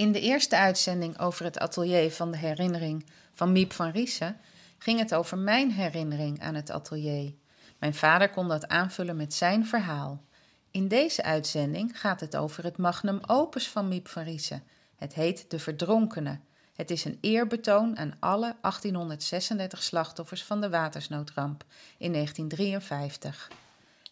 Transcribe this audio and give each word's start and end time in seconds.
in 0.00 0.12
de 0.12 0.20
eerste 0.20 0.56
uitzending 0.56 1.18
over 1.18 1.44
het 1.44 1.58
atelier 1.58 2.10
van 2.10 2.30
de 2.30 2.36
herinnering 2.36 3.06
van 3.32 3.52
Miep 3.52 3.72
van 3.72 3.90
Riesen 3.90 4.36
ging 4.78 4.98
het 4.98 5.14
over 5.14 5.38
mijn 5.38 5.70
herinnering 5.70 6.42
aan 6.42 6.54
het 6.54 6.70
atelier. 6.70 7.32
Mijn 7.78 7.94
vader 7.94 8.30
kon 8.30 8.48
dat 8.48 8.68
aanvullen 8.68 9.16
met 9.16 9.34
zijn 9.34 9.66
verhaal. 9.66 10.24
In 10.70 10.88
deze 10.88 11.22
uitzending 11.22 12.00
gaat 12.00 12.20
het 12.20 12.36
over 12.36 12.64
het 12.64 12.76
magnum 12.76 13.20
opus 13.26 13.68
van 13.68 13.88
Miep 13.88 14.08
van 14.08 14.22
Riesen. 14.22 14.62
Het 14.96 15.14
heet 15.14 15.50
De 15.50 15.58
Verdronkenen. 15.58 16.44
Het 16.74 16.90
is 16.90 17.04
een 17.04 17.18
eerbetoon 17.20 17.98
aan 17.98 18.16
alle 18.20 18.56
1836 18.60 19.82
slachtoffers 19.82 20.44
van 20.44 20.60
de 20.60 20.70
watersnoodramp 20.70 21.64
in 21.98 22.12
1953. 22.12 23.50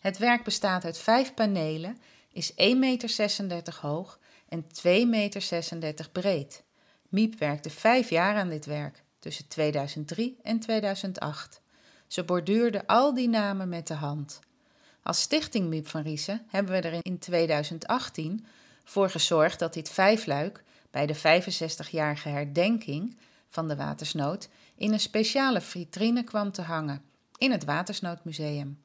Het 0.01 0.19
werk 0.19 0.45
bestaat 0.45 0.85
uit 0.85 0.99
vijf 0.99 1.35
panelen, 1.35 1.99
is 2.33 2.53
1,36 2.53 2.57
meter 2.77 3.79
hoog 3.81 4.19
en 4.49 4.65
2,36 4.65 5.79
meter 5.79 6.09
breed. 6.13 6.63
Miep 7.09 7.39
werkte 7.39 7.71
vijf 7.71 8.11
jaar 8.11 8.37
aan 8.37 8.49
dit 8.49 8.67
werk, 8.67 9.03
tussen 9.19 9.49
2003 9.49 10.39
en 10.43 10.61
2008. 10.61 11.61
Ze 12.07 12.25
borduurde 12.25 12.87
al 12.87 13.15
die 13.15 13.29
namen 13.29 13.69
met 13.69 13.87
de 13.87 13.95
hand. 13.95 14.41
Als 15.03 15.21
stichting 15.21 15.69
Miep 15.69 15.89
van 15.89 16.03
Riesen 16.03 16.47
hebben 16.49 16.73
we 16.73 16.89
er 16.89 16.99
in 17.03 17.19
2018 17.19 18.47
voor 18.85 19.11
gezorgd 19.11 19.59
dat 19.59 19.75
dit 19.75 19.91
vijfluik 19.91 20.65
bij 20.91 21.07
de 21.07 21.17
65-jarige 21.17 22.29
herdenking 22.29 23.17
van 23.49 23.69
de 23.69 23.77
watersnood 23.77 24.49
in 24.75 24.93
een 24.93 25.01
speciale 25.01 25.61
vitrine 25.61 26.25
kwam 26.25 26.53
te 26.53 26.63
hangen 26.63 27.03
in 27.37 27.51
het 27.51 27.65
Watersnoodmuseum. 27.65 28.83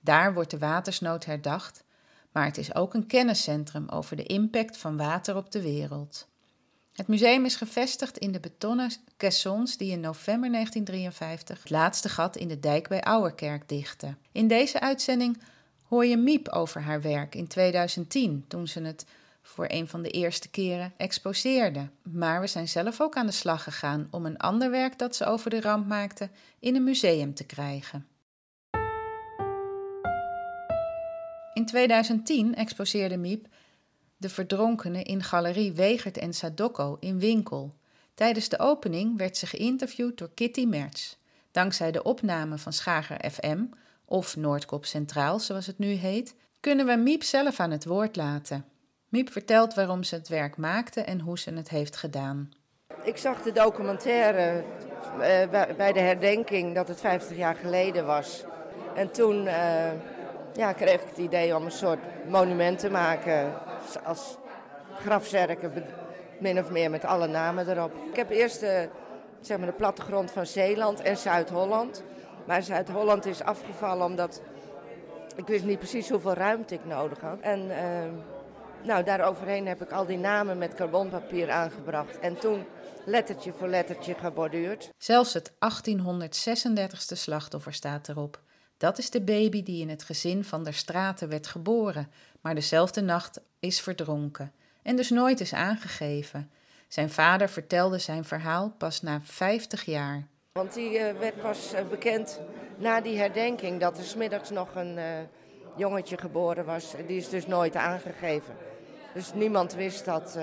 Daar 0.00 0.34
wordt 0.34 0.50
de 0.50 0.58
watersnood 0.58 1.24
herdacht 1.24 1.83
maar 2.34 2.44
het 2.44 2.58
is 2.58 2.74
ook 2.74 2.94
een 2.94 3.06
kenniscentrum 3.06 3.88
over 3.88 4.16
de 4.16 4.22
impact 4.22 4.76
van 4.76 4.96
water 4.96 5.36
op 5.36 5.50
de 5.52 5.62
wereld. 5.62 6.26
Het 6.92 7.06
museum 7.06 7.44
is 7.44 7.56
gevestigd 7.56 8.18
in 8.18 8.32
de 8.32 8.40
betonnen 8.40 8.92
caissons 9.16 9.76
die 9.76 9.90
in 9.90 10.00
november 10.00 10.50
1953 10.50 11.58
het 11.58 11.70
laatste 11.70 12.08
gat 12.08 12.36
in 12.36 12.48
de 12.48 12.60
dijk 12.60 12.88
bij 12.88 13.02
Ouwerkerk 13.02 13.68
dichten. 13.68 14.18
In 14.32 14.48
deze 14.48 14.80
uitzending 14.80 15.42
hoor 15.88 16.06
je 16.06 16.16
Miep 16.16 16.48
over 16.48 16.80
haar 16.80 17.02
werk 17.02 17.34
in 17.34 17.46
2010, 17.46 18.44
toen 18.48 18.68
ze 18.68 18.80
het 18.80 19.06
voor 19.42 19.66
een 19.68 19.88
van 19.88 20.02
de 20.02 20.10
eerste 20.10 20.48
keren 20.48 20.92
exposeerde. 20.96 21.88
Maar 22.02 22.40
we 22.40 22.46
zijn 22.46 22.68
zelf 22.68 23.00
ook 23.00 23.16
aan 23.16 23.26
de 23.26 23.32
slag 23.32 23.62
gegaan 23.62 24.08
om 24.10 24.26
een 24.26 24.38
ander 24.38 24.70
werk 24.70 24.98
dat 24.98 25.16
ze 25.16 25.24
over 25.24 25.50
de 25.50 25.60
ramp 25.60 25.86
maakte 25.86 26.30
in 26.58 26.76
een 26.76 26.84
museum 26.84 27.34
te 27.34 27.44
krijgen. 27.44 28.06
In 31.54 31.66
2010 31.66 32.54
exposeerde 32.54 33.16
Miep 33.16 33.46
De 34.16 34.28
Verdronkenen 34.28 35.04
in 35.04 35.22
Galerie 35.22 35.72
Wegert 35.72 36.18
en 36.18 36.34
Sadoko 36.34 36.96
in 37.00 37.18
Winkel. 37.18 37.74
Tijdens 38.14 38.48
de 38.48 38.58
opening 38.58 39.16
werd 39.16 39.36
ze 39.36 39.46
geïnterviewd 39.46 40.18
door 40.18 40.30
Kitty 40.34 40.64
Merts. 40.64 41.18
Dankzij 41.50 41.92
de 41.92 42.02
opname 42.02 42.58
van 42.58 42.72
Schager 42.72 43.30
FM, 43.30 43.64
of 44.04 44.36
Noordkop 44.36 44.84
Centraal 44.84 45.38
zoals 45.38 45.66
het 45.66 45.78
nu 45.78 45.86
heet, 45.86 46.34
kunnen 46.60 46.86
we 46.86 46.96
Miep 46.96 47.22
zelf 47.22 47.60
aan 47.60 47.70
het 47.70 47.84
woord 47.84 48.16
laten. 48.16 48.64
Miep 49.08 49.32
vertelt 49.32 49.74
waarom 49.74 50.02
ze 50.02 50.14
het 50.14 50.28
werk 50.28 50.56
maakte 50.56 51.00
en 51.00 51.20
hoe 51.20 51.38
ze 51.38 51.52
het 51.52 51.68
heeft 51.68 51.96
gedaan. 51.96 52.50
Ik 53.02 53.16
zag 53.16 53.42
de 53.42 53.52
documentaire 53.52 54.64
uh, 55.12 55.76
bij 55.76 55.92
de 55.92 56.00
herdenking 56.00 56.74
dat 56.74 56.88
het 56.88 57.00
50 57.00 57.36
jaar 57.36 57.56
geleden 57.56 58.06
was. 58.06 58.44
En 58.94 59.10
toen 59.10 59.44
uh, 59.44 59.90
ja, 60.56 60.72
kreeg 60.72 61.00
ik 61.00 61.08
het 61.08 61.18
idee 61.18 61.56
om 61.56 61.64
een 61.64 61.70
soort 61.70 62.28
monument 62.28 62.78
te 62.78 62.90
maken 62.90 63.54
als 64.04 64.36
grafzerken, 64.98 65.84
min 66.38 66.58
of 66.58 66.70
meer 66.70 66.90
met 66.90 67.04
alle 67.04 67.26
namen 67.26 67.68
erop. 67.68 67.92
Ik 68.10 68.16
heb 68.16 68.30
eerst 68.30 68.60
de, 68.60 68.88
zeg 69.40 69.58
maar 69.58 69.66
de 69.66 69.72
plattegrond 69.72 70.30
van 70.30 70.46
Zeeland 70.46 71.00
en 71.00 71.16
Zuid-Holland. 71.16 72.02
Maar 72.46 72.62
Zuid-Holland 72.62 73.26
is 73.26 73.42
afgevallen 73.42 74.06
omdat 74.06 74.42
ik 75.36 75.46
wist 75.46 75.64
niet 75.64 75.78
precies 75.78 76.08
hoeveel 76.08 76.34
ruimte 76.34 76.74
ik 76.74 76.84
nodig 76.84 77.20
had. 77.20 77.40
En 77.40 77.60
uh, 77.60 77.76
nou, 78.82 79.04
daaroverheen 79.04 79.66
heb 79.66 79.82
ik 79.82 79.90
al 79.90 80.06
die 80.06 80.18
namen 80.18 80.58
met 80.58 80.74
carbonpapier 80.74 81.50
aangebracht. 81.50 82.18
En 82.18 82.38
toen 82.38 82.64
lettertje 83.04 83.52
voor 83.52 83.68
lettertje 83.68 84.14
geborduurd. 84.14 84.90
Zelfs 84.98 85.32
het 85.32 85.50
1836ste 85.50 87.16
slachtoffer 87.16 87.72
staat 87.72 88.08
erop. 88.08 88.40
Dat 88.84 88.98
is 88.98 89.10
de 89.10 89.20
baby 89.20 89.62
die 89.62 89.80
in 89.80 89.88
het 89.88 90.02
gezin 90.02 90.44
van 90.44 90.64
der 90.64 90.74
Straten 90.74 91.28
werd 91.28 91.46
geboren, 91.46 92.10
maar 92.40 92.54
dezelfde 92.54 93.00
nacht 93.00 93.40
is 93.60 93.80
verdronken 93.80 94.52
en 94.82 94.96
dus 94.96 95.10
nooit 95.10 95.40
is 95.40 95.54
aangegeven. 95.54 96.50
Zijn 96.88 97.10
vader 97.10 97.48
vertelde 97.48 97.98
zijn 97.98 98.24
verhaal 98.24 98.74
pas 98.78 99.02
na 99.02 99.20
50 99.22 99.84
jaar. 99.84 100.26
Want 100.52 100.74
die 100.74 100.98
uh, 100.98 101.12
werd 101.18 101.40
pas 101.40 101.74
uh, 101.74 101.80
bekend 101.90 102.40
na 102.76 103.00
die 103.00 103.18
herdenking 103.18 103.80
dat 103.80 103.98
er 103.98 104.04
smiddags 104.04 104.50
nog 104.50 104.74
een 104.74 104.96
uh, 104.96 105.04
jongetje 105.76 106.18
geboren 106.18 106.64
was. 106.64 106.94
Die 107.06 107.16
is 107.16 107.28
dus 107.28 107.46
nooit 107.46 107.76
aangegeven. 107.76 108.54
Dus 109.14 109.34
niemand 109.34 109.74
wist 109.74 110.04
dat 110.04 110.38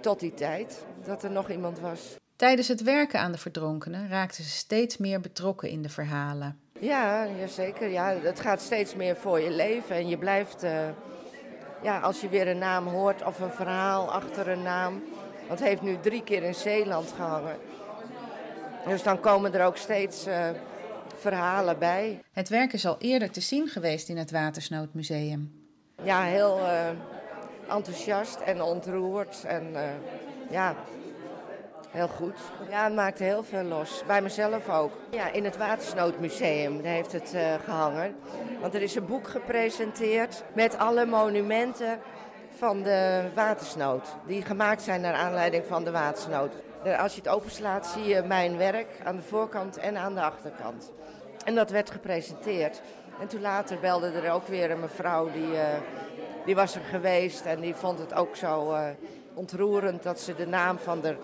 tot 0.00 0.20
die 0.20 0.34
tijd 0.34 0.84
dat 1.04 1.22
er 1.22 1.30
nog 1.30 1.50
iemand 1.50 1.78
was. 1.78 2.16
Tijdens 2.36 2.68
het 2.68 2.82
werken 2.82 3.20
aan 3.20 3.32
de 3.32 3.38
verdronkenen 3.38 4.08
raakte 4.08 4.42
ze 4.42 4.50
steeds 4.50 4.96
meer 4.96 5.20
betrokken 5.20 5.68
in 5.68 5.82
de 5.82 5.88
verhalen. 5.88 6.62
Ja, 6.80 7.26
zeker. 7.46 7.88
Ja, 7.88 8.16
het 8.22 8.40
gaat 8.40 8.60
steeds 8.60 8.94
meer 8.94 9.16
voor 9.16 9.40
je 9.40 9.50
leven. 9.50 9.96
En 9.96 10.08
je 10.08 10.18
blijft, 10.18 10.64
uh, 10.64 10.70
ja, 11.82 12.00
als 12.00 12.20
je 12.20 12.28
weer 12.28 12.48
een 12.48 12.58
naam 12.58 12.86
hoort 12.86 13.24
of 13.24 13.40
een 13.40 13.50
verhaal 13.50 14.12
achter 14.12 14.48
een 14.48 14.62
naam. 14.62 15.02
Want 15.46 15.58
het 15.58 15.68
heeft 15.68 15.82
nu 15.82 16.00
drie 16.00 16.22
keer 16.22 16.42
in 16.42 16.54
Zeeland 16.54 17.12
gehangen. 17.12 17.56
Dus 18.86 19.02
dan 19.02 19.20
komen 19.20 19.54
er 19.54 19.66
ook 19.66 19.76
steeds 19.76 20.26
uh, 20.26 20.48
verhalen 21.16 21.78
bij. 21.78 22.22
Het 22.32 22.48
werk 22.48 22.72
is 22.72 22.86
al 22.86 22.96
eerder 22.98 23.30
te 23.30 23.40
zien 23.40 23.68
geweest 23.68 24.08
in 24.08 24.16
het 24.16 24.30
Watersnoodmuseum. 24.30 25.52
Ja, 26.02 26.22
heel 26.22 26.58
uh, 26.58 26.88
enthousiast 27.68 28.40
en 28.40 28.62
ontroerd. 28.62 29.44
En 29.44 29.76
ja, 30.50 30.74
Heel 31.94 32.08
goed. 32.08 32.38
Ja, 32.70 32.84
het 32.84 32.94
maakte 32.94 33.24
heel 33.24 33.42
veel 33.42 33.62
los. 33.62 34.02
Bij 34.06 34.22
mezelf 34.22 34.68
ook. 34.68 34.92
Ja, 35.10 35.32
in 35.32 35.44
het 35.44 35.56
Watersnoodmuseum 35.56 36.80
heeft 36.84 37.12
het 37.12 37.32
uh, 37.34 37.54
gehangen. 37.64 38.16
Want 38.60 38.74
er 38.74 38.82
is 38.82 38.94
een 38.94 39.06
boek 39.06 39.28
gepresenteerd 39.28 40.44
met 40.52 40.78
alle 40.78 41.06
monumenten 41.06 41.98
van 42.56 42.82
de 42.82 43.22
watersnood. 43.34 44.08
Die 44.26 44.42
gemaakt 44.42 44.82
zijn 44.82 45.00
naar 45.00 45.14
aanleiding 45.14 45.64
van 45.66 45.84
de 45.84 45.90
watersnood. 45.90 46.52
Als 46.98 47.14
je 47.14 47.20
het 47.20 47.30
openslaat 47.30 47.86
zie 47.86 48.04
je 48.04 48.22
mijn 48.22 48.56
werk 48.56 49.00
aan 49.04 49.16
de 49.16 49.22
voorkant 49.22 49.76
en 49.76 49.96
aan 49.96 50.14
de 50.14 50.22
achterkant. 50.22 50.92
En 51.44 51.54
dat 51.54 51.70
werd 51.70 51.90
gepresenteerd. 51.90 52.82
En 53.20 53.28
toen 53.28 53.40
later 53.40 53.78
belde 53.80 54.10
er 54.10 54.32
ook 54.32 54.46
weer 54.46 54.70
een 54.70 54.80
mevrouw 54.80 55.30
die, 55.32 55.52
uh, 55.52 55.60
die 56.44 56.54
was 56.54 56.74
er 56.74 56.84
geweest 56.90 57.44
en 57.44 57.60
die 57.60 57.74
vond 57.74 57.98
het 57.98 58.14
ook 58.14 58.36
zo 58.36 58.72
uh, 58.72 58.86
ontroerend 59.34 60.02
dat 60.02 60.20
ze 60.20 60.34
de 60.34 60.46
naam 60.46 60.78
van 60.78 61.00
de 61.00 61.16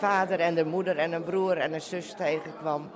vader 0.00 0.40
en 0.40 0.54
de 0.54 0.64
moeder 0.64 0.96
en 0.96 1.12
een 1.12 1.24
broer 1.24 1.56
en 1.56 1.72
een 1.72 1.80
zus 1.80 2.14
tegenkwam. 2.16 2.90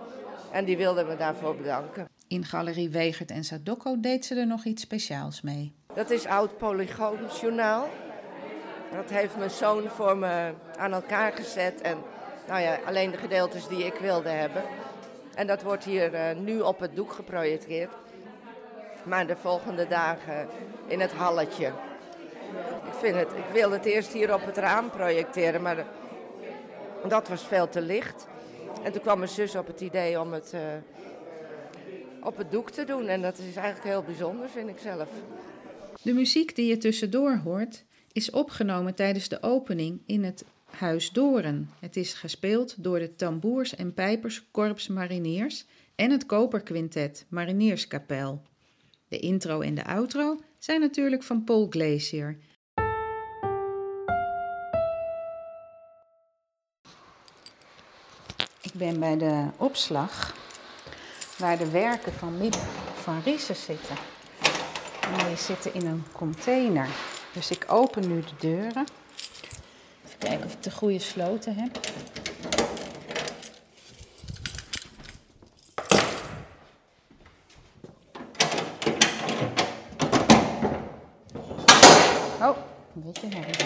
En 0.53 0.65
die 0.65 0.77
wilden 0.77 1.07
me 1.07 1.17
daarvoor 1.17 1.57
bedanken. 1.57 2.09
In 2.29 2.45
Galerie 2.45 2.91
Wegert 2.91 3.31
en 3.31 3.45
Sadoko 3.45 4.01
deed 4.01 4.25
ze 4.25 4.35
er 4.35 4.47
nog 4.47 4.65
iets 4.65 4.83
speciaals 4.83 5.41
mee. 5.41 5.73
Dat 5.95 6.11
is 6.11 6.27
Oud 6.27 6.57
Polygoonjournaal. 6.57 7.89
Dat 8.95 9.11
heeft 9.11 9.37
mijn 9.37 9.51
zoon 9.51 9.89
voor 9.89 10.17
me 10.17 10.53
aan 10.79 10.93
elkaar 10.93 11.33
gezet. 11.33 11.81
En 11.81 11.99
nou 12.49 12.61
ja, 12.61 12.79
alleen 12.87 13.11
de 13.11 13.17
gedeeltes 13.17 13.69
die 13.69 13.85
ik 13.85 13.95
wilde 13.95 14.29
hebben. 14.29 14.63
En 15.35 15.47
dat 15.47 15.63
wordt 15.63 15.85
hier 15.85 16.15
uh, 16.15 16.21
nu 16.45 16.61
op 16.61 16.81
het 16.81 16.97
doek 16.97 17.13
geprojecteerd. 17.13 17.91
Maar 19.05 19.27
de 19.27 19.37
volgende 19.37 19.87
dagen 19.87 20.49
in 20.87 21.01
het 21.01 21.13
halletje. 21.13 21.67
Ik, 22.87 22.95
vind 23.01 23.17
het, 23.17 23.29
ik 23.37 23.53
wilde 23.53 23.77
het 23.77 23.85
eerst 23.85 24.13
hier 24.13 24.35
op 24.35 24.45
het 24.45 24.57
raam 24.57 24.91
projecteren, 24.91 25.63
maar 25.63 25.85
dat 27.09 27.29
was 27.29 27.47
veel 27.47 27.69
te 27.69 27.81
licht. 27.81 28.27
En 28.83 28.93
toen 28.93 29.03
kwam 29.03 29.19
mijn 29.19 29.31
zus 29.31 29.55
op 29.55 29.67
het 29.67 29.81
idee 29.81 30.21
om 30.21 30.33
het 30.33 30.53
uh, 30.55 30.61
op 32.21 32.37
het 32.37 32.51
doek 32.51 32.71
te 32.71 32.85
doen. 32.85 33.07
En 33.07 33.23
dat 33.23 33.39
is 33.39 33.57
eigenlijk 33.57 33.87
heel 33.87 34.03
bijzonder, 34.03 34.49
vind 34.49 34.69
ik 34.69 34.79
zelf. 34.79 35.09
De 36.03 36.13
muziek 36.13 36.57
die 36.57 36.67
je 36.67 36.77
tussendoor 36.77 37.41
hoort 37.45 37.85
is 38.13 38.31
opgenomen 38.31 38.95
tijdens 38.95 39.29
de 39.29 39.43
opening 39.43 40.01
in 40.07 40.25
het 40.25 40.45
Huis 40.65 41.11
Doren. 41.11 41.71
Het 41.81 41.97
is 41.97 42.13
gespeeld 42.13 42.83
door 42.83 42.99
de 42.99 43.15
tamboers- 43.15 43.75
en 43.75 43.95
pijperskorps 43.95 44.89
mariniers 44.89 45.67
en 45.95 46.11
het 46.11 46.27
koperquintet 46.27 47.27
Marinierskapel. 47.29 48.43
De 49.09 49.19
intro 49.19 49.61
en 49.61 49.75
de 49.75 49.85
outro 49.85 50.41
zijn 50.59 50.81
natuurlijk 50.81 51.23
van 51.23 51.45
Paul 51.45 51.67
Glacier. 51.71 52.39
Ik 58.75 58.81
ben 58.81 59.01
bij 59.01 59.17
de 59.17 59.45
opslag 59.57 60.35
waar 61.37 61.59
de 61.59 61.71
werken 61.71 62.13
van 62.13 62.39
Miep 62.39 62.57
van 63.03 63.21
Rieses 63.25 63.65
zitten. 63.65 63.97
En 65.19 65.27
die 65.27 65.37
zitten 65.37 65.75
in 65.75 65.87
een 65.87 66.05
container. 66.13 66.89
Dus 67.33 67.51
ik 67.51 67.65
open 67.69 68.09
nu 68.09 68.21
de 68.21 68.35
deuren. 68.39 68.87
Even 70.05 70.19
kijken 70.19 70.47
of 70.47 70.53
ik 70.53 70.63
de 70.63 70.71
goede 70.71 70.99
sloten 70.99 71.55
heb. 71.57 71.81
Oh, 82.41 82.57
een 82.95 83.03
beetje 83.03 83.29
herrie. 83.37 83.64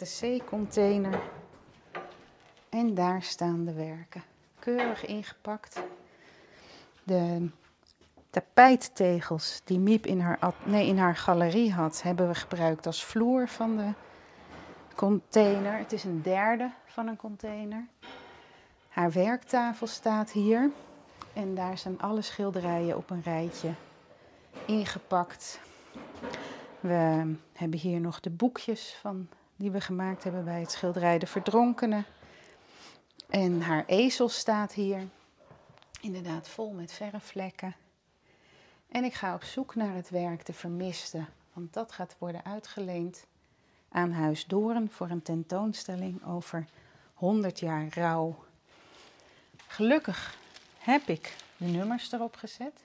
Echte 0.00 0.38
C-container. 0.38 1.20
En 2.68 2.94
daar 2.94 3.22
staan 3.22 3.64
de 3.64 3.72
werken. 3.72 4.22
Keurig 4.58 5.06
ingepakt. 5.06 5.82
De 7.02 7.48
tapijttegels 8.30 9.60
die 9.64 9.78
Miep 9.78 10.06
in 10.06 10.20
haar, 10.20 10.38
nee, 10.64 10.86
in 10.86 10.98
haar 10.98 11.16
galerie 11.16 11.72
had, 11.72 12.02
hebben 12.02 12.28
we 12.28 12.34
gebruikt 12.34 12.86
als 12.86 13.04
vloer 13.04 13.48
van 13.48 13.76
de 13.76 13.92
container. 14.94 15.78
Het 15.78 15.92
is 15.92 16.04
een 16.04 16.22
derde 16.22 16.70
van 16.86 17.06
een 17.06 17.16
container. 17.16 17.86
Haar 18.88 19.12
werktafel 19.12 19.86
staat 19.86 20.30
hier. 20.30 20.70
En 21.32 21.54
daar 21.54 21.78
zijn 21.78 22.00
alle 22.00 22.22
schilderijen 22.22 22.96
op 22.96 23.10
een 23.10 23.22
rijtje 23.22 23.72
ingepakt. 24.66 25.60
We 26.80 27.34
hebben 27.52 27.78
hier 27.78 28.00
nog 28.00 28.20
de 28.20 28.30
boekjes 28.30 28.96
van, 29.00 29.28
die 29.64 29.72
we 29.72 29.80
gemaakt 29.80 30.24
hebben 30.24 30.44
bij 30.44 30.60
het 30.60 30.70
schilderij 30.70 31.18
De 31.18 31.26
Verdronkene. 31.26 32.04
En 33.28 33.60
haar 33.60 33.84
ezel 33.86 34.28
staat 34.28 34.72
hier. 34.72 35.08
Inderdaad 36.00 36.48
vol 36.48 36.72
met 36.72 36.92
verfvlekken. 36.92 37.74
En 38.88 39.04
ik 39.04 39.14
ga 39.14 39.34
op 39.34 39.42
zoek 39.44 39.74
naar 39.74 39.94
het 39.94 40.10
werk 40.10 40.46
De 40.46 40.52
Vermiste. 40.52 41.24
Want 41.52 41.72
dat 41.72 41.92
gaat 41.92 42.16
worden 42.18 42.44
uitgeleend 42.44 43.26
aan 43.88 44.12
Huis 44.12 44.46
Doren 44.46 44.90
voor 44.90 45.10
een 45.10 45.22
tentoonstelling 45.22 46.24
over 46.26 46.64
100 47.14 47.60
jaar 47.60 47.86
rouw. 47.90 48.44
Gelukkig 49.66 50.36
heb 50.78 51.02
ik 51.08 51.36
de 51.56 51.66
nummers 51.66 52.12
erop 52.12 52.36
gezet. 52.36 52.84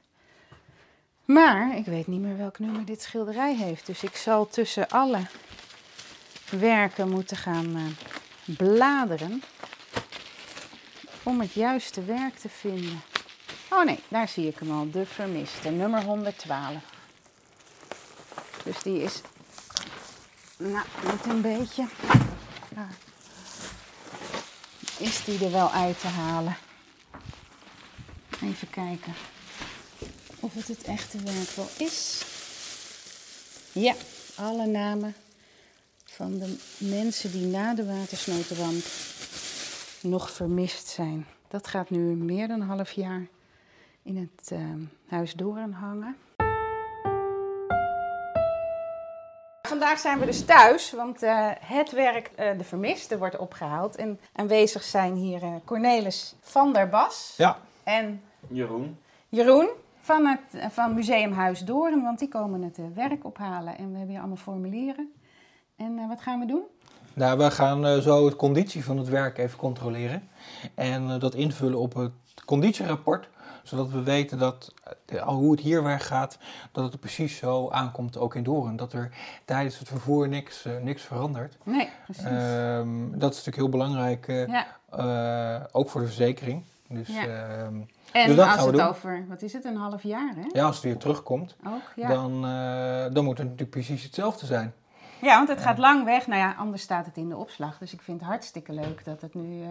Maar 1.25 1.77
ik 1.77 1.85
weet 1.85 2.07
niet 2.07 2.21
meer 2.21 2.37
welk 2.37 2.59
nummer 2.59 2.85
dit 2.85 3.01
schilderij 3.01 3.55
heeft. 3.55 3.85
Dus 3.85 4.03
ik 4.03 4.15
zal 4.15 4.47
tussen 4.47 4.89
alle 4.89 5.21
werken 6.49 7.09
moeten 7.09 7.37
gaan 7.37 7.75
eh, 7.75 8.55
bladeren 8.57 9.43
om 11.23 11.39
het 11.39 11.53
juiste 11.53 12.03
werk 12.03 12.37
te 12.37 12.49
vinden. 12.49 13.01
Oh 13.69 13.83
nee, 13.83 13.99
daar 14.07 14.27
zie 14.27 14.47
ik 14.47 14.59
hem 14.59 14.71
al. 14.71 14.91
De 14.91 15.05
Vermiste, 15.05 15.69
nummer 15.69 16.03
112. 16.03 16.75
Dus 18.63 18.81
die 18.83 19.01
is 19.01 19.21
nou, 20.57 20.85
niet 21.11 21.25
een 21.25 21.41
beetje. 21.41 21.87
Ja. 22.75 22.87
Is 24.97 25.23
die 25.23 25.45
er 25.45 25.51
wel 25.51 25.71
uit 25.71 25.99
te 25.99 26.07
halen? 26.07 26.57
Even 28.41 28.69
kijken 28.69 29.13
of 30.39 30.53
het 30.53 30.67
het 30.67 30.83
echte 30.83 31.17
werk 31.17 31.49
wel 31.55 31.69
is. 31.77 32.25
Ja, 33.71 33.93
alle 34.35 34.65
namen 34.65 35.15
van 36.19 36.37
de 36.37 36.57
mensen 36.77 37.31
die 37.31 37.45
na 37.45 37.73
de 37.73 37.85
watersnoodramp 37.85 38.83
nog 40.01 40.31
vermist 40.31 40.87
zijn. 40.87 41.25
Dat 41.47 41.67
gaat 41.67 41.89
nu 41.89 41.99
meer 41.99 42.47
dan 42.47 42.61
een 42.61 42.67
half 42.67 42.91
jaar 42.91 43.27
in 44.03 44.17
het 44.17 44.51
eh, 44.51 44.59
Huis 45.07 45.33
Doorn 45.33 45.71
hangen. 45.71 46.17
Vandaag 49.61 49.99
zijn 49.99 50.19
we 50.19 50.25
dus 50.25 50.45
thuis, 50.45 50.91
want 50.91 51.23
eh, 51.23 51.49
het 51.59 51.91
werk 51.91 52.31
eh, 52.35 52.57
De 52.57 52.63
Vermiste 52.63 53.17
wordt 53.17 53.37
opgehaald. 53.37 53.95
En 53.95 54.19
aanwezig 54.33 54.83
zijn 54.83 55.15
hier 55.15 55.41
Cornelis 55.65 56.35
van 56.41 56.73
der 56.73 56.89
Bas 56.89 57.33
Ja, 57.37 57.57
en 57.83 58.21
Jeroen. 58.47 58.99
Jeroen 59.29 59.69
van 59.99 60.25
het 60.25 60.73
van 60.73 60.93
Museum 60.93 61.31
Huis 61.31 61.59
Doorn, 61.59 62.03
want 62.03 62.19
die 62.19 62.27
komen 62.27 62.61
het 62.61 62.79
werk 62.93 63.25
ophalen. 63.25 63.77
En 63.77 63.91
we 63.91 63.97
hebben 63.97 64.09
hier 64.09 64.19
allemaal 64.19 64.37
formulieren. 64.37 65.13
En 65.79 65.99
eh, 65.99 66.07
wat 66.07 66.21
gaan 66.21 66.39
we 66.39 66.45
doen? 66.45 66.63
Nou, 67.13 67.37
we 67.37 67.51
gaan 67.51 67.85
eh, 67.85 67.97
zo 67.97 68.25
het 68.25 68.35
conditie 68.35 68.83
van 68.83 68.97
het 68.97 69.07
werk 69.09 69.37
even 69.37 69.57
controleren. 69.57 70.29
En 70.75 71.09
eh, 71.09 71.19
dat 71.19 71.35
invullen 71.35 71.79
op 71.79 71.93
het 71.93 72.11
conditierapport. 72.45 73.29
Zodat 73.63 73.89
we 73.89 74.03
weten 74.03 74.37
dat 74.37 74.73
al 75.23 75.35
hoe 75.35 75.51
het 75.51 75.59
hier 75.59 75.83
weg 75.83 76.07
gaat, 76.07 76.37
dat 76.71 76.83
het 76.83 76.93
er 76.93 76.99
precies 76.99 77.37
zo 77.37 77.69
aankomt 77.69 78.17
ook 78.17 78.35
in 78.35 78.43
Doorn. 78.43 78.75
Dat 78.75 78.93
er 78.93 79.11
tijdens 79.45 79.79
het 79.79 79.87
vervoer 79.87 80.27
niks, 80.27 80.65
niks 80.81 81.03
verandert. 81.03 81.57
Nee, 81.63 81.89
precies. 82.03 82.23
Ehm, 82.23 83.09
dat 83.11 83.31
is 83.31 83.37
natuurlijk 83.37 83.55
heel 83.55 83.69
belangrijk, 83.69 84.25
ja. 84.27 85.67
ook 85.71 85.89
voor 85.89 86.01
de 86.01 86.07
verzekering. 86.07 86.63
Dus 86.87 87.07
Ja. 87.07 87.21
ehm, 87.25 87.81
En 88.11 88.27
dus 88.27 88.37
als 88.39 88.47
gaan 88.47 88.57
we 88.57 88.63
het 88.63 88.75
doen. 88.75 88.81
over, 88.87 89.25
wat 89.27 89.41
is 89.41 89.53
het, 89.53 89.65
een 89.65 89.75
half 89.75 90.03
jaar 90.03 90.33
hè? 90.35 90.59
ja, 90.59 90.65
als 90.65 90.75
het 90.75 90.85
weer 90.85 90.97
terugkomt, 90.97 91.55
Ook, 91.67 91.93
ja. 91.95 92.07
dan, 92.07 92.41
dan 93.13 93.23
moet 93.23 93.37
het 93.37 93.47
natuurlijk 93.47 93.69
precies 93.69 94.03
hetzelfde 94.03 94.45
zijn. 94.45 94.73
Ja, 95.21 95.35
want 95.35 95.49
het 95.49 95.61
gaat 95.61 95.77
lang 95.77 96.03
weg. 96.03 96.27
Nou 96.27 96.39
ja, 96.39 96.55
anders 96.57 96.81
staat 96.81 97.05
het 97.05 97.17
in 97.17 97.29
de 97.29 97.37
opslag. 97.37 97.77
Dus 97.77 97.93
ik 97.93 98.01
vind 98.01 98.19
het 98.19 98.29
hartstikke 98.29 98.73
leuk 98.73 99.05
dat 99.05 99.21
het 99.21 99.33
nu 99.33 99.61
eh, 99.63 99.69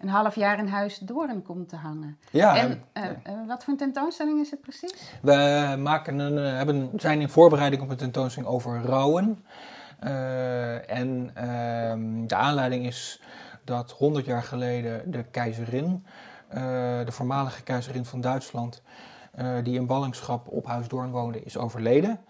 een 0.00 0.08
half 0.08 0.34
jaar 0.34 0.58
in 0.58 0.66
huis 0.66 0.98
Doorn 0.98 1.42
komt 1.42 1.68
te 1.68 1.76
hangen. 1.76 2.18
Ja, 2.30 2.56
en 2.56 2.82
eh, 2.92 3.04
eh, 3.04 3.12
wat 3.46 3.64
voor 3.64 3.72
een 3.72 3.78
tentoonstelling 3.78 4.40
is 4.40 4.50
het 4.50 4.60
precies? 4.60 5.12
We 5.22 5.74
maken 5.78 6.18
een, 6.18 6.36
hebben, 6.36 6.90
zijn 6.96 7.20
in 7.20 7.28
voorbereiding 7.28 7.82
op 7.82 7.90
een 7.90 7.96
tentoonstelling 7.96 8.52
over 8.52 8.82
rouwen. 8.82 9.44
En 10.86 11.30
ehm, 11.34 12.26
de 12.26 12.34
aanleiding 12.34 12.86
is 12.86 13.22
dat 13.64 13.90
100 13.90 14.26
jaar 14.26 14.42
geleden 14.42 15.10
de 15.10 15.24
keizerin, 15.24 16.06
de 17.04 17.12
voormalige 17.12 17.62
keizerin 17.62 18.04
van 18.04 18.20
Duitsland, 18.20 18.82
die 19.62 19.74
in 19.74 19.86
ballingschap 19.86 20.48
op 20.48 20.66
Huis 20.66 20.88
Doorn 20.88 21.10
woonde, 21.10 21.42
is 21.42 21.56
overleden. 21.56 22.20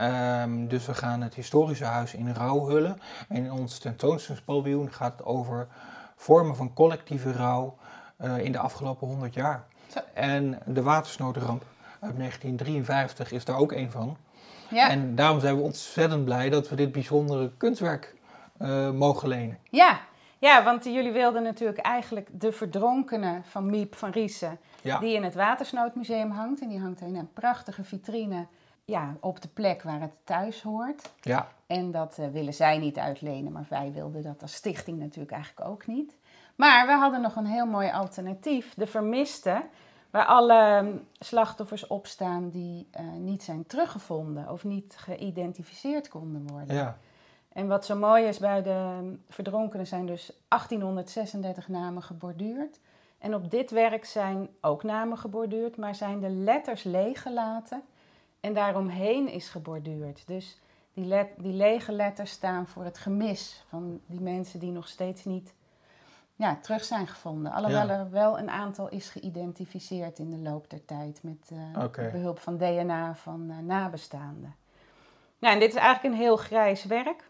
Ehm, 0.00 0.66
dus 0.66 0.86
we 0.86 0.94
gaan 0.94 1.20
het 1.20 1.34
historische 1.34 1.84
huis 1.84 2.14
in 2.14 2.34
rouw 2.34 2.66
hullen. 2.68 2.98
En 3.28 3.36
in 3.36 3.52
ons 3.52 3.78
tentoonstellingspaviljoen 3.78 4.92
gaat 4.92 5.12
het 5.12 5.24
over 5.26 5.68
vormen 6.16 6.56
van 6.56 6.72
collectieve 6.72 7.32
rouw 7.32 7.76
eh, 8.16 8.38
in 8.38 8.52
de 8.52 8.58
afgelopen 8.58 9.06
100 9.06 9.34
jaar. 9.34 9.64
Zo. 9.92 9.98
En 10.14 10.58
de 10.66 10.82
watersnoodramp 10.82 11.64
uit 12.00 12.16
1953 12.16 13.32
is 13.32 13.44
daar 13.44 13.56
ook 13.56 13.72
een 13.72 13.90
van. 13.90 14.16
Ja, 14.68 14.90
En 14.90 15.14
daarom 15.14 15.40
zijn 15.40 15.56
we 15.56 15.62
ontzettend 15.62 16.24
blij 16.24 16.50
dat 16.50 16.68
we 16.68 16.76
dit 16.76 16.92
bijzondere 16.92 17.50
kunstwerk 17.56 18.14
eh, 18.58 18.90
mogen 18.90 19.28
lenen. 19.28 19.58
ja. 19.70 20.00
ja, 20.38 20.64
want 20.64 20.84
jullie 20.84 21.12
wilden 21.12 21.42
natuurlijk 21.42 21.78
eigenlijk 21.78 22.28
de 22.32 22.52
verdronkene 22.52 23.40
van 23.42 23.70
Miep 23.70 23.94
van 23.94 24.10
Riesen, 24.10 24.58
Ja, 24.82 24.98
die 24.98 25.14
in 25.14 25.24
het 25.24 25.34
Watersnoodmuseum 25.34 26.30
hangt. 26.30 26.60
En 26.60 26.68
die 26.68 26.80
hangt 26.80 27.00
in 27.00 27.16
een 27.16 27.32
prachtige 27.32 27.84
vitrine 27.84 28.46
ja, 28.84 29.16
op 29.20 29.40
de 29.40 29.48
plek 29.48 29.82
waar 29.82 30.00
het 30.00 30.14
thuis 30.24 30.62
hoort. 30.62 31.10
ja, 31.20 31.48
En 31.66 31.90
dat 31.90 32.18
eh, 32.18 32.28
willen 32.28 32.54
zij 32.54 32.78
niet 32.78 32.98
uitlenen, 32.98 33.52
maar 33.52 33.66
wij 33.68 33.92
wilden 33.92 34.22
dat 34.22 34.42
als 34.42 34.54
stichting 34.54 34.98
natuurlijk 34.98 35.32
eigenlijk 35.32 35.68
ook 35.68 35.86
niet. 35.86 36.16
Maar 36.56 36.86
we 36.86 36.92
hadden 36.92 37.20
nog 37.20 37.36
een 37.36 37.46
heel 37.46 37.66
mooi 37.66 37.90
alternatief, 37.90 38.74
de 38.74 38.86
vermiste, 38.86 39.62
waar 40.10 40.24
alle 40.24 40.82
mm, 40.82 41.06
slachtoffers 41.18 41.86
op 41.86 42.06
staan 42.06 42.50
die 42.50 42.88
eh, 42.90 43.04
niet 43.18 43.42
zijn 43.42 43.66
teruggevonden 43.66 44.50
of 44.50 44.64
niet 44.64 44.94
geïdentificeerd 44.98 46.08
konden 46.08 46.46
worden. 46.46 46.74
ja. 46.74 46.96
En 47.52 47.68
wat 47.68 47.84
zo 47.84 47.96
mooi 47.96 48.24
is 48.24 48.38
bij 48.38 48.62
de 48.62 48.98
mm, 49.02 49.22
verdronkenen 49.28 49.86
zijn 49.86 50.06
dus 50.06 50.32
1836 50.48 51.68
namen 51.68 52.02
geborduurd. 52.02 52.78
En 53.18 53.34
op 53.34 53.50
dit 53.50 53.70
werk 53.70 54.04
zijn 54.04 54.48
ook 54.60 54.82
namen 54.82 55.18
geborduurd, 55.18 55.76
maar 55.76 55.94
zijn 55.94 56.20
de 56.20 56.28
letters 56.28 56.82
leeg 56.82 57.22
gelaten 57.22 57.82
en 58.40 58.54
daaromheen 58.54 59.28
is 59.28 59.48
geborduurd. 59.48 60.22
Dus 60.26 60.58
die, 60.92 61.04
let- 61.04 61.34
die 61.36 61.52
lege 61.52 61.92
letters 61.92 62.30
staan 62.30 62.66
voor 62.66 62.84
het 62.84 62.98
gemis 62.98 63.64
van 63.68 64.00
die 64.06 64.20
mensen 64.20 64.60
die 64.60 64.70
nog 64.70 64.88
steeds 64.88 65.24
niet 65.24 65.52
ja, 66.36 66.58
terug 66.62 66.84
zijn 66.84 67.06
gevonden. 67.06 67.52
Alhoewel 67.52 67.88
er 67.88 68.10
wel 68.10 68.38
een 68.38 68.50
aantal 68.50 68.88
is 68.88 69.08
geïdentificeerd 69.08 70.18
in 70.18 70.30
de 70.30 70.50
loop 70.50 70.70
der 70.70 70.84
tijd 70.84 71.20
met 71.22 71.50
uh, 71.52 72.10
behulp 72.12 72.38
van 72.38 72.56
DNA 72.56 73.14
van 73.14 73.46
uh, 73.50 73.58
nabestaanden. 73.58 74.54
Nou, 75.38 75.54
en 75.54 75.60
dit 75.60 75.68
is 75.68 75.74
eigenlijk 75.74 76.14
een 76.14 76.20
heel 76.20 76.36
grijs 76.36 76.84
werk. 76.84 77.28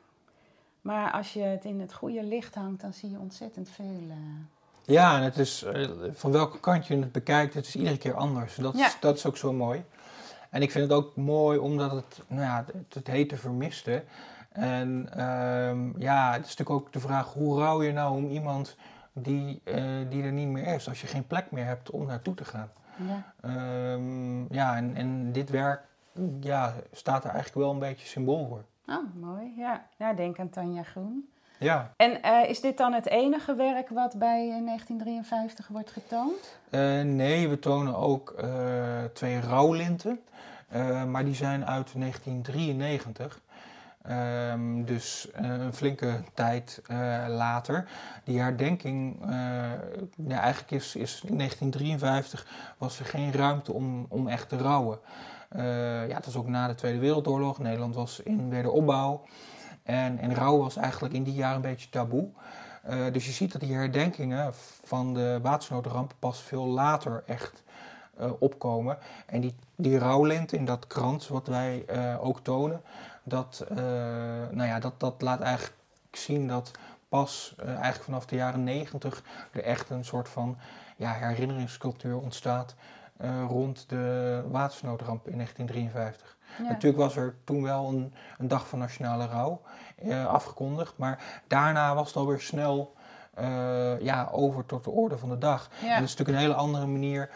Maar 0.80 1.12
als 1.12 1.32
je 1.32 1.40
het 1.40 1.64
in 1.64 1.80
het 1.80 1.92
goede 1.92 2.22
licht 2.22 2.54
hangt, 2.54 2.80
dan 2.80 2.92
zie 2.92 3.10
je 3.10 3.18
ontzettend 3.18 3.68
veel. 3.68 4.00
Uh... 4.08 4.14
Ja, 4.84 5.16
en 5.16 5.22
het 5.22 5.38
is 5.38 5.64
van 6.12 6.32
welke 6.32 6.60
kant 6.60 6.86
je 6.86 6.96
het 6.96 7.12
bekijkt, 7.12 7.54
het 7.54 7.66
is 7.66 7.76
iedere 7.76 7.98
keer 7.98 8.14
anders. 8.14 8.54
Dat, 8.54 8.74
is, 8.74 8.96
dat 9.00 9.16
is 9.16 9.26
ook 9.26 9.36
zo 9.36 9.52
mooi. 9.52 9.84
En 10.50 10.62
ik 10.62 10.70
vind 10.70 10.90
het 10.90 10.98
ook 10.98 11.16
mooi 11.16 11.58
omdat 11.58 11.90
het, 11.90 12.22
nou 12.28 12.42
ja, 12.42 12.64
het, 12.72 12.94
het 12.94 13.06
heet 13.06 13.30
de 13.30 13.36
vermiste. 13.36 14.04
En 14.50 15.22
um, 15.24 15.94
ja, 15.98 16.32
het 16.32 16.46
is 16.46 16.56
natuurlijk 16.56 16.70
ook 16.70 16.92
de 16.92 17.00
vraag, 17.00 17.32
hoe 17.32 17.58
rouw 17.58 17.82
je 17.82 17.92
nou 17.92 18.16
om 18.16 18.28
iemand 18.28 18.76
die, 19.12 19.60
uh, 19.64 19.74
die 20.08 20.22
er 20.22 20.32
niet 20.32 20.48
meer 20.48 20.66
is, 20.66 20.88
als 20.88 21.00
je 21.00 21.06
geen 21.06 21.26
plek 21.26 21.50
meer 21.50 21.64
hebt 21.64 21.90
om 21.90 22.06
naartoe 22.06 22.34
te 22.34 22.44
gaan. 22.44 22.70
Ja, 22.96 23.34
um, 23.92 24.46
ja 24.52 24.76
en, 24.76 24.96
en 24.96 25.32
dit 25.32 25.50
werk 25.50 25.82
ja, 26.40 26.74
staat 26.92 27.24
er 27.24 27.30
eigenlijk 27.30 27.60
wel 27.60 27.72
een 27.72 27.78
beetje 27.78 28.06
symbool 28.06 28.46
voor. 28.46 28.64
Oh, 28.86 29.14
mooi. 29.14 29.52
Ja, 29.56 29.86
ja 29.96 30.12
denk 30.12 30.38
aan 30.38 30.50
Tanja 30.50 30.82
Groen. 30.82 31.28
Ja. 31.60 31.92
En 31.96 32.18
uh, 32.24 32.48
is 32.48 32.60
dit 32.60 32.76
dan 32.76 32.92
het 32.92 33.06
enige 33.06 33.54
werk 33.54 33.88
wat 33.88 34.18
bij 34.18 34.48
1953 34.64 35.68
wordt 35.68 35.90
getoond? 35.90 36.58
Uh, 36.70 37.00
nee, 37.00 37.48
we 37.48 37.58
tonen 37.58 37.96
ook 37.96 38.34
uh, 38.42 38.48
twee 39.12 39.40
rouwlinten. 39.40 40.20
maar 41.06 41.24
die 41.24 41.34
zijn 41.34 41.66
uit 41.66 41.92
1993. 41.94 43.40
Um, 44.08 44.84
dus 44.84 45.28
uh, 45.40 45.50
een 45.50 45.72
flinke 45.72 46.20
tijd 46.34 46.82
uh, 46.90 47.24
later. 47.28 47.88
Die 48.24 48.40
herdenking, 48.40 49.24
uh, 49.24 49.30
ja, 50.28 50.40
eigenlijk 50.40 50.70
is, 50.70 50.96
is 50.96 51.22
in 51.26 51.36
1953 51.36 52.74
was 52.78 52.98
er 52.98 53.04
geen 53.04 53.32
ruimte 53.32 53.72
om, 53.72 54.06
om 54.08 54.28
echt 54.28 54.48
te 54.48 54.56
rouwen. 54.56 54.98
ja, 56.08 56.14
het 56.14 56.24
was 56.24 56.36
ook 56.36 56.48
na 56.48 56.68
de 56.68 56.74
Tweede 56.74 56.98
Wereldoorlog. 56.98 57.58
Nederland 57.58 57.94
was 57.94 58.20
in 58.20 58.50
wederopbouw. 58.50 59.24
En, 59.90 60.18
en 60.18 60.34
rouw 60.34 60.58
was 60.58 60.76
eigenlijk 60.76 61.14
in 61.14 61.22
die 61.22 61.34
jaren 61.34 61.56
een 61.56 61.62
beetje 61.62 61.88
taboe. 61.90 62.28
dus 63.12 63.26
je 63.26 63.32
ziet 63.32 63.52
dat 63.52 63.60
die 63.60 63.74
herdenkingen 63.74 64.50
van 64.84 65.14
de 65.14 65.38
watersnoodramp 65.42 66.14
pas 66.18 66.40
veel 66.40 66.66
later 66.66 67.22
echt 67.26 67.62
opkomen. 68.38 68.98
En 69.26 69.40
die, 69.40 69.54
die 69.76 69.98
rouwlint 69.98 70.52
in 70.52 70.64
dat 70.64 70.86
krant, 70.86 71.28
wat 71.28 71.46
wij 71.46 71.84
ook 72.18 72.40
tonen, 72.40 72.80
dat, 73.22 73.64
nou 74.50 74.64
ja, 74.64 74.78
dat, 74.78 75.00
dat 75.00 75.22
laat 75.22 75.40
eigenlijk 75.40 75.76
zien 76.10 76.48
dat 76.48 76.70
pas 77.08 77.54
eigenlijk 77.66 78.04
vanaf 78.04 78.26
de 78.26 78.36
jaren 78.36 78.64
negentig 78.64 79.22
er 79.50 79.62
echt 79.62 79.90
een 79.90 80.04
soort 80.04 80.28
van 80.28 80.56
ja, 80.96 81.12
herinneringscultuur 81.12 82.16
ontstaat 82.16 82.74
rond 83.48 83.88
de 83.88 84.42
watersnoodramp 84.50 85.28
in 85.28 85.34
1953. 85.34 86.36
Ja. 86.58 86.68
Natuurlijk 86.68 87.02
was 87.02 87.16
er 87.16 87.34
toen 87.44 87.62
wel 87.62 87.88
een, 87.88 88.14
een 88.38 88.48
dag 88.48 88.68
van 88.68 88.78
nationale 88.78 89.26
rouw 89.26 89.60
afgekondigd, 90.26 90.96
maar 90.96 91.42
daarna 91.46 91.94
was 91.94 92.06
het 92.06 92.16
alweer 92.16 92.40
snel 92.40 92.94
ja, 94.00 94.28
over 94.32 94.66
tot 94.66 94.84
de 94.84 94.90
orde 94.90 95.18
van 95.18 95.28
de 95.28 95.38
dag. 95.38 95.70
Ja. 95.80 95.88
En 95.88 96.00
dat 96.00 96.08
is 96.08 96.16
natuurlijk 96.16 96.38
een 96.38 96.44
hele 96.44 96.54
andere 96.54 96.86
manier 96.86 97.30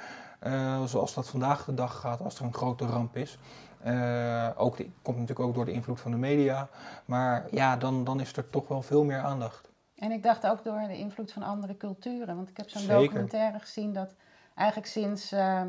zoals 0.87 1.15
dat 1.15 1.29
vandaag 1.29 1.65
de 1.65 1.75
dag 1.75 2.01
gaat 2.01 2.21
als 2.21 2.39
er 2.39 2.45
een 2.45 2.55
grote 2.55 2.87
ramp 2.87 3.17
is. 3.17 3.39
Uh, 3.87 4.49
ook 4.57 4.77
die, 4.77 4.93
komt 5.03 5.19
natuurlijk 5.19 5.49
ook 5.49 5.55
door 5.55 5.65
de 5.65 5.73
invloed 5.73 6.01
van 6.01 6.11
de 6.11 6.17
media. 6.17 6.69
Maar 7.05 7.47
ja, 7.51 7.77
dan, 7.77 8.05
dan 8.05 8.21
is 8.21 8.33
er 8.33 8.51
toch 8.51 8.69
wel 8.69 8.83
veel 8.83 9.05
meer 9.05 9.21
aandacht. 9.21 9.71
En 9.97 10.11
ik 10.11 10.23
dacht 10.23 10.47
ook 10.47 10.65
door 10.65 10.81
de 10.89 10.99
invloed 10.99 11.33
van 11.33 11.43
andere 11.43 11.77
culturen. 11.77 12.37
Want 12.37 12.49
ik 12.49 12.57
heb 12.57 12.69
zo'n 12.69 12.87
documentaire 12.87 13.59
gezien 13.59 13.93
dat 13.93 14.15
eigenlijk 14.55 14.89
sinds 14.89 15.33
uh, 15.33 15.63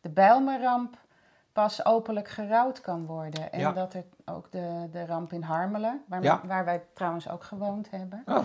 de 0.00 0.08
Bijlmerramp 0.08 0.96
pas 1.54 1.84
openlijk 1.84 2.28
gerouwd 2.28 2.80
kan 2.80 3.06
worden. 3.06 3.52
En 3.52 3.60
ja. 3.60 3.72
dat 3.72 3.94
er 3.94 4.04
ook 4.24 4.52
de, 4.52 4.88
de 4.90 5.06
ramp 5.06 5.32
in 5.32 5.42
Harmelen, 5.42 6.02
waar, 6.06 6.22
ja. 6.22 6.40
waar 6.46 6.64
wij 6.64 6.82
trouwens 6.94 7.28
ook 7.28 7.44
gewoond 7.44 7.90
hebben. 7.90 8.22
Oh. 8.26 8.44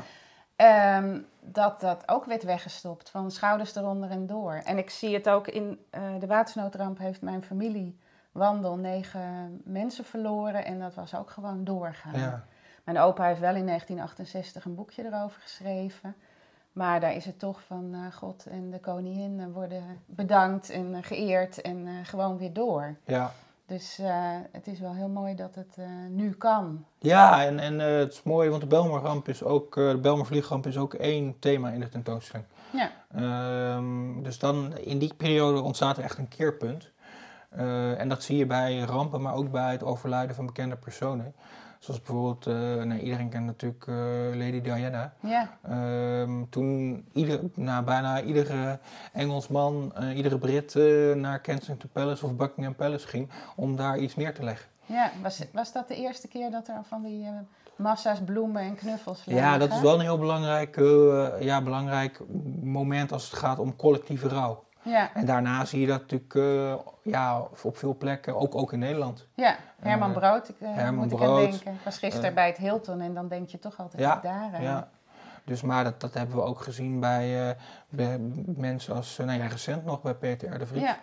Um, 0.97 1.27
dat 1.39 1.79
dat 1.79 2.03
ook 2.05 2.25
werd 2.25 2.43
weggestopt, 2.43 3.09
van 3.09 3.31
schouders 3.31 3.75
eronder 3.75 4.09
en 4.09 4.25
door. 4.25 4.53
En 4.53 4.77
ik 4.77 4.89
zie 4.89 5.13
het 5.13 5.29
ook 5.29 5.47
in 5.47 5.85
uh, 5.91 6.01
de 6.19 6.27
watersnoodramp 6.27 6.97
heeft 6.97 7.21
mijn 7.21 7.43
familie 7.43 7.99
wandel 8.31 8.75
negen 8.75 9.61
mensen 9.63 10.05
verloren 10.05 10.65
en 10.65 10.79
dat 10.79 10.93
was 10.93 11.15
ook 11.15 11.29
gewoon 11.29 11.63
doorgaan. 11.63 12.19
Ja. 12.19 12.45
Mijn 12.83 12.99
opa 12.99 13.25
heeft 13.25 13.39
wel 13.39 13.55
in 13.55 13.65
1968 13.65 14.65
een 14.65 14.75
boekje 14.75 15.05
erover 15.05 15.41
geschreven. 15.41 16.15
Maar 16.71 16.99
daar 16.99 17.15
is 17.15 17.25
het 17.25 17.39
toch 17.39 17.61
van 17.61 17.89
uh, 17.93 18.13
God 18.13 18.45
en 18.45 18.69
de 18.69 18.79
koningin 18.79 19.51
worden 19.51 19.83
bedankt 20.05 20.69
en 20.69 20.91
uh, 20.91 20.97
geëerd 21.01 21.61
en 21.61 21.77
uh, 21.77 21.93
gewoon 22.03 22.37
weer 22.37 22.53
door. 22.53 22.95
Ja. 23.05 23.31
Dus 23.65 23.99
het 24.51 24.67
is 24.67 24.79
wel 24.79 24.93
heel 24.93 25.09
mooi 25.09 25.35
dat 25.35 25.55
het 25.55 25.77
nu 26.09 26.31
kan. 26.31 26.85
Ja, 26.97 27.45
en, 27.45 27.59
en 27.59 27.79
het 27.79 28.13
is 28.13 28.23
mooi, 28.23 28.49
want 28.49 28.61
de 28.61 28.67
Belmerramp 28.67 29.27
is 29.27 29.43
ook, 29.43 29.75
de 29.75 29.99
Belmervliegramp 30.01 30.67
is 30.67 30.77
ook 30.77 30.93
één 30.93 31.39
thema 31.39 31.69
in 31.69 31.79
de 31.79 31.89
tentoonstelling. 31.89 32.47
Ja. 32.71 32.91
Um, 33.75 34.23
dus 34.23 34.39
dan 34.39 34.77
in 34.77 34.99
die 34.99 35.13
periode 35.13 35.61
ontstaat 35.61 35.97
er 35.97 36.03
echt 36.03 36.17
een 36.17 36.27
keerpunt. 36.27 36.91
En 37.97 38.09
dat 38.09 38.23
zie 38.23 38.37
je 38.37 38.45
bij 38.45 38.79
rampen, 38.79 39.21
maar 39.21 39.33
ook 39.33 39.51
bij 39.51 39.71
het 39.71 39.83
overlijden 39.83 40.35
van 40.35 40.45
bekende 40.45 40.75
personen. 40.75 41.35
Zoals 41.79 42.01
bijvoorbeeld, 42.01 42.47
uh, 42.47 42.83
nou, 42.83 42.99
iedereen 42.99 43.29
kent 43.29 43.45
natuurlijk 43.45 43.85
uh, 43.87 43.95
Lady 44.33 44.61
Diana. 44.61 45.13
Ja. 45.19 45.57
Ehm, 45.61 46.43
toen 46.49 47.05
ieder, 47.13 47.39
nou, 47.53 47.83
bijna 47.83 48.21
iedere 48.21 48.79
Engelsman, 49.13 49.93
iedere 50.15 50.37
Brit 50.37 50.73
naar 51.15 51.39
Kensington 51.39 51.89
Palace 51.93 52.25
of 52.25 52.35
Buckingham 52.35 52.75
Palace 52.75 53.07
ging 53.07 53.29
om 53.55 53.75
daar 53.75 53.97
iets 53.97 54.15
neer 54.15 54.33
te 54.33 54.43
leggen. 54.43 54.69
Ja, 54.85 55.11
was, 55.21 55.45
was 55.53 55.71
dat 55.71 55.87
de 55.87 55.95
eerste 55.95 56.27
keer 56.27 56.51
dat 56.51 56.67
er 56.67 56.83
van 56.83 57.03
die 57.03 57.27
massa's 57.75 58.19
bloemen 58.25 58.61
en 58.61 58.75
knuffels 58.75 59.25
lagen? 59.25 59.43
Ja, 59.43 59.57
dat 59.57 59.71
is 59.71 59.81
wel 59.81 59.93
een 59.93 59.99
heel 59.99 60.19
belangrijk, 60.19 60.75
ja, 61.39 61.61
belangrijk 61.61 62.21
moment 62.63 63.11
als 63.11 63.23
het 63.23 63.39
gaat 63.39 63.59
om 63.59 63.75
collectieve 63.75 64.27
rouw. 64.27 64.63
Ja. 64.81 65.13
En 65.13 65.25
daarna 65.25 65.65
zie 65.65 65.79
je 65.79 65.87
dat 65.87 65.99
natuurlijk 65.99 66.33
uh, 66.33 66.75
ja, 67.03 67.39
op 67.63 67.77
veel 67.77 67.97
plekken, 67.97 68.35
ook, 68.35 68.55
ook 68.55 68.73
in 68.73 68.79
Nederland. 68.79 69.27
Ja, 69.33 69.55
Herman 69.79 70.09
uh, 70.09 70.17
Brood, 70.17 70.49
ik, 70.49 70.55
uh, 70.59 70.75
Herman 70.75 71.07
moet 71.07 71.15
Brood, 71.15 71.39
ik 71.39 71.45
aan 71.45 71.51
denken. 71.51 71.73
Ik 71.73 71.79
was 71.83 71.97
gisteren 71.97 72.33
bij 72.33 72.47
het 72.47 72.57
Hilton 72.57 73.01
en 73.01 73.13
dan 73.13 73.27
denk 73.27 73.49
je 73.49 73.59
toch 73.59 73.79
altijd 73.79 74.01
ja, 74.01 74.19
daar. 74.23 74.61
Ja, 74.61 74.89
dus 75.43 75.61
maar 75.61 75.83
dat, 75.83 76.01
dat 76.01 76.13
hebben 76.13 76.35
we 76.35 76.41
ook 76.41 76.61
gezien 76.61 76.99
bij, 76.99 77.55
bij 77.89 78.19
mensen 78.45 78.95
als, 78.95 79.17
nou 79.17 79.31
ja, 79.39 79.47
recent 79.47 79.85
nog 79.85 80.01
bij 80.01 80.13
Peter 80.13 80.55
R. 80.55 80.59
de 80.59 80.65
Vries. 80.65 80.81
Ja. 80.81 80.97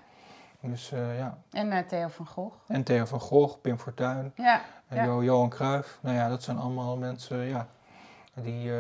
Dus, 0.61 0.93
ja. 1.17 1.39
En 1.51 1.87
Theo 1.87 2.09
van 2.09 2.27
Gogh. 2.27 2.57
En 2.67 2.83
Theo 2.83 3.05
van 3.05 3.21
Gogh, 3.21 3.61
Pim 3.61 3.79
Fortuyn, 3.79 4.33
ja, 4.35 4.61
en 4.89 4.97
ja. 4.97 5.23
Johan 5.23 5.49
Cruijff. 5.49 5.99
Nou 6.01 6.17
ja, 6.17 6.29
dat 6.29 6.43
zijn 6.43 6.59
allemaal 6.59 6.97
mensen, 6.97 7.39
ja, 7.39 7.67
die, 8.35 8.73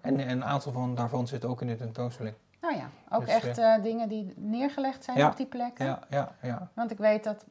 en, 0.00 0.20
en 0.20 0.30
een 0.30 0.44
aantal 0.44 0.72
van 0.72 0.94
daarvan 0.94 1.26
zitten 1.26 1.48
ook 1.48 1.60
in 1.60 1.66
de 1.66 1.76
tentoonstelling. 1.76 2.34
Ook 3.12 3.24
dus, 3.24 3.34
echt 3.34 3.58
uh, 3.58 3.82
dingen 3.82 4.08
die 4.08 4.32
neergelegd 4.36 5.04
zijn 5.04 5.16
ja, 5.16 5.28
op 5.28 5.36
die 5.36 5.46
plekken. 5.46 5.86
Ja, 5.86 5.98
ja, 6.10 6.32
ja. 6.42 6.68
Want 6.74 6.90
ik 6.90 6.98
weet 6.98 7.24
dat 7.24 7.44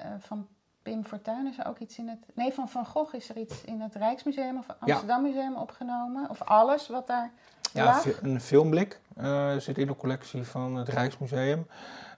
uh, 0.00 0.06
van 0.18 0.46
Pim 0.82 1.04
Fortuyn 1.04 1.46
is 1.46 1.58
er 1.58 1.66
ook 1.66 1.78
iets 1.78 1.98
in 1.98 2.08
het... 2.08 2.18
Nee, 2.34 2.52
van 2.52 2.68
Van 2.68 2.86
Gogh 2.86 3.14
is 3.14 3.28
er 3.28 3.36
iets 3.36 3.64
in 3.64 3.80
het 3.80 3.94
Rijksmuseum 3.94 4.58
of 4.58 4.66
Amsterdam 4.78 5.24
ja. 5.24 5.28
Museum 5.28 5.56
opgenomen. 5.56 6.30
Of 6.30 6.42
alles 6.42 6.88
wat 6.88 7.06
daar 7.06 7.30
ja, 7.72 7.84
lag. 7.84 8.22
een 8.22 8.40
filmblik 8.40 9.00
uh, 9.20 9.56
zit 9.56 9.78
in 9.78 9.86
de 9.86 9.96
collectie 9.96 10.44
van 10.44 10.76
het 10.76 10.88
Rijksmuseum. 10.88 11.66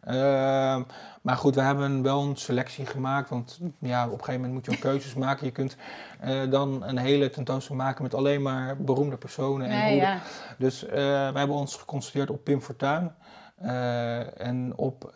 Uh, 0.07 0.14
maar 1.23 1.37
goed, 1.37 1.55
we 1.55 1.61
hebben 1.61 2.02
wel 2.02 2.23
een 2.23 2.37
selectie 2.37 2.87
gemaakt. 2.87 3.28
Want 3.28 3.59
ja, 3.78 4.05
op 4.05 4.12
een 4.12 4.19
gegeven 4.19 4.40
moment 4.40 4.52
moet 4.52 4.64
je 4.64 4.71
ook 4.71 4.93
keuzes 4.93 5.14
maken. 5.14 5.47
Je 5.47 5.52
kunt 5.52 5.76
uh, 6.25 6.50
dan 6.50 6.83
een 6.83 6.99
hele 6.99 7.31
tentoonstelling 7.31 7.85
maken 7.85 8.02
met 8.02 8.14
alleen 8.14 8.43
maar 8.43 8.76
beroemde 8.76 9.17
personen. 9.17 9.69
En 9.69 9.78
nee, 9.78 9.97
ja. 9.97 10.19
Dus 10.59 10.85
uh, 10.85 10.90
wij 10.93 11.33
hebben 11.35 11.57
ons 11.57 11.76
geconcentreerd 11.76 12.31
op 12.31 12.45
Pim 12.45 12.61
Fortuyn. 12.61 13.12
en 14.37 14.73
op 14.76 15.11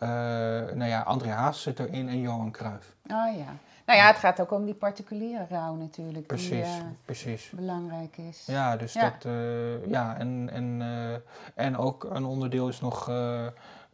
nou 0.73 0.85
ja, 0.85 1.01
André 1.01 1.29
Haas 1.29 1.61
zit 1.61 1.79
erin 1.79 2.09
en 2.09 2.19
Johan 2.21 2.51
Cruijff. 2.51 2.95
Oh 3.03 3.37
ja. 3.37 3.55
Nou 3.85 3.99
ja, 3.99 4.07
het 4.07 4.17
gaat 4.17 4.41
ook 4.41 4.51
om 4.51 4.65
die 4.65 4.73
particuliere 4.73 5.45
rouw 5.49 5.75
natuurlijk. 5.75 6.27
Precies, 6.27 6.49
die, 6.49 6.97
precies. 7.05 7.49
belangrijk 7.49 8.17
is. 8.17 8.43
Ja, 8.45 8.77
dus 8.77 8.93
Ja. 8.93 9.01
dat... 9.01 9.31
ja, 9.87 10.17
en, 10.17 10.49
en, 10.51 10.81
en 11.55 11.77
ook 11.77 12.03
een 12.03 12.25
onderdeel 12.25 12.67
is 12.67 12.81
nog... 12.81 13.11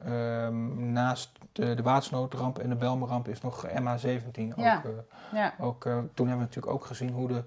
Ehm, 0.06 0.92
naast 0.94 1.30
de, 1.52 1.74
de 1.74 1.82
watersnoodramp 1.84 2.60
en 2.60 2.70
de 2.70 2.76
Belmeramp 2.76 3.28
is 3.28 3.42
nog 3.42 3.66
MH17. 3.68 4.54
Ja. 4.56 4.76
Ook, 4.78 4.84
uh, 4.84 4.92
Ja. 5.34 5.54
ook, 5.60 5.86
uh, 5.86 5.94
toen 5.94 6.28
hebben 6.28 6.36
we 6.48 6.54
natuurlijk 6.54 6.74
ook 6.74 6.86
gezien 6.86 7.10
hoe 7.10 7.28
de 7.28 7.44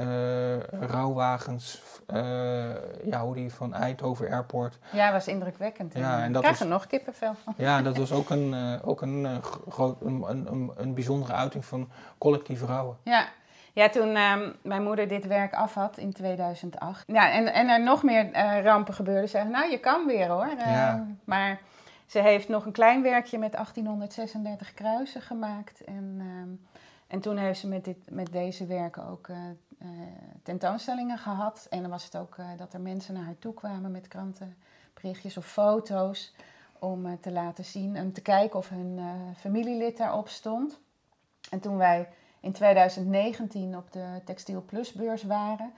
uh, 0.00 0.80
rouwwagens, 0.88 1.82
ja, 3.04 3.20
hoe 3.22 3.34
die 3.34 3.52
van 3.52 3.74
Eindhoven 3.74 4.30
Airport. 4.30 4.78
Ja, 4.92 5.12
was 5.12 5.28
indrukwekkend. 5.28 5.92
Ja, 5.94 6.22
en 6.22 6.32
dat 6.32 6.40
krijg 6.42 6.58
was- 6.58 6.66
er 6.66 6.72
nog 6.72 6.86
kippenvel 6.86 7.34
van. 7.44 7.54
Ja, 7.56 7.82
dat 7.82 7.96
was 7.96 8.12
ook 8.12 8.30
een, 8.30 8.80
ook 8.84 9.02
een, 9.02 9.42
groot, 9.68 10.00
een, 10.00 10.24
een, 10.28 10.70
een, 10.76 10.94
bijzondere 10.94 11.32
uiting 11.32 11.64
van 11.64 11.88
collectief 12.18 12.62
rouwen. 12.62 12.96
Ja. 13.02 13.24
Ja, 13.74 13.88
toen 13.88 14.14
ehm, 14.16 14.50
mijn 14.62 14.82
moeder 14.82 15.08
dit 15.08 15.26
werk 15.26 15.54
af 15.54 15.74
had 15.74 15.96
in 15.98 16.12
2008. 16.12 17.04
Ja, 17.06 17.30
en, 17.32 17.52
en 17.52 17.68
er 17.68 17.82
nog 17.82 18.02
meer 18.02 18.32
eh, 18.32 18.62
rampen 18.64 18.94
gebeurden. 18.94 19.28
Ze 19.28 19.44
nou, 19.50 19.70
je 19.70 19.78
kan 19.78 20.06
weer 20.06 20.28
hoor. 20.28 20.48
Eh, 20.58 20.72
Ja. 20.72 21.06
Maar 21.24 21.60
ze 22.12 22.18
heeft 22.18 22.48
nog 22.48 22.66
een 22.66 22.72
klein 22.72 23.02
werkje 23.02 23.38
met 23.38 23.52
1836 23.52 24.74
kruisen 24.74 25.22
gemaakt. 25.22 25.84
En, 25.84 26.16
ehm, 26.18 26.80
en 27.06 27.20
toen 27.20 27.36
heeft 27.36 27.60
ze 27.60 27.68
met, 27.68 27.84
dit, 27.84 28.10
met 28.10 28.32
deze 28.32 28.66
werken 28.66 29.06
ook 29.06 29.28
eh, 29.28 29.36
eh, 29.78 29.88
tentoonstellingen 30.42 31.18
gehad. 31.18 31.66
En 31.70 31.80
dan 31.80 31.90
was 31.90 32.04
het 32.04 32.16
ook 32.16 32.36
eh, 32.38 32.46
dat 32.56 32.72
er 32.72 32.80
mensen 32.80 33.14
naar 33.14 33.24
haar 33.24 33.38
toe 33.38 33.54
kwamen 33.54 33.90
met 33.90 34.08
krantenberichtjes 34.08 35.36
of 35.36 35.46
foto's. 35.46 36.34
Om 36.78 37.20
te 37.20 37.30
laten 37.30 37.64
zien 37.64 37.96
en 37.96 38.12
te 38.12 38.20
kijken 38.20 38.58
of 38.58 38.68
hun 38.68 39.00
familielid 39.36 39.96
daarop 39.96 40.28
stond. 40.28 40.80
En 41.50 41.60
toen 41.60 41.76
wij 41.76 42.08
in 42.40 42.52
2019 42.52 43.76
op 43.76 43.92
de 43.92 44.20
Textiel 44.24 44.62
Plus 44.62 44.92
beurs 44.92 45.22
waren, 45.22 45.72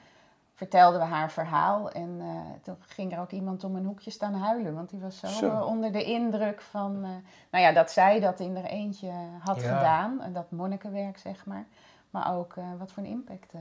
vertelden 0.54 1.00
we 1.00 1.06
haar 1.06 1.30
verhaal. 1.30 1.90
En 1.90 2.16
eh, 2.20 2.26
toen 2.62 2.76
ging 2.80 3.12
er 3.12 3.20
ook 3.20 3.30
iemand 3.30 3.64
om 3.64 3.76
een 3.76 3.84
hoekje 3.84 4.10
staan 4.10 4.34
huilen. 4.34 4.74
Want 4.74 4.90
die 4.90 5.00
was 5.00 5.18
zo, 5.18 5.26
Zo. 5.26 5.46
eh, 5.50 5.66
onder 5.66 5.92
de 5.92 6.04
indruk 6.04 6.60
van, 6.60 6.94
eh, 7.04 7.10
nou 7.50 7.64
ja, 7.64 7.72
dat 7.72 7.90
zij 7.90 8.20
dat 8.20 8.40
in 8.40 8.56
er 8.56 8.64
eentje 8.64 9.10
had 9.40 9.60
Ja. 9.60 9.76
gedaan. 9.76 10.20
En 10.22 10.32
dat 10.32 10.50
monnikenwerk, 10.50 11.18
zeg 11.18 11.46
maar. 11.46 11.66
Maar 12.10 12.36
ook 12.36 12.54
wat 12.78 12.92
voor 12.92 13.02
een 13.02 13.08
impact 13.08 13.52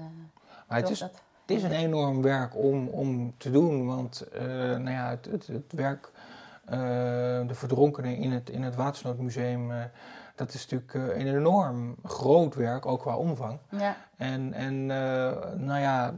Maar 0.68 0.78
het 0.78 0.90
is, 0.90 1.00
dat. 1.00 1.22
het 1.42 1.52
is 1.58 1.64
een 1.64 1.72
enorm 1.72 2.22
werk 2.22 2.56
om, 2.58 2.88
om 2.88 3.38
te 3.38 3.52
doen, 3.52 3.86
want 3.86 4.28
nou 4.78 4.90
ja, 4.90 5.10
het, 5.10 5.26
het, 5.26 5.48
het 5.48 5.74
werk, 5.74 6.12
de 7.48 7.54
verdronkenen 7.54 8.16
in 8.18 8.32
het, 8.32 8.50
in 8.50 8.64
het 8.64 8.76
Watersnoodmuseum, 8.76 9.72
dat 10.36 10.54
is 10.54 10.68
natuurlijk 10.70 10.94
eh, 10.94 11.20
een 11.22 11.36
enorm 11.36 11.96
groot 12.04 12.56
werk, 12.56 12.86
ook 12.86 13.00
qua 13.02 13.16
omvang. 13.16 13.60
Ja, 13.70 13.96
En, 14.18 14.54
en 14.54 14.74
eh, 14.92 15.54
nou 15.56 15.80
ja, 15.80 16.14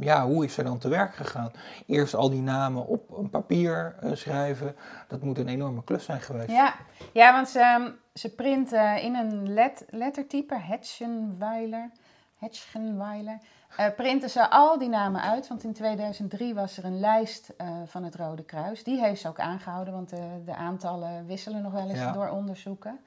ja, 0.00 0.26
hoe 0.26 0.44
is 0.44 0.54
ze 0.54 0.62
dan 0.62 0.78
te 0.78 0.88
werk 0.88 1.14
gegaan? 1.14 1.50
Eerst 1.86 2.14
al 2.14 2.30
die 2.30 2.42
namen 2.42 2.86
op 2.86 3.10
een 3.18 3.30
papier 3.30 3.96
eh, 4.00 4.10
schrijven, 4.14 4.76
dat 5.08 5.22
moet 5.22 5.38
een 5.38 5.48
enorme 5.48 5.84
klus 5.84 6.04
zijn 6.04 6.20
geweest. 6.20 6.50
ja. 6.50 6.74
ja 7.12 7.32
want 7.32 7.48
ze, 7.48 7.60
ehm, 7.60 7.90
ze 8.14 8.34
printen 8.34 9.02
in 9.02 9.14
een 9.14 9.52
let, 9.52 9.84
lettertype, 9.90 10.54
Hetschenweiler, 10.58 11.90
Hetschenweiler, 12.38 13.38
eh, 13.76 13.86
printen 13.96 14.30
ze 14.30 14.50
al 14.50 14.78
die 14.78 14.88
namen 14.88 15.22
uit. 15.22 15.48
Want 15.48 15.64
in 15.64 15.72
2003 15.72 16.54
was 16.54 16.76
er 16.76 16.84
een 16.84 17.00
lijst 17.00 17.52
van 17.86 18.04
het 18.04 18.14
Rode 18.14 18.44
Kruis. 18.44 18.84
Die 18.84 19.00
heeft 19.00 19.20
ze 19.20 19.28
ook 19.28 19.40
aangehouden, 19.40 19.94
want 19.94 20.08
de, 20.10 20.42
de 20.44 20.54
aantallen 20.54 21.26
wisselen 21.26 21.62
nog 21.62 21.72
wel 21.72 21.88
eens 21.88 21.98
Ja. 21.98 22.12
door 22.12 22.28
onderzoeken. 22.28 22.98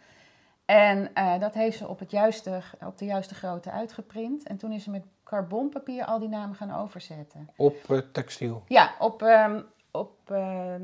En 0.72 1.14
eh, 1.14 1.40
dat 1.40 1.54
heeft 1.54 1.78
ze 1.78 1.88
op, 1.88 2.00
het 2.00 2.12
juiste, 2.12 2.62
op 2.86 2.98
de 2.98 3.06
juiste 3.06 3.36
grootte 3.36 3.72
uitgeprint. 3.72 4.44
En 4.48 4.58
toen 4.58 4.72
is 4.72 4.84
ze 4.84 4.90
met 4.90 5.04
carbonpapier 5.24 6.06
al 6.06 6.20
die 6.20 6.30
namen 6.30 6.56
gaan 6.56 6.76
overzetten. 6.76 7.50
Op 7.56 7.76
eh, 7.90 7.98
textiel. 8.12 8.64
Ja, 8.68 8.94
op, 9.00 9.22
ehm, 9.22 9.62
op 9.92 10.32
ehm, 10.32 10.82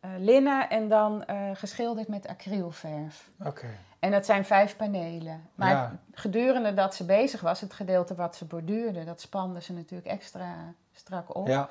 eh, 0.00 0.10
linnen 0.18 0.70
en 0.70 0.88
dan 0.88 1.24
geschilderd 1.54 2.08
met 2.08 2.26
acrylverf. 2.26 3.30
Oké. 3.44 3.66
En 3.98 4.10
dat 4.10 4.26
zijn 4.26 4.44
vijf 4.44 4.76
panelen. 4.76 5.48
Maar 5.54 5.70
Ja. 5.70 5.98
gedurende 6.12 6.74
dat 6.74 6.94
ze 6.94 7.04
bezig 7.04 7.40
was, 7.40 7.60
het 7.60 7.72
gedeelte 7.72 8.14
wat 8.14 8.36
ze 8.36 8.44
borduurde, 8.44 9.04
dat 9.04 9.20
spande 9.20 9.62
ze 9.62 9.72
natuurlijk 9.72 10.08
extra 10.08 10.54
strak 10.92 11.36
op. 11.36 11.46
Ja, 11.46 11.68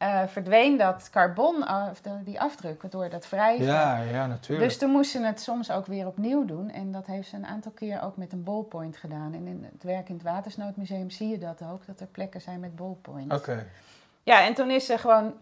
eh, 0.00 0.26
verdween 0.26 0.76
dat 0.78 1.08
carbon, 1.10 1.66
af, 1.66 2.00
de- 2.00 2.22
die 2.24 2.40
afdruk, 2.40 2.90
door 2.90 3.08
dat 3.08 3.28
wrijven. 3.28 3.64
ja, 3.64 4.00
ja, 4.00 4.26
natuurlijk. 4.26 4.68
Dus 4.68 4.78
toen 4.78 4.90
moest 4.90 5.10
ze 5.10 5.20
het 5.24 5.40
soms 5.40 5.70
ook 5.70 5.86
weer 5.86 6.06
opnieuw 6.06 6.44
doen. 6.44 6.70
En 6.70 6.92
dat 6.92 7.06
heeft 7.06 7.28
ze 7.28 7.36
een 7.36 7.46
aantal 7.46 7.72
keer 7.72 8.02
ook 8.02 8.16
met 8.16 8.32
een 8.32 8.42
ballpoint 8.44 8.96
gedaan. 8.96 9.34
En 9.34 9.46
in 9.46 9.68
het 9.72 9.82
werk 9.82 10.08
in 10.08 10.14
het 10.14 10.22
Watersnoodmuseum 10.24 11.10
zie 11.10 11.28
je 11.28 11.38
dat 11.38 11.62
ook, 11.72 11.86
dat 11.86 12.00
er 12.00 12.06
plekken 12.06 12.40
zijn 12.40 12.60
met 12.60 12.76
ballpoint. 12.76 13.32
Oké. 13.32 13.66
Ja, 14.22 14.44
en 14.46 14.54
toen 14.54 14.70
is 14.70 14.86
ze 14.86 14.98
gewoon 14.98 15.32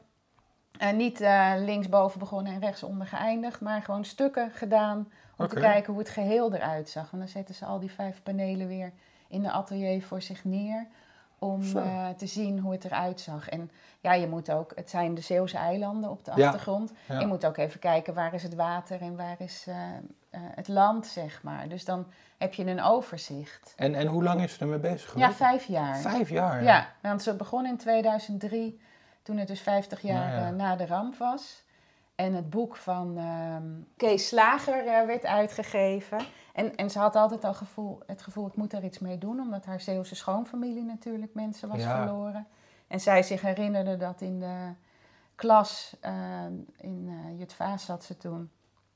eh, 0.79 0.93
niet 0.93 1.21
eh, 1.21 1.53
linksboven 1.57 2.19
begonnen 2.19 2.53
en 2.53 2.61
rechtsonder 2.61 3.07
geëindigd, 3.07 3.61
maar 3.61 3.83
gewoon 3.83 4.05
stukken 4.05 4.51
gedaan 4.51 5.09
om 5.37 5.49
te 5.49 5.55
kijken 5.61 5.93
hoe 5.93 6.03
het 6.03 6.11
geheel 6.11 6.55
eruit 6.55 6.89
zag. 6.89 7.11
Want 7.11 7.23
dan 7.23 7.33
zetten 7.33 7.55
ze 7.55 7.65
al 7.65 7.79
die 7.79 7.93
vijf 7.93 8.23
panelen 8.23 8.69
weer 8.69 8.93
in 9.29 9.43
de 9.43 9.51
atelier 9.51 10.03
voor 10.03 10.23
zich 10.23 10.45
neer 10.45 10.87
om 11.39 11.77
eh, 11.77 12.09
te 12.09 12.27
zien 12.27 12.59
hoe 12.59 12.73
het 12.73 12.85
eruit 12.85 13.21
zag. 13.21 13.49
En 13.49 13.71
ja, 14.01 14.13
je 14.15 14.29
moet 14.29 14.51
ook, 14.53 14.73
het 14.75 14.91
zijn 14.91 15.15
de 15.15 15.21
Zeeuwse 15.21 15.57
eilanden 15.57 16.11
op 16.11 16.25
de 16.25 16.33
Ja, 16.37 16.47
achtergrond. 16.47 16.93
ja. 17.09 17.21
Je 17.21 17.27
moet 17.27 17.47
ook 17.47 17.57
even 17.57 17.81
kijken 17.81 18.15
waar 18.15 18.35
is 18.35 18.43
het 18.43 18.55
water 18.55 19.01
en 19.01 19.17
waar 19.17 19.37
is 19.39 19.65
eh, 19.69 19.75
eh, 20.31 20.41
het 20.55 20.69
land, 20.69 21.07
zeg 21.07 21.43
maar. 21.43 21.69
Dus 21.69 21.85
dan 21.85 22.07
heb 22.39 22.55
je 22.55 22.67
een 22.67 22.83
overzicht. 22.83 23.73
En, 23.77 23.95
en 23.95 24.07
hoe 24.07 24.23
lang 24.23 24.43
is 24.43 24.53
ze 24.55 24.61
ermee 24.61 24.79
bezig 24.79 25.07
Ja, 25.07 25.11
geweest? 25.21 25.37
vijf 25.37 25.65
jaar. 25.65 25.97
Vijf 25.97 26.29
jaar. 26.31 26.63
Ja, 26.63 26.89
want 27.03 27.23
ze 27.23 27.35
begon 27.37 27.67
in 27.67 27.77
2003, 27.77 28.81
toen 29.23 29.37
het 29.37 29.49
dus 29.49 29.61
50 29.61 30.01
jaar 30.01 30.29
Nou 30.33 30.41
ja. 30.45 30.51
na 30.51 30.77
de 30.77 30.87
ramp 30.87 31.17
was. 31.17 31.67
En 32.15 32.35
het 32.35 32.51
boek 32.51 32.77
van 32.77 33.17
ehm, 33.19 33.63
Kees 33.97 34.29
Slager 34.29 34.85
werd 34.85 35.25
uitgegeven. 35.27 36.19
En, 36.59 36.77
en 36.77 36.91
ze 36.91 36.99
had 36.99 37.17
altijd 37.17 37.45
al 37.45 37.55
gevoel, 37.55 38.01
het 38.07 38.23
gevoel, 38.23 38.47
ik 38.47 38.57
moet 38.57 38.73
er 38.73 38.85
iets 38.85 38.99
mee 38.99 39.19
doen. 39.19 39.41
Omdat 39.41 39.65
haar 39.65 39.81
Zeeuwse 39.81 40.15
schoonfamilie 40.15 40.85
natuurlijk 40.85 41.35
mensen 41.35 41.69
was 41.69 41.79
Ja. 41.79 41.97
verloren. 41.97 42.47
En 42.87 43.01
zij 43.01 43.23
zich 43.23 43.41
herinnerde 43.41 43.97
dat 43.97 44.21
in 44.21 44.39
de 44.41 44.73
klas, 45.35 45.97
ehm, 46.01 46.53
in 46.77 47.09
eh 47.09 47.39
Jutvaas 47.39 47.85
zat 47.85 48.05
ze 48.05 48.17
toen, 48.17 48.51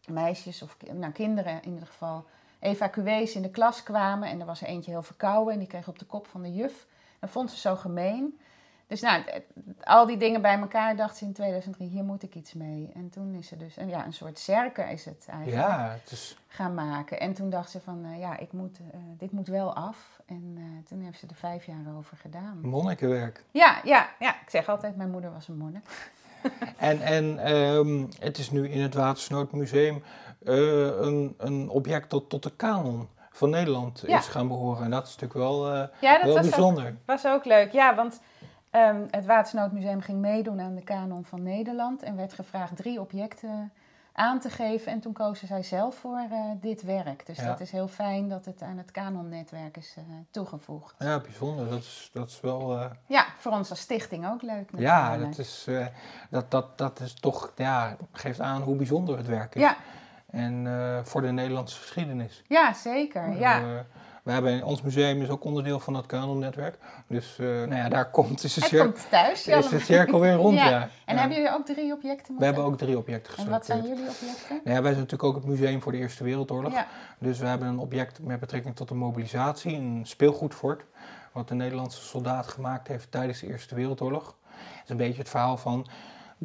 meisjes 0.09 0.63
of 0.63 0.77
nou, 0.93 1.13
kinderen 1.13 1.63
in 1.63 1.73
ieder 1.73 1.87
geval, 1.87 2.25
evacuees 2.59 3.35
in 3.35 3.43
de 3.43 3.51
klas 3.51 3.83
kwamen. 3.83 4.29
En 4.29 4.41
er 4.41 4.47
was 4.47 4.61
er 4.61 4.67
eentje 4.69 4.91
heel 4.91 5.03
verkouden 5.03 5.53
en 5.53 5.59
die 5.59 5.69
kreeg 5.69 5.89
op 5.89 5.99
de 5.99 6.05
kop 6.07 6.27
van 6.27 6.43
de 6.43 6.53
juf. 6.53 6.87
Dat 7.21 7.31
vond 7.31 7.51
ze 7.51 7.57
zo 7.57 7.77
gemeen. 7.77 8.39
Dus 8.93 9.01
nou, 9.01 9.23
al 9.83 10.07
die 10.07 10.17
dingen 10.17 10.43
bij 10.43 10.59
elkaar 10.59 10.97
dacht 10.97 11.17
ze 11.17 11.25
in 11.25 11.33
2003, 11.33 11.89
hier 11.89 12.05
moet 12.05 12.23
ik 12.23 12.35
iets 12.35 12.53
mee. 12.53 12.91
En 12.95 13.11
toen 13.11 13.35
is 13.35 13.47
ze 13.49 13.57
dus, 13.57 13.77
en 13.77 13.89
ja, 13.89 14.05
een 14.07 14.13
soort 14.13 14.39
cirkel 14.39 14.85
is 14.85 15.05
het 15.05 15.27
eigenlijk, 15.29 15.63
Ja, 15.63 15.97
het 16.03 16.11
is... 16.11 16.37
gaan 16.49 16.75
maken. 16.75 17.21
En 17.21 17.33
toen 17.33 17.51
dacht 17.51 17.71
ze 17.71 17.81
van, 17.81 18.05
eh, 18.05 18.19
ja, 18.21 18.39
ik 18.39 18.53
moet, 18.53 18.79
eh, 18.93 18.99
dit 19.19 19.33
moet 19.33 19.49
wel 19.49 19.75
af. 19.75 20.21
En 20.27 20.55
eh, 20.57 20.87
toen 20.89 21.01
heeft 21.03 21.19
ze 21.19 21.27
er 21.27 21.35
vijf 21.35 21.65
jaar 21.67 21.97
over 21.99 22.17
gedaan. 22.17 22.59
monnikenwerk. 22.63 23.45
Ja, 23.51 23.81
ja, 23.85 24.09
ja, 24.19 24.31
ik 24.43 24.51
zeg 24.51 24.69
altijd, 24.69 24.97
mijn 24.97 25.11
moeder 25.11 25.33
was 25.33 25.49
een 25.49 25.57
monnik. 25.57 25.85
En, 26.77 27.01
en 27.03 27.39
ehm, 27.39 28.07
het 28.19 28.39
is 28.39 28.51
nu 28.51 28.69
in 28.69 28.81
het 28.81 28.95
Watersnoodmuseum 28.95 30.03
een, 30.45 31.35
een 31.39 31.69
object 31.69 32.11
dat 32.11 32.29
tot 32.29 32.43
de 32.43 32.53
kanon 32.57 33.09
van 33.31 33.51
Nederland 33.51 34.03
Ja. 34.07 34.19
is 34.19 34.27
gaan 34.27 34.49
behoren. 34.49 34.85
En 34.85 34.91
dat 34.91 35.03
is 35.07 35.17
natuurlijk 35.17 35.41
wel, 35.41 35.75
Ja, 35.75 35.89
dat 36.01 36.23
wel 36.23 36.35
was 36.35 36.45
ook, 36.45 36.51
bijzonder. 36.51 36.97
was 37.05 37.27
ook 37.27 37.45
leuk. 37.45 37.73
Ja, 37.73 37.95
want 37.95 38.21
ehm, 38.73 39.03
het 39.11 39.27
Watersnoodmuseum 39.27 40.01
ging 40.01 40.19
meedoen 40.19 40.61
aan 40.61 40.75
de 40.75 40.85
kanon 40.85 41.25
van 41.25 41.43
Nederland. 41.43 42.03
En 42.03 42.17
werd 42.17 42.33
gevraagd 42.33 42.77
drie 42.77 43.01
objecten 43.01 43.73
aan 44.15 44.41
te 44.41 44.51
geven. 44.51 44.93
En 44.93 45.01
toen 45.01 45.13
kozen 45.13 45.47
zij 45.47 45.63
zelf 45.63 45.95
voor 45.95 46.19
eh, 46.31 46.39
dit 46.61 46.83
werk. 46.83 47.27
Dus 47.27 47.37
Ja. 47.39 47.47
dat 47.47 47.61
is 47.61 47.71
heel 47.71 47.89
fijn 47.89 48.29
dat 48.29 48.45
het 48.45 48.63
aan 48.63 48.79
het 48.79 48.91
kanonnetwerk 48.91 49.77
is 49.77 49.95
eh, 49.99 50.03
toegevoegd. 50.31 50.95
Ja, 50.99 51.21
bijzonder. 51.21 51.69
Dat 51.71 51.79
is, 51.79 52.11
dat 52.13 52.29
is 52.29 52.41
wel... 52.41 52.79
eh, 52.79 52.91
Ja, 53.07 53.25
voor 53.39 53.53
ons 53.53 53.71
als 53.71 53.81
stichting 53.81 54.27
ook 54.29 54.43
leuk 54.43 54.71
ja, 54.77 55.03
natuurlijk. 55.09 55.37
dat 55.37 55.39
is, 55.47 55.69
dat, 56.31 56.51
dat, 56.51 56.79
dat 56.79 57.01
is 57.01 57.15
toch... 57.15 57.53
Ja, 57.57 57.97
geeft 58.13 58.41
aan 58.41 58.63
hoe 58.63 58.77
bijzonder 58.77 59.17
het 59.17 59.27
werk 59.27 59.55
is. 59.55 59.61
Ja, 59.63 59.77
En 60.31 60.67
voor 61.05 61.21
de 61.21 61.33
Nederlandse 61.33 61.81
geschiedenis. 61.81 62.43
ja, 62.49 62.73
zeker. 62.73 63.39
Ja. 63.39 63.85
We 64.23 64.33
hebben, 64.33 64.65
ons 64.65 64.83
museum 64.83 65.23
is 65.23 65.29
ook 65.29 65.45
onderdeel 65.45 65.81
van 65.81 65.93
dat 65.93 66.07
kanonnetwerk. 66.07 66.79
Dus 67.07 67.39
eh, 67.39 67.47
nou 67.47 67.75
ja, 67.75 67.89
daar 67.89 68.11
komt 68.11 68.45
is 68.45 68.55
de, 68.55 68.61
het 68.61 68.69
cir- 68.69 68.83
komt 68.85 69.07
thuis. 69.11 69.47
is 69.47 69.69
de 69.69 69.79
cirkel 69.79 70.21
weer 70.21 70.35
rond. 70.35 70.57
Ja. 70.59 70.69
ja. 70.69 70.89
En 71.05 71.15
Ja. 71.15 71.21
hebben 71.21 71.37
jullie 71.39 71.53
ook 71.55 71.67
drie 71.67 71.93
objecten? 71.93 72.39
We 72.39 72.45
hebben 72.45 72.65
ook 72.65 72.79
drie 72.79 72.99
objecten 72.99 73.37
En 73.45 73.51
wat 73.51 73.67
zijn 73.67 73.81
geselecteerd. 73.81 74.19
jullie 74.19 74.31
objecten? 74.31 74.61
Nou 74.65 74.77
ja, 74.77 74.83
wij 74.83 74.93
zijn 74.93 75.05
natuurlijk 75.05 75.23
ook 75.23 75.35
het 75.35 75.45
museum 75.45 75.83
voor 75.83 75.93
de 75.93 75.99
Eerste 75.99 76.25
Wereldoorlog. 76.25 76.73
Dus 77.19 77.39
we 77.39 77.47
hebben 77.47 77.69
een 77.69 77.79
object 77.79 78.19
met 78.23 78.41
betrekking 78.41 78.77
tot 78.77 78.89
de 78.89 78.95
mobilisatie, 78.95 79.75
een 79.77 80.01
speelgoedfort, 80.05 80.83
wat 81.33 81.49
de 81.49 81.55
Nederlandse 81.55 82.03
soldaat 82.03 82.47
gemaakt 82.47 82.89
heeft 82.89 83.11
tijdens 83.11 83.41
de 83.41 83.47
Eerste 83.47 83.75
Wereldoorlog. 83.75 84.37
Het 84.53 84.85
is 84.85 84.91
een 84.91 84.97
beetje 84.97 85.19
het 85.19 85.29
verhaal 85.29 85.57
van 85.57 85.87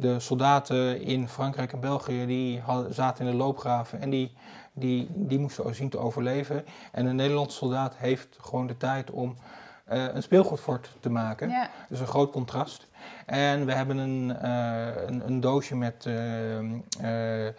de 0.00 0.20
soldaten 0.20 1.00
in 1.00 1.28
Frankrijk 1.28 1.72
en 1.72 1.80
België, 1.80 2.26
die 2.26 2.60
hadden, 2.60 2.94
zaten 2.94 3.24
in 3.24 3.30
de 3.30 3.36
loopgraven 3.36 4.00
en 4.00 4.10
die, 4.10 4.32
die, 4.72 5.08
die 5.10 5.38
moesten 5.38 5.74
zien 5.74 5.88
te 5.88 5.98
overleven. 5.98 6.64
En 6.92 7.06
een 7.06 7.16
Nederlandse 7.16 7.56
soldaat 7.56 7.96
heeft 7.96 8.36
gewoon 8.40 8.66
de 8.66 8.76
tijd 8.76 9.10
om 9.10 9.36
eh, 9.84 10.04
een 10.14 10.22
speelgoedfort 10.22 10.90
te 11.00 11.10
maken. 11.10 11.48
ja. 11.48 11.70
Dus 11.88 12.00
een 12.00 12.06
groot 12.06 12.32
contrast. 12.32 12.86
En 13.26 13.66
we 13.66 13.72
hebben 13.72 13.96
een, 13.96 14.36
eh, 14.36 15.06
een, 15.06 15.26
een 15.26 15.40
doosje 15.40 15.76
met 15.76 16.06
eh, 16.06 17.50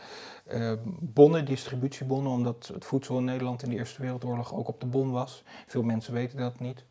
bonnen, 0.99 1.45
distributiebonnen, 1.45 2.31
omdat 2.31 2.71
het 2.73 2.85
voedsel 2.85 3.17
in 3.17 3.23
Nederland 3.23 3.63
in 3.63 3.69
de 3.69 3.75
Eerste 3.75 4.01
Wereldoorlog 4.01 4.53
ook 4.53 4.67
op 4.67 4.79
de 4.79 4.85
bon 4.85 5.11
was. 5.11 5.43
Veel 5.67 5.83
mensen 5.83 6.13
weten 6.13 6.37
dat 6.37 6.59
niet. 6.59 6.83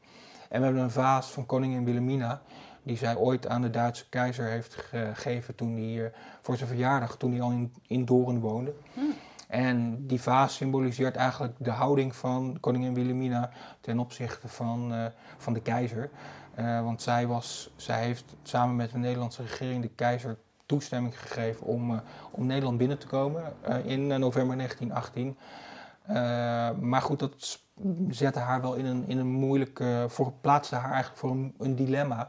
En 0.49 0.59
we 0.59 0.65
hebben 0.65 0.83
een 0.83 0.91
vaas 0.91 1.27
van 1.27 1.47
koningin 1.47 1.85
Wilhelmina, 1.85 2.43
die 2.83 2.97
zij 2.97 3.17
ooit 3.17 3.49
aan 3.49 3.62
de 3.62 3.71
Duitse 3.71 4.09
keizer 4.09 4.47
heeft 4.47 4.75
gegeven 4.75 5.55
toen 5.55 5.77
hij, 5.77 6.12
voor 6.43 6.57
zijn 6.57 6.69
verjaardag, 6.69 7.17
toen 7.17 7.33
hij 7.33 7.41
al 7.41 7.51
in, 7.51 7.73
in 7.87 8.05
Doorn 8.05 8.41
woonde. 8.41 8.75
Hmm. 8.95 9.14
En 9.49 10.07
die 10.07 10.21
vaas 10.21 10.55
symboliseert 10.55 11.17
eigenlijk 11.17 11.55
de 11.59 11.71
houding 11.71 12.17
van 12.17 12.57
koningin 12.61 12.95
Wilhelmina 12.95 13.51
ten 13.81 13.99
opzichte 13.99 14.49
van, 14.49 14.93
eh, 14.93 15.05
van 15.37 15.53
de 15.53 15.61
keizer. 15.61 16.11
Eh, 16.55 16.83
want 16.83 17.03
zij, 17.03 17.27
was, 17.27 17.71
zij 17.77 18.03
heeft 18.05 18.25
samen 18.43 18.77
met 18.77 18.91
de 18.91 18.99
Nederlandse 18.99 19.43
regering 19.43 19.83
de 19.83 19.91
keizer 19.95 20.38
toestemming 20.67 21.21
gegeven 21.21 21.67
om, 21.67 21.91
eh, 21.91 21.99
om 22.31 22.47
Nederland 22.47 22.79
binnen 22.79 22.99
te 22.99 23.07
komen 23.07 23.43
in 23.85 24.07
november 24.07 24.57
1918. 24.57 25.37
Eh, 26.09 26.71
maar 26.81 27.03
goed, 27.03 27.19
dat 27.19 27.61
zette 28.11 28.38
haar 28.38 28.61
wel 28.61 28.75
in 28.75 28.85
een, 28.85 29.05
in 29.07 29.19
een 29.19 29.31
moeilijke, 29.31 30.05
voor, 30.09 30.33
plaatste 30.41 30.75
haar 30.75 30.91
eigenlijk 30.93 31.21
voor 31.21 31.31
een, 31.31 31.55
een 31.59 31.77
dilemma. 31.77 32.29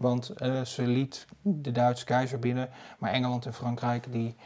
Want 0.00 0.28
eh, 0.28 0.60
ze 0.60 0.82
liet 0.82 1.26
de 1.42 1.72
Duitse 1.72 2.04
keizer 2.04 2.38
binnen, 2.38 2.68
maar 2.98 3.10
Engeland 3.12 3.46
en 3.46 3.54
Frankrijk 3.54 4.12
die 4.12 4.36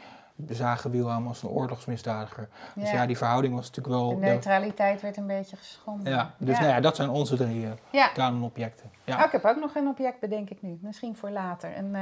zagen 0.49 0.91
Wilhelm 0.91 1.27
als 1.27 1.43
een 1.43 1.49
oorlogsmisdadiger. 1.49 2.47
Dus 2.75 2.91
ja, 2.91 3.05
die 3.05 3.17
verhouding 3.17 3.55
was 3.55 3.65
natuurlijk 3.67 3.95
wel... 3.95 4.09
De 4.09 4.15
neutraliteit 4.25 5.01
werd 5.01 5.17
een 5.17 5.27
beetje 5.27 5.55
geschonden. 5.55 6.11
ja, 6.13 6.33
dus 6.37 6.57
Nou 6.59 6.69
ja, 6.69 6.79
dat 6.79 6.95
zijn 6.95 7.09
onze 7.09 7.35
drie 7.35 7.65
eh 7.65 7.71
Ja. 7.91 8.07
kanonobjecten. 8.07 8.91
Ja. 9.03 9.17
Oh, 9.17 9.25
ik 9.25 9.31
heb 9.31 9.45
ook 9.45 9.59
nog 9.59 9.75
een 9.75 9.87
object, 9.87 10.19
bedenk 10.19 10.49
ik 10.49 10.61
nu. 10.61 10.77
Misschien 10.81 11.15
voor 11.15 11.29
later, 11.29 11.77
een, 11.77 11.95
eh, 11.95 12.01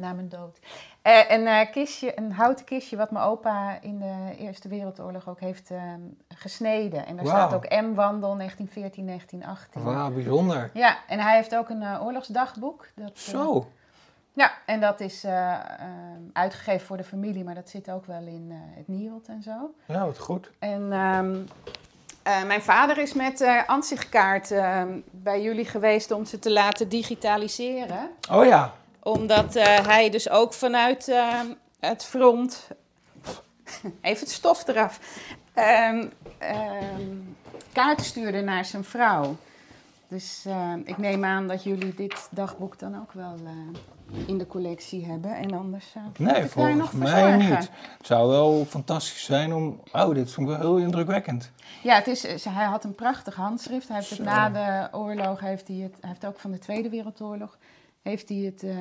na 0.00 0.12
mijn 0.12 0.28
dood. 0.28 0.58
Eh, 1.02 1.30
een, 1.30 1.46
eh, 1.46 1.70
kistje, 1.70 2.18
een 2.18 2.32
houten 2.32 2.64
kistje 2.64 2.96
wat 2.96 3.10
mijn 3.10 3.24
opa 3.24 3.78
in 3.80 3.98
de 3.98 4.34
Eerste 4.38 4.68
Wereldoorlog 4.68 5.28
ook 5.28 5.40
heeft 5.40 5.70
eh, 5.70 5.82
gesneden. 6.28 7.06
En 7.06 7.16
daar 7.16 7.26
staat 7.26 7.54
ook 7.54 7.68
M-wandel 7.68 8.34
1914, 8.36 9.06
1918. 9.06 9.82
Wauw, 9.82 10.10
bijzonder. 10.10 10.70
Ja, 10.72 10.96
en 11.08 11.18
hij 11.18 11.36
heeft 11.36 11.56
ook 11.56 11.68
een 11.68 11.82
eh, 11.82 12.04
oorlogsdagboek. 12.04 12.86
Dat, 12.94 13.18
Zo. 13.18 13.66
ja, 14.32 14.52
en 14.66 14.80
dat 14.80 15.00
is 15.00 15.24
eh, 15.24 15.52
eh, 15.52 15.60
uitgegeven 16.32 16.86
voor 16.86 16.96
de 16.96 17.04
familie, 17.04 17.44
maar 17.44 17.54
dat 17.54 17.68
zit 17.68 17.90
ook 17.90 18.06
wel 18.06 18.22
in 18.26 18.50
het 18.76 18.88
Nielt 18.88 19.28
en 19.28 19.42
zo. 19.42 19.74
Ja, 19.86 20.04
wat 20.04 20.18
goed. 20.18 20.50
En 20.58 20.92
ehm, 20.92 21.36
eh, 22.22 22.42
mijn 22.44 22.62
vader 22.62 22.98
is 22.98 23.12
met 23.12 23.64
ansichtkaart 23.66 24.50
ehm, 24.50 24.88
bij 25.10 25.42
jullie 25.42 25.64
geweest 25.64 26.10
om 26.10 26.24
ze 26.24 26.38
te 26.38 26.50
laten 26.52 26.88
digitaliseren. 26.88 28.10
Oh 28.30 28.44
ja. 28.44 28.72
Omdat 29.02 29.56
eh, 29.56 29.86
hij 29.86 30.10
dus 30.10 30.28
ook 30.30 30.52
vanuit 30.52 31.08
ehm, 31.08 31.46
het 31.80 32.04
front... 32.04 32.68
Even 34.00 34.20
het 34.20 34.30
stof 34.30 34.66
eraf. 34.66 35.00
Ehm, 35.54 36.06
kaarten 37.72 38.06
stuurde 38.06 38.40
naar 38.40 38.64
zijn 38.64 38.84
vrouw. 38.84 39.36
Dus 40.08 40.46
ik 40.84 40.98
neem 40.98 41.24
aan 41.24 41.48
dat 41.48 41.62
jullie 41.62 41.94
dit 41.94 42.28
dagboek 42.30 42.78
dan 42.78 43.00
ook 43.00 43.12
wel 43.12 43.34
eh, 43.44 44.26
in 44.26 44.38
de 44.38 44.46
collectie 44.46 45.06
hebben. 45.06 45.36
En 45.36 45.52
anders 45.52 45.94
moet 46.04 46.18
Nee, 46.18 46.44
volgens 46.44 46.76
nog 46.76 46.92
mij 46.92 47.36
niet. 47.36 47.48
Het 47.48 48.06
zou 48.06 48.28
wel 48.28 48.64
fantastisch 48.68 49.24
zijn 49.24 49.52
om... 49.54 49.80
Oh, 49.92 50.14
dit 50.14 50.32
vond 50.32 50.48
ik 50.48 50.56
wel 50.56 50.62
heel 50.62 50.84
indrukwekkend. 50.84 51.50
Ja, 51.82 51.94
het 51.94 52.06
is, 52.06 52.44
hij 52.44 52.64
had 52.64 52.84
een 52.84 52.94
prachtig 52.94 53.34
handschrift. 53.34 53.88
Hij 53.88 53.96
heeft 53.96 54.10
het 54.10 54.22
na 54.22 54.50
de 54.50 54.96
oorlog, 54.96 55.40
heeft 55.40 55.68
hij, 55.68 55.76
het, 55.76 55.96
hij 56.00 56.08
heeft 56.08 56.26
ook 56.26 56.38
van 56.38 56.50
de 56.50 56.58
Tweede 56.58 56.88
Wereldoorlog, 56.88 57.58
heeft 58.02 58.28
hij 58.28 58.38
het 58.38 58.62
eh, 58.62 58.76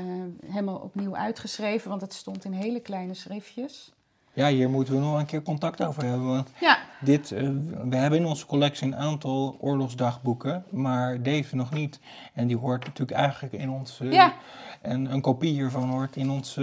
helemaal 0.45 0.77
opnieuw 0.77 1.15
uitgeschreven. 1.15 1.89
Want 1.89 2.01
het 2.01 2.13
stond 2.13 2.45
in 2.45 2.51
hele 2.51 2.79
kleine 2.79 3.13
schriftjes. 3.13 3.93
Ja, 4.33 4.47
hier 4.47 4.69
moeten 4.69 4.93
we 4.93 4.99
nog 4.99 5.19
een 5.19 5.25
keer 5.25 5.41
contact 5.41 5.83
over 5.83 6.03
hebben. 6.05 6.27
Want 6.27 6.49
Ja, 6.59 6.77
dit, 7.01 7.31
eh, 7.31 7.49
we 7.89 7.95
hebben 7.95 8.19
in 8.19 8.25
onze 8.25 8.45
collectie 8.45 8.87
een 8.87 8.95
aantal 8.95 9.57
oorlogsdagboeken, 9.59 10.63
maar 10.69 11.21
deze 11.21 11.55
nog 11.55 11.71
niet. 11.73 11.99
En 12.33 12.47
die 12.47 12.57
hoort 12.57 12.85
natuurlijk 12.85 13.17
eigenlijk 13.19 13.53
in 13.53 13.69
ons... 13.69 13.99
eh, 13.99 14.11
Ja. 14.11 14.33
En 14.81 15.11
een 15.11 15.21
kopie 15.21 15.51
hiervan 15.53 15.89
hoort 15.89 16.15
in 16.15 16.29
ons 16.29 16.59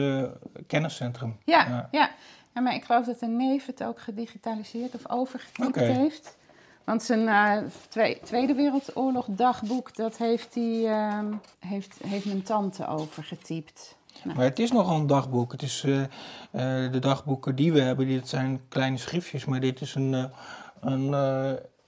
kenniscentrum. 0.66 1.36
ja, 1.44 1.88
Ja. 1.90 2.10
maar 2.52 2.74
ik 2.74 2.84
geloof 2.84 3.06
dat 3.06 3.20
een 3.22 3.36
neef 3.36 3.66
het 3.66 3.84
ook 3.84 4.00
gedigitaliseerd 4.00 4.94
of 4.94 5.10
overgetypt 5.10 5.68
Oké. 5.68 5.80
heeft. 5.82 6.36
Want 6.86 7.02
zijn 7.02 7.28
eh, 7.28 7.70
Twee- 7.88 8.20
Tweede 8.24 8.54
Wereldoorlog 8.54 9.26
dagboek, 9.28 9.94
dat 9.96 10.16
heeft, 10.16 10.54
hij, 10.54 10.86
ehm, 10.86 11.32
heeft, 11.58 11.98
heeft 12.06 12.24
mijn 12.24 12.42
tante 12.42 12.86
overgetypt. 12.86 13.96
Maar 14.24 14.44
het 14.44 14.58
is 14.58 14.72
nogal 14.72 14.96
een 14.96 15.06
dagboek. 15.06 15.52
Het 15.52 15.62
is 15.62 15.84
eh, 15.84 16.02
eh, 16.02 16.92
de 16.92 16.98
dagboeken 16.98 17.54
die 17.56 17.72
we 17.72 17.80
hebben, 17.80 18.06
dit 18.06 18.28
zijn 18.28 18.60
kleine 18.68 18.96
schriftjes, 18.96 19.44
maar 19.44 19.60
dit 19.60 19.80
is 19.80 19.94
een, 19.94 20.30
een 20.80 21.14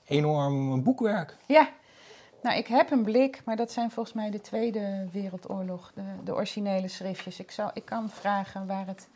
enorm 0.05 0.83
boekwerk. 0.83 1.37
Ja, 1.47 1.69
nou 2.43 2.57
ik 2.57 2.67
heb 2.67 2.91
een 2.91 3.03
blik, 3.03 3.43
maar 3.45 3.57
dat 3.57 3.73
zijn 3.73 3.91
volgens 3.91 4.15
mij 4.15 4.31
de 4.31 4.41
Tweede 4.41 5.09
Wereldoorlog, 5.13 5.93
de, 5.95 6.03
de 6.25 6.35
originele 6.35 6.89
schriftjes. 6.89 7.39
Ik, 7.41 7.51
zou, 7.51 7.71
ik 7.75 7.85
kan 7.85 8.11
vragen 8.11 8.67
waar 8.67 8.87
het 8.87 9.09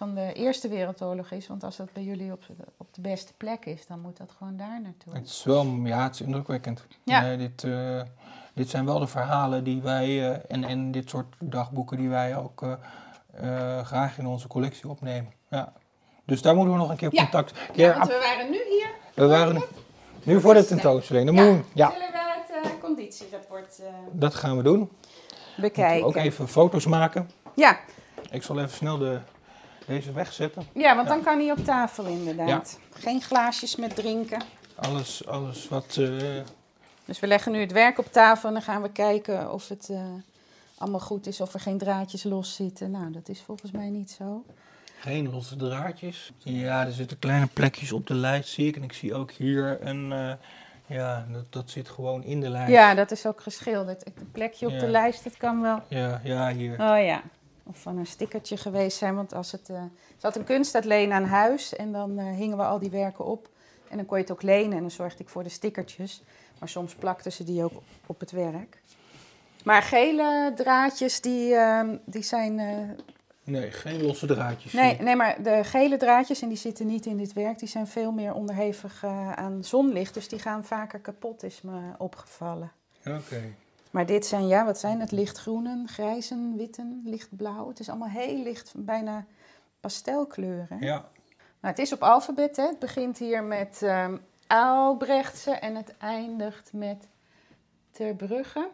van 0.00 0.14
de 0.14 0.32
Eerste 0.32 0.68
Wereldoorlog 0.68 1.30
is, 1.30 1.46
want 1.46 1.64
als 1.64 1.76
dat 1.76 1.92
bij 1.92 2.02
jullie 2.02 2.32
op, 2.32 2.42
de- 2.46 2.64
op 2.76 2.86
de 2.94 3.00
beste 3.00 3.32
plek 3.36 3.64
is, 3.66 3.86
dan 3.86 4.00
moet 4.00 4.16
dat 4.16 4.32
gewoon 4.38 4.56
daar 4.56 4.80
naartoe. 4.82 5.14
Het 5.14 5.26
is 5.26 5.44
wel, 5.44 5.64
ja, 5.84 6.02
het 6.02 6.14
is 6.14 6.20
indrukwekkend. 6.20 6.86
Ja. 7.04 7.20
Nee, 7.20 7.36
dit, 7.36 7.64
eh, 7.64 8.02
dit 8.54 8.68
zijn 8.70 8.84
wel 8.84 8.98
de 8.98 9.06
verhalen 9.06 9.64
die 9.64 9.82
wij, 9.82 10.06
eh, 10.32 10.38
en, 10.48 10.64
en 10.64 10.90
dit 10.92 11.10
soort 11.10 11.34
dagboeken 11.38 11.96
die 11.96 12.08
wij 12.08 12.36
ook 12.36 12.62
eh, 12.62 12.72
eh, 13.78 13.84
graag 13.86 14.18
in 14.18 14.26
onze 14.26 14.48
collectie 14.48 14.88
opnemen. 14.88 15.32
Ja. 15.50 15.72
Dus 16.24 16.42
daar 16.42 16.54
moeten 16.54 16.72
we 16.72 16.78
nog 16.78 16.90
een 16.90 16.96
keer 16.96 17.08
Ja. 17.14 17.22
contact. 17.22 17.58
Ja, 17.74 17.86
Ja, 17.88 17.96
want 17.98 18.08
we 18.08 18.18
waren 18.18 18.50
nu 18.50 18.58
hier. 18.68 18.90
we 19.14 19.26
waren 19.26 19.62
nu 20.22 20.40
voor 20.40 20.54
de 20.54 20.64
tentoonstelling. 20.64 21.26
Dan 21.26 21.34
moeten 21.34 21.56
we- 21.56 21.64
ja, 21.74 21.90
Zullen 21.90 22.08
we 22.12 22.68
het 22.68 22.78
conditierapport 22.80 23.78
eh, 23.80 23.86
dat 24.12 24.34
gaan 24.34 24.56
we 24.56 24.62
doen. 24.62 24.90
bekijken? 25.56 26.06
Ook 26.06 26.16
even 26.16 26.48
foto's 26.48 26.86
maken. 26.86 27.30
Ja. 27.54 27.78
Ik 28.30 28.42
zal 28.42 28.58
even 28.58 28.70
snel 28.70 28.98
de, 28.98 29.18
deze 29.90 30.12
wegzetten. 30.12 30.62
ja, 30.74 30.96
want 30.96 31.08
dan 31.08 31.22
kan 31.22 31.38
hij 31.38 31.50
op 31.50 31.64
tafel 31.64 32.04
inderdaad. 32.04 32.78
Geen 32.92 33.20
glaasjes 33.22 33.76
met 33.76 33.94
drinken. 33.96 34.42
Alles, 34.74 35.26
alles 35.26 35.68
wat. 35.68 35.96
eh, 36.00 36.06
Dus 37.04 37.20
we 37.20 37.26
leggen 37.26 37.52
nu 37.52 37.60
het 37.60 37.72
werk 37.72 37.98
op 37.98 38.12
tafel 38.12 38.48
en 38.48 38.54
dan 38.54 38.62
gaan 38.62 38.82
we 38.82 38.90
kijken 38.92 39.52
of 39.52 39.68
het 39.68 39.88
eh, 39.90 40.00
allemaal 40.78 41.00
goed 41.00 41.26
is, 41.26 41.40
of 41.40 41.54
er 41.54 41.60
geen 41.60 41.78
draadjes 41.78 42.22
los 42.22 42.54
zitten. 42.54 42.90
Nou, 42.90 43.12
dat 43.12 43.28
is 43.28 43.40
volgens 43.40 43.70
mij 43.70 43.88
niet 43.88 44.10
zo. 44.10 44.44
geen 45.00 45.30
losse 45.30 45.56
draadjes. 45.56 46.32
Ja, 46.38 46.86
er 46.86 46.92
zitten 46.92 47.18
kleine 47.18 47.46
plekjes 47.46 47.92
op 47.92 48.06
de 48.06 48.14
lijst, 48.14 48.48
zie 48.48 48.66
ik. 48.66 48.76
En 48.76 48.82
ik 48.82 48.92
zie 48.92 49.14
ook 49.14 49.30
hier 49.30 49.78
een. 49.86 50.12
eh, 50.12 50.32
ja, 50.86 51.26
dat, 51.32 51.44
dat 51.52 51.70
zit 51.70 51.88
gewoon 51.88 52.24
in 52.24 52.40
de 52.40 52.48
lijst. 52.48 52.70
Ja, 52.72 52.94
dat 52.94 53.10
is 53.10 53.26
ook 53.26 53.40
geschilderd. 53.40 54.06
Een 54.06 54.30
plekje 54.32 54.66
op 54.66 54.72
Ja. 54.72 54.78
de 54.78 54.88
lijst, 54.88 55.24
dat 55.24 55.36
kan 55.36 55.60
wel. 55.62 55.80
Ja, 55.88 56.20
ja, 56.24 56.52
hier. 56.52 56.72
Oh 56.72 57.04
ja. 57.04 57.22
Of 57.70 57.78
van 57.80 57.96
een 57.98 58.06
stickertje 58.06 58.56
geweest 58.56 58.98
zijn, 58.98 59.14
want 59.14 59.34
als 59.34 59.52
het... 59.52 59.66
ze 59.66 59.80
had 60.20 60.36
een 60.36 60.44
kunstatleen 60.44 61.12
aan 61.12 61.24
huis 61.24 61.76
en 61.76 61.92
dan 61.92 62.18
eh, 62.18 62.24
hingen 62.34 62.56
we 62.56 62.62
al 62.64 62.78
die 62.78 62.90
werken 62.90 63.24
op. 63.24 63.48
En 63.88 63.96
dan 63.96 64.06
kon 64.06 64.16
je 64.16 64.22
het 64.22 64.32
ook 64.32 64.42
lenen 64.42 64.72
en 64.76 64.80
dan 64.80 64.90
zorgde 64.90 65.22
ik 65.22 65.28
voor 65.28 65.42
de 65.42 65.48
stickertjes. 65.48 66.22
Maar 66.58 66.68
soms 66.68 66.94
plakten 66.94 67.32
ze 67.32 67.44
die 67.44 67.64
ook 67.64 67.72
op 68.06 68.20
het 68.20 68.30
werk. 68.30 68.80
Maar 69.64 69.82
gele 69.82 70.52
draadjes, 70.56 71.20
die, 71.20 71.54
ehm, 71.54 71.96
die 72.04 72.22
zijn... 72.22 72.58
eh, 72.58 73.04
Nee, 73.44 73.70
geen 73.70 74.02
losse 74.02 74.26
draadjes. 74.26 74.72
nee, 74.72 74.96
nee, 75.00 75.16
maar 75.16 75.42
de 75.42 75.64
gele 75.64 75.96
draadjes, 75.96 76.42
en 76.42 76.48
die 76.48 76.56
zitten 76.56 76.86
niet 76.86 77.06
in 77.06 77.16
dit 77.16 77.32
werk, 77.32 77.58
die 77.58 77.68
zijn 77.68 77.86
veel 77.86 78.12
meer 78.12 78.34
onderhevig 78.34 79.04
aan 79.34 79.64
zonlicht. 79.64 80.14
Dus 80.14 80.28
die 80.28 80.38
gaan 80.38 80.64
vaker 80.64 80.98
kapot, 80.98 81.42
is 81.42 81.62
me 81.62 81.80
opgevallen. 81.98 82.72
Oké. 83.06 83.54
Maar 83.90 84.06
dit 84.06 84.26
zijn, 84.26 84.46
ja, 84.48 84.64
wat 84.64 84.78
zijn 84.78 85.00
het? 85.00 85.10
Lichtgroenen, 85.12 85.88
grijzen, 85.88 86.56
witten, 86.56 87.02
lichtblauw. 87.04 87.68
Het 87.68 87.80
is 87.80 87.88
allemaal 87.88 88.08
heel 88.08 88.42
licht, 88.42 88.72
bijna 88.76 89.24
pastelkleuren. 89.80 90.76
Ja. 90.80 90.94
Nou, 91.60 91.74
het 91.74 91.78
is 91.78 91.92
op 91.92 92.02
alfabet, 92.02 92.56
hè. 92.56 92.66
Het 92.66 92.78
begint 92.78 93.18
hier 93.18 93.42
met 93.42 93.82
ehm 93.82 94.16
Aalbrechtse 94.46 95.50
en 95.50 95.74
het 95.74 95.94
eindigt 95.98 96.72
met 96.72 97.08
Terbrugge. 97.90 98.68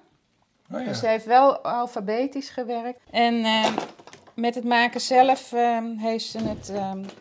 Oh, 0.72 0.80
ja. 0.80 0.86
Dus 0.86 0.98
ze 0.98 1.06
heeft 1.06 1.24
wel 1.24 1.58
alfabetisch 1.58 2.48
gewerkt. 2.48 3.00
En 3.10 3.44
ehm, 3.44 3.72
met 4.34 4.54
het 4.54 4.64
maken 4.64 5.00
zelf 5.00 5.52
ehm, 5.52 5.96
heeft 5.96 6.24
ze 6.24 6.38
het, 6.38 6.72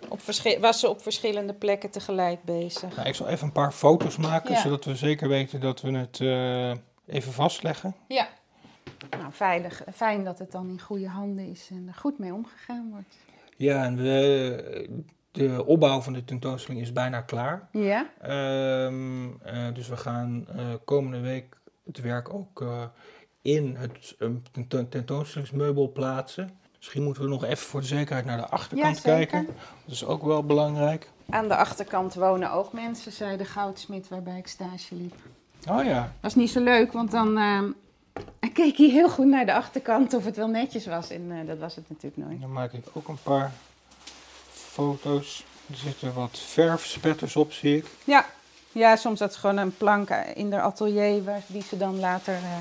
op 0.09 0.19
was 0.59 0.79
ze 0.79 0.89
op 0.89 1.01
verschillende 1.01 1.53
plekken 1.53 1.89
tegelijk 1.89 2.43
bezig. 2.43 2.95
Nou, 2.95 3.07
ik 3.07 3.15
zal 3.15 3.27
even 3.27 3.45
een 3.45 3.51
paar 3.53 3.71
foto's 3.71 4.17
maken, 4.17 4.53
Ja. 4.53 4.61
zodat 4.61 4.85
we 4.85 4.95
zeker 4.95 5.27
weten 5.27 5.59
dat 5.59 5.81
we 5.81 5.91
het 5.97 6.19
eh, 6.21 6.71
even 7.07 7.33
vastleggen. 7.33 7.95
Ja. 8.07 8.27
Nou, 9.09 9.31
veilig, 9.31 9.83
fijn 9.93 10.23
dat 10.23 10.39
het 10.39 10.51
dan 10.51 10.69
in 10.69 10.81
goede 10.81 11.07
handen 11.07 11.49
is 11.49 11.67
en 11.71 11.87
er 11.87 11.93
goed 11.93 12.19
mee 12.19 12.33
omgegaan 12.33 12.89
wordt. 12.91 13.17
Ja, 13.57 13.83
en 13.83 13.95
we, 13.97 15.03
de 15.31 15.65
opbouw 15.65 16.01
van 16.01 16.13
de 16.13 16.23
tentoonstelling 16.23 16.83
is 16.83 16.91
bijna 16.91 17.21
klaar. 17.21 17.67
Ja? 17.71 18.09
Ehm, 18.21 19.27
eh, 19.43 19.73
dus 19.73 19.87
we 19.87 19.97
gaan 19.97 20.45
eh, 20.55 20.65
komende 20.85 21.19
week 21.19 21.57
het 21.85 22.01
werk 22.01 22.33
ook 22.33 22.61
eh, 22.61 22.83
in 23.41 23.75
het 23.75 24.15
tento- 24.51 24.87
tentoonstellingsmeubel 24.89 25.91
plaatsen. 25.91 26.59
Misschien 26.77 27.03
moeten 27.03 27.23
we 27.23 27.29
nog 27.29 27.43
even 27.43 27.57
voor 27.57 27.81
de 27.81 27.87
zekerheid 27.87 28.25
naar 28.25 28.37
de 28.37 28.47
achterkant 28.47 28.95
Ja, 28.95 29.01
kijken. 29.01 29.45
Dat 29.85 29.93
is 29.93 30.05
ook 30.05 30.23
wel 30.23 30.45
belangrijk. 30.45 31.09
Aan 31.29 31.47
de 31.47 31.55
achterkant 31.55 32.13
wonen 32.13 32.51
ook 32.51 32.73
mensen, 32.73 33.11
zei 33.11 33.37
de 33.37 33.45
goudsmit 33.45 34.07
waarbij 34.07 34.37
ik 34.37 34.47
stage 34.47 34.95
liep. 34.95 35.15
Oh 35.69 35.83
ja, 35.83 36.11
Dat 36.21 36.31
is 36.31 36.35
niet 36.35 36.49
zo 36.49 36.63
leuk, 36.63 36.91
want 36.91 37.11
dan 37.11 37.37
ehm, 37.37 37.65
keek 38.53 38.77
hij 38.77 38.89
heel 38.89 39.09
goed 39.09 39.25
naar 39.25 39.45
de 39.45 39.53
achterkant 39.53 40.13
of 40.13 40.25
het 40.25 40.35
wel 40.35 40.47
netjes 40.47 40.85
was. 40.85 41.09
En 41.09 41.31
eh, 41.31 41.47
dat 41.47 41.57
was 41.57 41.75
het 41.75 41.89
natuurlijk 41.89 42.27
nooit. 42.27 42.41
dan 42.41 42.51
maak 42.51 42.73
ik 42.73 42.85
ook 42.93 43.07
een 43.07 43.21
paar 43.23 43.51
foto's. 44.51 45.45
Er 45.69 45.75
zitten 45.75 46.13
wat 46.13 46.39
verfspetters 46.39 47.35
op, 47.35 47.51
zie 47.51 47.77
ik. 47.77 47.85
Ja. 48.03 48.25
ja, 48.71 48.95
soms 48.95 49.19
dat 49.19 49.29
is 49.29 49.35
gewoon 49.35 49.57
een 49.57 49.77
plank 49.77 50.09
in 50.09 50.49
de 50.49 50.61
atelier 50.61 51.23
waar, 51.23 51.41
die 51.47 51.63
ze 51.63 51.77
dan 51.77 51.99
later 51.99 52.33
uh, 52.33 52.57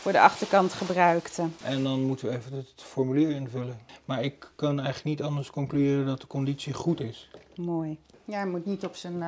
voor 0.00 0.12
de 0.12 0.20
achterkant 0.20 0.72
gebruikte. 0.72 1.48
En 1.62 1.82
dan 1.82 2.02
moeten 2.02 2.28
we 2.28 2.36
even 2.36 2.52
het 2.52 2.72
formulier 2.76 3.30
invullen. 3.30 3.78
Maar 4.04 4.22
ik 4.22 4.50
kan 4.56 4.80
eigenlijk 4.80 5.04
niet 5.04 5.22
anders 5.22 5.50
concluderen 5.50 6.06
dat 6.06 6.20
de 6.20 6.26
conditie 6.26 6.72
goed 6.72 7.00
is. 7.00 7.30
Mooi. 7.54 7.98
Ja, 8.24 8.36
hij 8.36 8.46
moet 8.46 8.66
niet 8.66 8.84
op 8.84 8.96
zijn, 8.96 9.22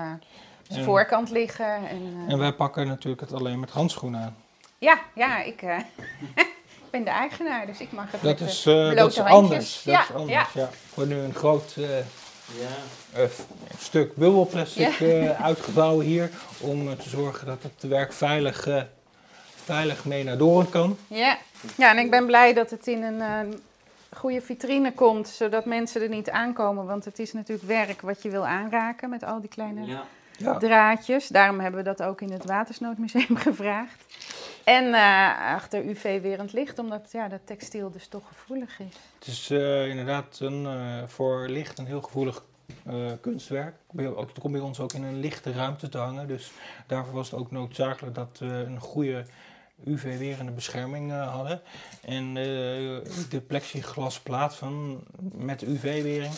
uh, 0.69 0.73
zijn 0.73 0.85
voorkant 0.85 1.31
liggen. 1.31 1.89
En, 1.89 2.03
uh... 2.03 2.33
en 2.33 2.39
wij 2.39 2.53
pakken 2.53 2.87
natuurlijk 2.87 3.21
het 3.21 3.33
alleen 3.33 3.61
met 3.61 3.71
handschoenen 3.71 4.21
aan. 4.21 4.37
Ja, 4.79 4.99
ja, 5.15 5.43
ik 5.43 5.61
ben 6.91 7.05
de 7.05 7.11
eigenaar, 7.11 7.67
dus 7.67 7.81
ik 7.81 7.93
mag 7.93 8.13
het 8.13 8.23
dat 8.23 8.41
met 8.41 8.49
is, 8.49 8.67
uh, 8.67 8.97
dat 8.97 9.11
is 9.11 9.19
anders. 9.19 9.83
Dat 9.85 9.95
ja, 9.95 10.03
is 10.03 10.13
anders. 10.13 10.33
Ja. 10.33 10.47
ja. 10.55 10.65
Ik 10.65 10.95
word 10.95 11.09
nu 11.09 11.17
een 11.17 11.35
groot 11.35 11.75
uh, 11.79 11.89
ja. 11.89 12.03
uh, 13.17 13.25
stuk 13.79 14.15
bubbelplastic 14.15 14.93
ja. 14.93 15.35
uitgevouwen 15.35 16.07
hier 16.07 16.31
om 16.61 16.97
te 16.97 17.09
zorgen 17.09 17.47
dat 17.47 17.63
het 17.63 17.91
werk 17.91 18.13
veilig, 18.13 18.69
veilig 19.55 20.05
mee 20.05 20.25
naar 20.25 20.39
Doren 20.39 20.69
kan. 20.69 20.99
Ja. 21.07 21.39
ja, 21.77 21.91
en 21.91 21.99
ik 21.99 22.11
ben 22.11 22.27
blij 22.27 22.53
dat 22.53 22.71
het 22.71 22.87
in 22.87 23.03
een 23.03 23.61
goede 24.17 24.41
vitrine 24.41 24.93
komt, 24.93 25.29
zodat 25.29 25.65
mensen 25.65 26.03
er 26.03 26.09
niet 26.09 26.31
aankomen. 26.31 26.87
Want 26.87 27.05
het 27.05 27.19
is 27.19 27.33
natuurlijk 27.33 27.69
werk 27.69 28.01
wat 28.01 28.23
je 28.23 28.31
wil 28.31 28.47
aanraken 28.47 29.11
met 29.11 29.25
al 29.25 29.41
die 29.41 29.51
kleine 29.51 29.99
draadjes. 30.59 31.29
Daarom 31.29 31.61
hebben 31.61 31.85
we 31.85 31.87
dat 31.87 32.03
ook 32.03 32.20
in 32.20 32.31
het 32.31 32.44
Watersnoodmuseum 32.44 33.37
gevraagd. 33.49 34.05
En 34.64 34.85
uh, 34.85 35.55
achter 35.55 35.85
UV-werend 35.85 36.53
licht, 36.53 36.79
omdat 36.79 37.09
ja, 37.12 37.29
dat 37.29 37.40
textiel 37.44 37.90
dus 37.90 38.09
toch 38.09 38.29
gevoelig 38.29 38.81
is. 38.81 38.96
Het 39.18 39.27
is 39.27 39.51
uh, 39.51 39.88
inderdaad 39.88 40.38
een, 40.40 40.62
uh, 40.62 41.03
voor 41.07 41.49
licht 41.49 41.79
een 41.79 41.87
heel 41.87 42.03
gevoelig 42.03 42.44
kunstwerk. 43.20 43.75
Het 43.96 44.38
komt 44.40 44.53
bij 44.53 44.62
ons 44.62 44.81
ook 44.81 44.92
in 44.92 45.03
een 45.03 45.20
lichte 45.20 45.53
ruimte 45.53 45.88
te 45.88 45.99
hangen. 45.99 46.29
Dus 46.29 46.51
daarvoor 46.87 47.14
was 47.14 47.31
het 47.31 47.40
ook 47.40 47.51
noodzakelijk 47.51 48.14
dat 48.14 48.37
we 48.38 48.46
een 48.46 48.81
goede 48.81 49.25
UV-werende 49.85 50.53
bescherming 50.53 51.12
hadden. 51.12 51.61
En 52.05 52.35
de 52.35 53.42
plexiglasplaat 53.46 54.57
van, 54.57 55.05
met 55.35 55.62
UV-wering 55.62 56.35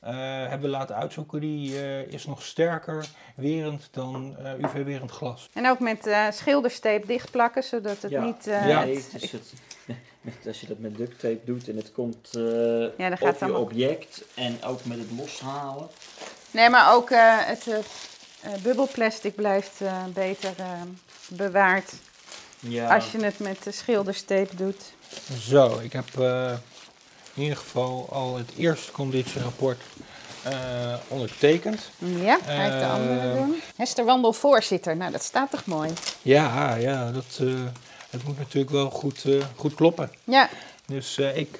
hebben 0.00 0.60
we 0.60 0.68
laten 0.68 0.96
uitzoeken. 0.96 1.40
Die 1.40 1.72
uh, 1.72 2.00
is 2.00 2.26
nog 2.26 2.42
sterker 2.42 3.08
werend 3.36 3.88
dan 3.90 4.36
uh, 4.42 4.52
UV-werend 4.52 5.10
glas. 5.10 5.48
En 5.52 5.68
ook 5.68 5.78
met 5.78 6.10
schilderstape 6.30 7.06
dichtplakken, 7.06 7.62
zodat 7.62 8.02
het 8.02 8.20
niet... 8.20 8.44
ja, 8.44 8.84
nee, 8.84 8.96
het 8.96 9.22
is 9.22 9.32
het, 9.32 9.52
met, 10.20 10.34
als 10.46 10.60
je 10.60 10.66
dat 10.66 10.78
met 10.78 10.96
duct 10.96 11.20
tape 11.20 11.40
doet 11.44 11.68
en 11.68 11.76
het 11.76 11.92
komt 11.92 12.28
ja, 12.96 13.08
dan 13.08 13.18
gaat 13.18 13.42
op 13.42 13.48
je 13.48 13.56
object 13.56 14.24
en 14.34 14.62
ook 14.64 14.84
met 14.84 14.98
het 14.98 15.10
loshalen. 15.16 15.88
Nee, 16.50 16.70
maar 16.70 16.94
ook 16.94 17.10
het 17.44 17.66
bubbelplastic 18.62 19.34
blijft 19.34 19.80
beter 20.14 20.54
bewaard 21.28 21.92
ja. 22.58 22.94
als 22.94 23.12
je 23.12 23.24
het 23.24 23.38
met 23.38 23.62
de 23.62 23.72
schilderstape 23.72 24.56
doet. 24.56 24.92
Zo, 25.40 25.78
ik 25.78 25.92
heb 25.92 26.08
in 27.40 27.46
ieder 27.46 27.62
geval 27.62 28.08
al 28.10 28.36
het 28.36 28.50
eerste 28.56 28.92
conditierapport 28.92 29.80
uh, 30.46 30.52
ondertekend. 31.08 31.90
Ja, 31.98 32.36
ik 32.36 32.78
de 32.78 32.86
andere 32.86 33.34
doen. 33.34 33.60
Hester 33.76 34.04
Wandel, 34.04 34.32
voorzitter. 34.32 34.96
Nou, 34.96 35.12
dat 35.12 35.22
staat 35.22 35.50
toch 35.50 35.64
mooi? 35.66 35.90
Ja, 36.22 36.74
ja 36.74 37.10
dat, 37.10 37.38
uh, 37.40 37.60
het 38.10 38.24
moet 38.24 38.38
natuurlijk 38.38 38.72
wel 38.72 38.90
goed, 38.90 39.24
goed 39.56 39.74
kloppen. 39.74 40.10
Ja. 40.24 40.48
Dus 40.86 41.18
ik 41.18 41.58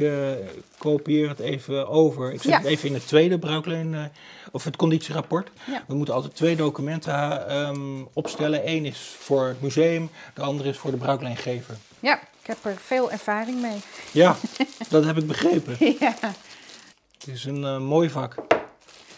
kopieer 0.79 1.29
het 1.29 1.39
even 1.39 1.89
over. 1.89 2.33
Ik 2.33 2.43
zet 2.43 2.55
het 2.55 2.65
even 2.65 2.89
in 2.89 2.95
het 2.95 3.07
tweede 3.07 3.39
bruikleen, 3.39 4.11
of 4.53 4.65
het 4.65 4.77
conditierapport. 4.77 5.51
Ja. 5.65 5.83
We 5.87 5.95
moeten 5.95 6.15
altijd 6.15 6.35
twee 6.35 6.57
documenten 6.57 7.57
um, 7.57 8.09
opstellen. 8.13 8.69
Eén 8.69 8.85
is 8.85 9.15
voor 9.19 9.47
het 9.47 9.61
museum, 9.61 10.11
de 10.35 10.43
andere 10.43 10.69
is 10.69 10.77
voor 10.77 10.91
de 10.91 10.97
bruikleengever. 10.97 11.77
Ja 12.01 12.21
heb 12.47 12.65
er 12.65 12.77
veel 12.77 13.11
ervaring 13.11 13.61
mee. 13.61 13.79
Ja, 14.13 14.37
dat 14.89 15.05
heb 15.05 15.17
ik 15.17 15.27
begrepen. 15.27 15.77
ja. 16.01 16.15
Het 17.19 17.27
is 17.27 17.45
een 17.45 17.63
uh, 17.63 17.79
mooi 17.79 18.11
vak. 18.11 18.35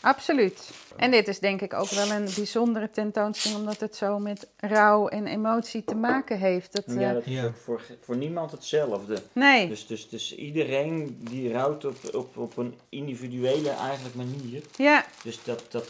Absoluut. 0.00 0.70
En 0.96 1.10
dit 1.10 1.28
is 1.28 1.38
denk 1.38 1.60
ik 1.60 1.74
ook 1.74 1.88
wel 1.88 2.10
een 2.10 2.28
bijzondere 2.36 2.90
tentoonstelling, 2.90 3.60
omdat 3.60 3.80
het 3.80 3.96
zo 3.96 4.18
met 4.18 4.48
rouw 4.56 5.08
en 5.08 5.26
emotie 5.26 5.84
te 5.84 5.94
maken 5.94 6.38
heeft. 6.38 6.72
Dat, 6.72 6.84
ja, 6.86 7.12
dat 7.12 7.26
is 7.26 7.32
ja. 7.32 7.52
Voor, 7.64 7.82
voor 8.00 8.16
niemand 8.16 8.50
hetzelfde. 8.50 9.22
Nee. 9.32 9.68
Dus, 9.68 9.86
dus, 9.86 10.08
dus 10.08 10.34
iedereen 10.34 11.18
die 11.30 11.52
rouwt 11.52 11.84
op, 11.84 11.96
op, 12.14 12.36
op 12.36 12.56
een 12.56 12.74
individuele 12.88 13.70
eigenlijk 13.70 14.14
manier. 14.14 14.62
Ja. 14.76 15.04
Dus 15.22 15.44
dat, 15.44 15.64
dat, 15.68 15.86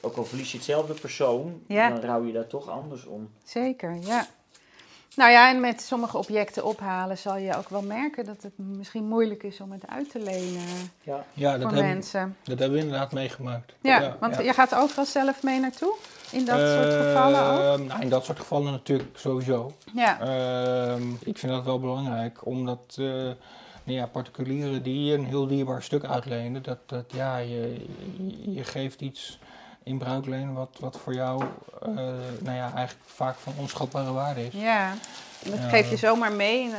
ook 0.00 0.16
al 0.16 0.24
verlies 0.24 0.50
je 0.50 0.56
hetzelfde 0.56 0.94
persoon, 0.94 1.62
ja. 1.66 1.88
dan 1.88 2.00
rouw 2.00 2.24
je 2.24 2.32
daar 2.32 2.46
toch 2.46 2.68
anders 2.68 3.04
om. 3.04 3.30
Zeker, 3.44 3.98
ja. 4.00 4.26
Nou 5.16 5.30
ja, 5.30 5.50
en 5.50 5.60
met 5.60 5.82
sommige 5.82 6.18
objecten 6.18 6.64
ophalen 6.64 7.18
zal 7.18 7.36
je 7.36 7.56
ook 7.56 7.68
wel 7.68 7.82
merken 7.82 8.24
dat 8.24 8.42
het 8.42 8.52
misschien 8.56 9.04
moeilijk 9.04 9.42
is 9.42 9.60
om 9.60 9.72
het 9.72 9.86
uit 9.86 10.10
te 10.10 10.18
lenen 10.18 10.90
ja. 11.02 11.24
Ja, 11.32 11.50
voor 11.50 11.60
dat 11.60 11.72
mensen. 11.72 12.20
Hebben, 12.20 12.36
dat 12.44 12.58
hebben 12.58 12.78
we 12.78 12.84
inderdaad 12.84 13.12
meegemaakt. 13.12 13.72
Ja, 13.80 14.16
want 14.20 14.36
je 14.36 14.52
gaat 14.52 14.74
overal 14.74 15.04
zelf 15.04 15.42
mee 15.42 15.60
naartoe? 15.60 15.94
In 16.30 16.44
dat 16.44 16.58
soort 16.58 16.92
ehm, 16.92 17.02
gevallen 17.02 17.72
ook? 17.72 17.86
Nou, 17.86 18.00
in 18.00 18.08
dat 18.08 18.24
soort 18.24 18.38
gevallen 18.38 18.72
natuurlijk 18.72 19.18
sowieso. 19.18 19.72
Ja. 19.94 20.20
Uh, 20.22 20.96
ik 21.20 21.38
vind 21.38 21.52
dat 21.52 21.64
wel 21.64 21.80
belangrijk, 21.80 22.46
omdat 22.46 22.96
uh, 23.00 23.06
nou 23.84 23.98
ja, 23.98 24.06
particulieren 24.06 24.82
die 24.82 25.14
een 25.14 25.24
heel 25.24 25.46
dierbaar 25.46 25.82
stuk 25.82 26.04
uitlenen, 26.04 26.62
dat, 26.62 26.78
dat 26.86 27.04
ja, 27.12 27.36
je, 27.36 27.86
je 28.46 28.64
geeft 28.64 29.00
iets 29.00 29.38
in 29.84 29.98
bruikleen 29.98 30.52
wat, 30.52 30.76
wat 30.80 30.98
voor 31.02 31.14
jou 31.14 31.42
uh, 31.42 31.94
nou 32.40 32.56
ja, 32.56 32.72
eigenlijk 32.74 33.06
vaak 33.06 33.36
van 33.36 33.52
onschatbare 33.58 34.12
waarde 34.12 34.46
is. 34.46 34.52
Ja, 34.52 34.94
dat 35.44 35.58
geef 35.58 35.90
je 35.90 35.96
zomaar 35.96 36.32
mee 36.32 36.60
in, 36.60 36.72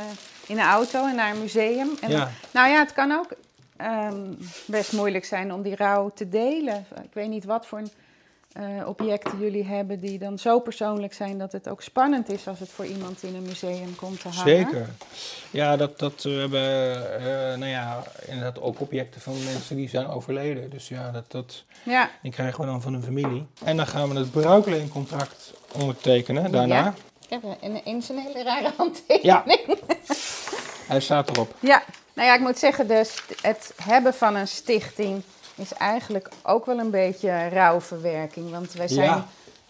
in, 0.46 0.58
een 0.58 0.64
auto 0.64 1.06
en 1.06 1.14
naar 1.14 1.30
een 1.30 1.40
museum. 1.40 1.88
En 2.00 2.10
ja. 2.10 2.30
nou 2.50 2.68
ja, 2.68 2.78
het 2.78 2.92
kan 2.92 3.12
ook 3.12 3.28
um, 3.80 4.38
best 4.66 4.92
moeilijk 4.92 5.24
zijn 5.24 5.52
om 5.52 5.62
die 5.62 5.76
rouw 5.76 6.10
te 6.14 6.28
delen. 6.28 6.86
Ik 7.02 7.12
weet 7.12 7.28
niet 7.28 7.44
wat 7.44 7.66
voor 7.66 7.78
een 7.78 7.90
uh, 8.60 8.88
objecten 8.88 9.38
jullie 9.38 9.64
hebben 9.64 10.00
die 10.00 10.18
dan 10.18 10.38
zo 10.38 10.60
persoonlijk 10.60 11.14
zijn 11.14 11.38
dat 11.38 11.52
het 11.52 11.68
ook 11.68 11.82
spannend 11.82 12.28
is 12.28 12.48
als 12.48 12.58
het 12.58 12.68
voor 12.68 12.86
iemand 12.86 13.22
in 13.22 13.34
een 13.34 13.42
museum 13.42 13.96
komt 13.96 14.20
te 14.20 14.28
hangen. 14.28 14.56
Zeker. 14.56 14.88
Ja, 15.50 15.76
dat, 15.76 15.98
dat 15.98 16.22
we 16.22 16.30
hebben 16.30 16.96
uh, 17.20 17.58
nou 17.58 17.66
ja, 17.66 18.02
inderdaad 18.26 18.60
ook 18.60 18.80
objecten 18.80 19.20
van 19.20 19.44
mensen 19.44 19.76
die 19.76 19.88
zijn 19.88 20.06
overleden. 20.06 20.70
Dus 20.70 20.88
ja, 20.88 21.10
dat, 21.10 21.30
dat 21.30 21.64
ja. 21.82 22.10
die 22.22 22.32
krijgen 22.32 22.60
we 22.60 22.66
dan 22.66 22.82
van 22.82 22.94
een 22.94 23.02
familie. 23.02 23.46
En 23.64 23.76
dan 23.76 23.86
gaan 23.86 24.08
we 24.08 24.18
het 24.18 24.30
bruikleencontract 24.30 25.52
ondertekenen 25.72 26.52
daarna. 26.52 26.76
Ja. 26.76 26.94
Ik 27.28 27.38
heb 27.42 27.62
ineens 27.62 28.08
een 28.08 28.18
hele 28.18 28.42
rare 28.42 28.72
handtekening. 28.76 29.22
Ja. 29.22 29.44
Hij 30.86 31.00
staat 31.00 31.30
erop. 31.30 31.54
Ja, 31.60 31.82
nou 32.12 32.28
ja, 32.28 32.34
ik 32.34 32.40
moet 32.40 32.58
zeggen, 32.58 32.88
dus 32.88 33.22
het 33.40 33.72
hebben 33.82 34.14
van 34.14 34.34
een 34.34 34.48
stichting 34.48 35.22
is 35.56 35.72
eigenlijk 35.72 36.28
ook 36.42 36.66
wel 36.66 36.78
een 36.78 36.90
beetje 36.90 37.48
rouwverwerking. 37.48 38.50
Want 38.50 38.72
wij 38.72 38.88
zijn. 38.88 39.06
Ja. 39.06 39.26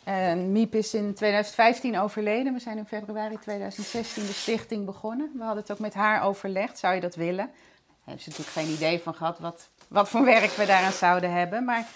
Uh, 0.09 0.45
Miep 0.45 0.75
is 0.75 0.95
in 0.95 1.15
2015 1.15 1.99
overleden. 1.99 2.53
We 2.53 2.61
zijn 2.61 2.79
in 2.79 2.87
februari 2.87 3.39
2016 3.39 4.27
de 4.27 4.33
stichting 4.33 4.85
begonnen. 4.85 5.31
We 5.35 5.43
hadden 5.43 5.63
het 5.63 5.73
ook 5.73 5.79
met 5.79 5.95
haar 5.95 6.23
overlegd. 6.23 6.79
Zou 6.79 6.95
je 6.95 7.01
dat 7.01 7.15
willen? 7.15 7.47
Daar 7.47 8.15
heeft 8.15 8.23
ze 8.23 8.29
natuurlijk 8.29 8.57
geen 8.57 8.75
idee 8.75 9.01
van 9.03 9.15
gehad 9.15 9.39
wat, 9.39 9.69
wat 9.89 10.09
voor 10.09 10.25
werk 10.25 10.51
we 10.51 10.67
daaraan 10.67 10.93
zouden 10.93 11.33
hebben. 11.33 11.65
Maar 11.65 11.87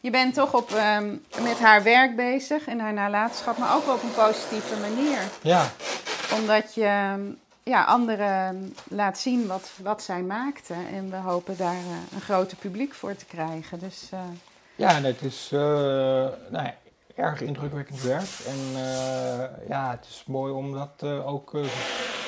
je 0.00 0.10
bent 0.10 0.34
toch 0.34 0.54
op, 0.54 0.70
um, 0.70 1.24
met 1.42 1.58
haar 1.58 1.82
werk 1.82 2.16
bezig 2.16 2.66
en 2.66 2.78
haar 2.78 2.92
nalatenschap, 2.92 3.58
maar 3.58 3.74
ook 3.74 3.88
op 3.88 4.02
een 4.02 4.14
positieve 4.14 4.76
manier. 4.80 5.18
Ja. 5.42 5.66
Omdat 6.34 6.74
je 6.74 6.84
ehm, 6.84 7.20
ja, 7.70 7.84
anderen 7.84 8.74
laat 8.88 9.18
zien 9.18 9.46
wat, 9.46 9.70
wat 9.82 10.02
zij 10.02 10.22
maakten. 10.22 10.76
En 10.92 11.10
we 11.10 11.16
hopen 11.16 11.56
daar 11.56 11.74
uh, 11.74 12.12
een 12.14 12.20
groter 12.20 12.56
publiek 12.56 12.94
voor 12.94 13.16
te 13.16 13.24
krijgen. 13.24 13.78
Dus, 13.78 14.08
uh... 14.14 14.20
Ja, 14.76 15.00
het 15.02 15.22
is 15.22 15.50
uh, 15.52 15.60
nou 15.60 16.64
ja, 16.64 16.74
erg 17.14 17.40
indrukwekkend 17.40 18.02
werk. 18.02 18.28
En 18.46 18.82
ja, 19.68 19.90
het 19.90 20.06
is 20.08 20.22
mooi 20.26 20.52
om 20.52 20.72
dat 20.72 21.02
ook 21.24 21.58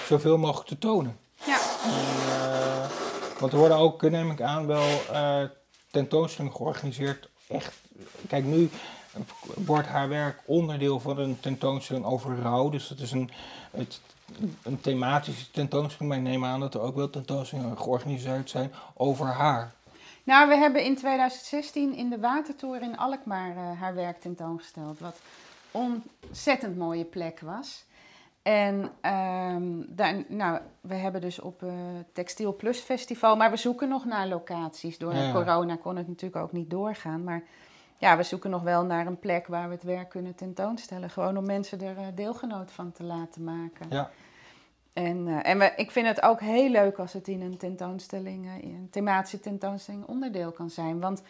zoveel 0.07 0.39
mogelijk 0.39 0.69
te 0.69 0.79
tonen. 0.79 1.19
Ja. 1.45 1.59
En, 1.85 2.91
want 3.39 3.53
er 3.53 3.59
worden 3.59 3.77
ook, 3.77 4.03
neem 4.03 4.31
ik 4.31 4.41
aan, 4.41 4.67
wel 4.67 4.89
tentoonstellingen 5.91 6.57
georganiseerd. 6.57 7.29
Echt, 7.49 7.75
kijk 8.29 8.45
nu 8.45 8.71
wordt 9.55 9.89
haar 9.89 10.09
werk 10.09 10.39
onderdeel 10.45 11.01
van 11.01 11.19
een 11.19 11.41
tentoonstelling 11.41 12.05
over 12.05 12.39
rouw. 12.39 12.69
Dus 12.69 12.89
dat 12.89 12.99
is 12.99 13.13
een, 13.13 13.31
het 13.71 14.01
een 14.62 14.81
thematische 14.81 15.51
tentoonstelling, 15.51 16.09
maar 16.09 16.23
ik 16.25 16.31
neem 16.31 16.45
aan 16.45 16.61
dat 16.61 16.75
er 16.75 16.81
ook 16.81 16.95
wel 16.97 17.11
tentoonstellingen 17.11 17.79
georganiseerd 17.79 18.51
zijn 18.51 18.73
over 18.95 19.27
haar. 19.27 19.73
Nou, 20.25 20.49
we 20.49 20.57
hebben 20.57 20.85
in 20.85 20.97
2016 20.97 21.95
in 21.95 22.11
de 22.11 22.18
Watertoren 22.18 22.83
in 22.83 22.99
Alkmaar 22.99 23.57
uh, 23.57 23.81
haar 23.81 23.95
werk 23.95 24.21
tentoongesteld, 24.21 24.99
wat 24.99 25.21
ontzettend 25.71 26.77
mooie 26.77 27.05
plek 27.05 27.40
was. 27.40 27.85
En 28.42 28.90
ehm, 29.01 29.62
daar, 29.87 30.25
nou, 30.29 30.61
we 30.81 30.95
hebben 30.95 31.21
dus 31.21 31.40
op 31.40 31.61
het 31.61 32.14
Textiel 32.14 32.57
Plus 32.57 32.79
Festival, 32.79 33.37
maar 33.37 33.51
we 33.51 33.57
zoeken 33.57 33.88
nog 33.88 34.05
naar 34.05 34.27
locaties. 34.27 34.99
Door 34.99 35.14
corona 35.33 35.77
kon 35.77 35.97
het 35.97 36.09
natuurlijk 36.09 36.42
ook 36.42 36.53
niet 36.53 36.71
doorgaan. 36.71 37.25
Maar 37.25 37.42
ja, 37.99 38.16
we 38.16 38.23
zoeken 38.23 38.51
nog 38.51 38.62
wel 38.62 38.85
naar 38.85 39.07
een 39.07 39.18
plek 39.18 39.47
waar 39.47 39.68
we 39.68 39.75
het 39.75 39.83
werk 39.83 40.09
kunnen 40.09 40.35
tentoonstellen. 40.35 41.11
Gewoon 41.11 41.37
om 41.37 41.47
mensen 41.47 41.81
er 41.81 41.99
uh, 41.99 42.07
deelgenoot 42.14 42.71
van 42.71 42.92
te 42.92 43.03
laten 43.03 43.45
maken. 43.45 43.87
Ja. 43.90 44.11
En, 44.93 45.27
uh, 45.27 45.47
en 45.47 45.59
we, 45.59 45.73
ik 45.77 45.91
vind 45.91 46.07
het 46.07 46.23
ook 46.23 46.41
heel 46.41 46.71
leuk 46.71 46.99
als 46.99 47.13
het 47.13 47.29
in 47.29 47.41
een 47.41 47.57
tentoonstelling, 47.57 48.47
uh, 48.47 48.63
in 48.63 48.75
een 48.75 48.89
thematische 48.91 49.41
tentoonstelling 49.41 50.07
onderdeel 50.07 50.51
kan 50.51 50.71
zijn. 50.71 51.01
Want 51.01 51.23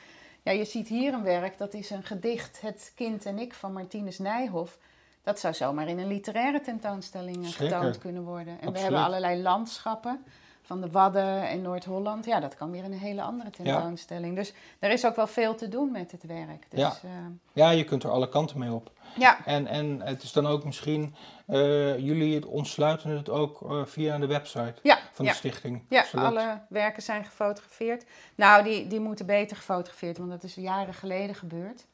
ja, 0.43 0.53
je 0.53 0.65
ziet 0.65 0.89
hier 0.89 1.13
een 1.13 1.23
werk, 1.23 1.59
dat 1.59 1.75
is 1.75 1.91
een 1.91 2.03
gedicht, 2.03 2.61
Het 2.61 2.93
kind 2.95 3.27
en 3.27 3.39
ik 3.39 3.55
van 3.55 3.73
Martinus 3.73 4.19
Nijhoff. 4.19 4.79
Dat 5.23 5.39
zou 5.39 5.55
zomaar 5.55 5.89
in 5.89 5.99
een 5.99 6.07
literaire 6.07 6.61
tentoonstelling 6.61 7.55
getoond 7.55 7.99
kunnen 7.99 8.23
worden. 8.23 8.61
En 8.61 8.73
we 8.73 8.79
hebben 8.79 9.05
allerlei 9.05 9.43
landschappen 9.43 10.25
van 10.63 10.81
de 10.81 10.91
Wadden 10.91 11.49
en 11.49 11.63
Noord-Holland. 11.63 12.25
Ja, 12.25 12.41
dat 12.41 12.57
kan 12.57 12.71
weer 12.71 12.85
in 12.85 12.93
een 12.93 12.99
hele 12.99 13.23
andere 13.23 13.51
tentoonstelling. 13.51 14.37
Dus 14.37 14.53
er 14.79 14.91
is 14.91 15.07
ook 15.07 15.17
wel 15.17 15.27
veel 15.27 15.55
te 15.55 15.69
doen 15.69 15.91
met 15.91 16.11
het 16.11 16.27
werk. 16.27 16.67
Dus, 16.69 16.81
ja. 16.81 16.93
Uh, 17.05 17.11
ja, 17.53 17.71
je 17.71 17.85
kunt 17.85 18.03
er 18.03 18.11
alle 18.11 18.29
kanten 18.29 18.59
mee 18.59 18.73
op. 18.73 18.91
Ja. 19.19 19.45
En, 19.45 19.67
en 19.67 20.01
het 20.01 20.23
is 20.23 20.33
dan 20.33 20.47
ook 20.47 20.65
misschien, 20.65 21.15
uh, 21.49 21.99
jullie 21.99 22.49
ontsluiten 22.49 23.11
het 23.11 23.29
ook 23.29 23.61
uh, 23.61 23.85
via 23.85 24.19
de 24.19 24.27
website 24.27 24.75
van 25.13 25.25
de 25.25 25.33
stichting. 25.33 25.83
Ja, 25.89 26.05
alle 26.15 26.61
werken 26.69 27.03
zijn 27.03 27.25
gefotografeerd. 27.25 28.05
Nou, 28.35 28.65
die, 28.65 28.87
die 28.87 29.01
moeten 29.01 29.27
beter 29.27 29.57
gefotografeerd, 29.57 30.19
want 30.19 30.31
dat 30.31 30.43
is 30.43 30.55
jaren 30.55 30.95
geleden 30.95 31.35
gebeurd. 31.35 31.87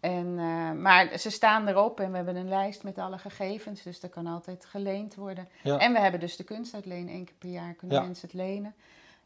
En, 0.00 0.26
uh, 0.26 0.72
maar 0.72 1.18
ze 1.18 1.30
staan 1.30 1.68
erop 1.68 2.00
en 2.00 2.10
we 2.10 2.16
hebben 2.16 2.36
een 2.36 2.48
lijst 2.48 2.82
met 2.82 2.98
alle 2.98 3.18
gegevens, 3.18 3.82
dus 3.82 4.00
dat 4.00 4.10
kan 4.10 4.26
altijd 4.26 4.64
geleend 4.64 5.14
worden. 5.14 5.48
En 5.62 5.92
we 5.92 5.98
hebben 5.98 6.20
dus 6.20 6.36
de 6.36 6.44
kunstuitleen, 6.44 7.08
één 7.08 7.24
keer 7.24 7.34
per 7.38 7.48
jaar 7.48 7.74
kunnen 7.74 8.02
mensen 8.02 8.28
het 8.28 8.36
lenen. 8.36 8.74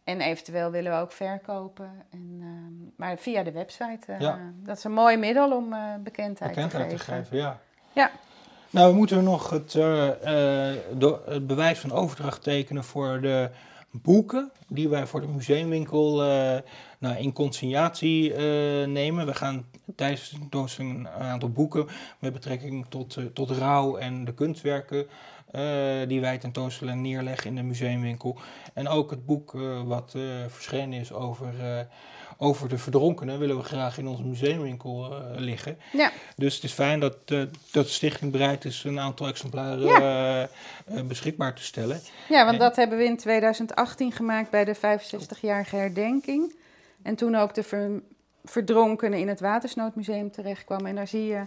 En 0.05 0.21
eventueel 0.21 0.71
willen 0.71 0.93
we 0.93 0.99
ook 0.99 1.12
verkopen. 1.12 1.91
En, 2.11 2.38
uh, 2.41 2.47
maar 2.97 3.19
via 3.19 3.43
de 3.43 3.53
website, 3.53 4.12
uh, 4.21 4.35
dat 4.55 4.77
is 4.77 4.85
een 4.85 4.93
mooi 4.93 5.17
middel 5.17 5.57
om 5.57 5.75
bekendheid, 6.03 6.55
bekendheid, 6.55 6.91
te 6.91 6.99
geven. 6.99 7.23
Te 7.23 7.29
geven 7.29 7.37
ja. 7.37 7.59
ja. 7.93 8.11
Nou, 8.71 8.91
we 8.91 8.97
moeten 8.97 9.25
nog 9.25 9.51
het, 9.51 9.73
het 11.27 11.47
bewijs 11.47 11.79
van 11.79 11.93
overdracht 11.93 12.43
tekenen 12.43 12.85
voor 12.85 13.21
de 13.21 13.51
boeken 13.92 14.52
die 14.68 14.88
wij 14.88 15.07
voor 15.07 15.20
de 15.20 15.26
museumwinkel 15.26 16.24
uh, 16.24 16.59
nou, 16.98 17.16
in 17.16 17.33
consignatie 17.33 18.31
uh, 18.31 18.37
nemen. 18.87 19.26
We 19.26 19.35
gaan 19.35 19.64
tijdens 19.96 20.31
de 20.31 20.38
tentoonstelling 20.38 20.98
een 20.98 21.09
aantal 21.09 21.50
boeken 21.50 21.87
met 22.18 22.33
betrekking 22.33 22.87
tot, 22.88 23.16
uh, 23.16 23.24
tot 23.24 23.50
rouw 23.50 23.96
en 23.96 24.24
de 24.24 24.35
kunstwerken 24.35 25.07
die 26.09 26.20
wij 26.20 26.38
tentoonstellen 26.38 27.00
neerleggen 27.00 27.46
in 27.46 27.57
de 27.57 27.62
museumwinkel. 27.62 28.38
En 28.74 28.88
ook 28.88 29.11
het 29.11 29.26
boek 29.26 29.57
wat 29.85 30.16
verschenen 30.48 31.00
is 31.00 31.12
over 31.12 31.55
over 32.38 32.68
de 32.68 32.79
verdronkenen 32.79 33.38
willen 33.38 33.57
we 33.57 33.62
graag 33.62 33.99
in 33.99 34.07
onze 34.07 34.23
museumwinkel 34.23 35.12
uh, 35.12 35.18
liggen. 35.37 35.79
Ja. 35.92 36.12
Dus 36.37 36.55
het 36.55 36.64
is 36.64 36.73
fijn 36.73 37.01
dat, 37.01 37.16
uh, 37.27 37.38
dat 37.71 37.85
de 37.85 37.92
stichting 37.92 38.33
bereid 38.33 38.64
is 38.64 38.85
een 38.85 39.01
aantal 39.01 39.27
exemplaren 39.27 39.87
ja. 39.87 40.49
uh, 40.92 41.03
beschikbaar 41.03 41.55
te 41.55 41.62
stellen. 41.62 42.01
Ja, 42.29 42.45
want 42.45 42.59
dat 42.59 42.77
hebben 42.77 42.99
we 42.99 43.05
in 43.05 43.16
2018 43.16 44.12
gemaakt 44.12 44.51
bij 44.51 44.64
de 44.64 44.77
65-jarige 44.77 45.77
herdenking. 45.77 46.55
En 47.03 47.14
toen 47.14 47.35
ook 47.35 47.55
de 47.55 47.62
ver, 47.62 48.03
verdronkenen 48.45 49.18
in 49.18 49.29
het 49.29 49.40
Watersnoodmuseum 49.40 50.31
terechtkwam. 50.31 50.87
En 50.87 50.95
daar 50.95 51.09
zie 51.09 51.27
je 51.27 51.42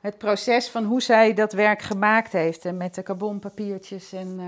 het 0.00 0.18
proces 0.18 0.68
van 0.68 0.84
hoe 0.84 1.02
zij 1.02 1.34
dat 1.34 1.52
werk 1.52 1.82
gemaakt 1.82 2.32
heeft. 2.32 2.64
En 2.64 2.76
met 2.76 2.94
de 2.94 3.02
carbonpapiertjes 3.02 4.12
en 4.12 4.40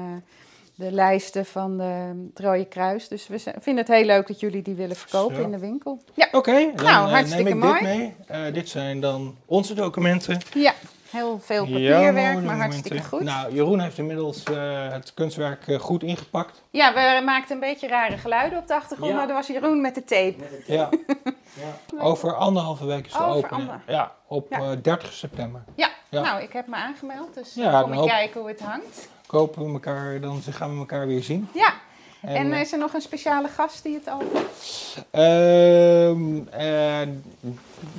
de 0.76 0.92
lijsten 0.92 1.46
van 1.46 1.76
de 1.76 2.30
Rode 2.34 2.64
Kruis. 2.64 3.08
Dus 3.08 3.26
we 3.28 3.38
vinden 3.38 3.84
het 3.84 3.94
heel 3.94 4.04
leuk 4.04 4.26
dat 4.26 4.40
jullie 4.40 4.62
die 4.62 4.74
willen 4.74 4.96
verkopen 4.96 5.42
in 5.42 5.50
de 5.50 5.58
winkel. 5.58 6.02
Ja. 6.14 6.26
Oké, 6.26 6.36
okay, 6.36 6.72
nou, 6.76 7.06
eh, 7.06 7.12
hartstikke 7.12 7.42
neem 7.42 7.62
ik 7.62 7.64
mooi. 7.64 7.78
dit 7.78 7.88
mee. 7.88 8.14
Uh, 8.30 8.54
dit 8.54 8.68
zijn 8.68 9.00
dan 9.00 9.36
onze 9.46 9.74
documenten. 9.74 10.40
Ja, 10.54 10.72
heel 11.10 11.38
veel 11.40 11.64
papierwerk, 11.64 12.42
maar 12.42 12.56
hartstikke 12.56 13.02
goed. 13.02 13.20
Nou, 13.20 13.54
Jeroen 13.54 13.80
heeft 13.80 13.98
inmiddels 13.98 14.42
uh, 14.50 14.88
het 14.92 15.14
kunstwerk 15.14 15.64
goed 15.80 16.02
ingepakt. 16.02 16.62
Ja, 16.70 16.92
we 16.92 17.24
maakten 17.24 17.54
een 17.54 17.60
beetje 17.60 17.88
rare 17.88 18.18
geluiden 18.18 18.58
op 18.58 18.66
de 18.66 18.74
achtergrond, 18.74 19.14
maar 19.14 19.26
dat 19.26 19.36
was 19.36 19.46
Jeroen 19.46 19.80
met 19.80 19.94
de 19.94 20.04
tape. 20.04 20.44
Ja. 20.66 20.88
ja. 21.94 22.02
Over 22.02 22.34
anderhalve 22.34 22.86
week 22.86 23.06
is 23.06 23.12
de 23.12 23.24
opening. 23.24 23.70
Ja, 23.86 24.12
op 24.26 24.46
ja. 24.50 24.76
30 24.76 25.12
september. 25.12 25.64
Ja. 25.74 25.88
nou, 26.10 26.42
ik 26.42 26.52
heb 26.52 26.66
me 26.66 26.76
aangemeld, 26.76 27.34
dus 27.34 27.54
ja, 27.54 27.82
kom 27.82 27.92
ik 27.92 28.08
kijken 28.08 28.40
hoe 28.40 28.48
het 28.48 28.60
hangt 28.60 29.08
kopen 29.37 29.66
we 29.66 29.72
elkaar, 29.72 30.20
dan 30.20 30.42
gaan 30.42 30.72
we 30.72 30.79
elkaar 30.79 31.07
weer 31.07 31.22
zien. 31.22 31.49
Ja. 31.55 31.75
En, 32.20 32.37
en 32.37 32.53
is 32.53 32.72
er 32.72 32.79
nog 32.79 32.94
een 32.94 33.01
speciale 33.01 33.49
gast 33.49 33.83
die 33.83 33.94
het 33.94 34.11
opent? 34.11 34.49
Uh, 34.96 36.12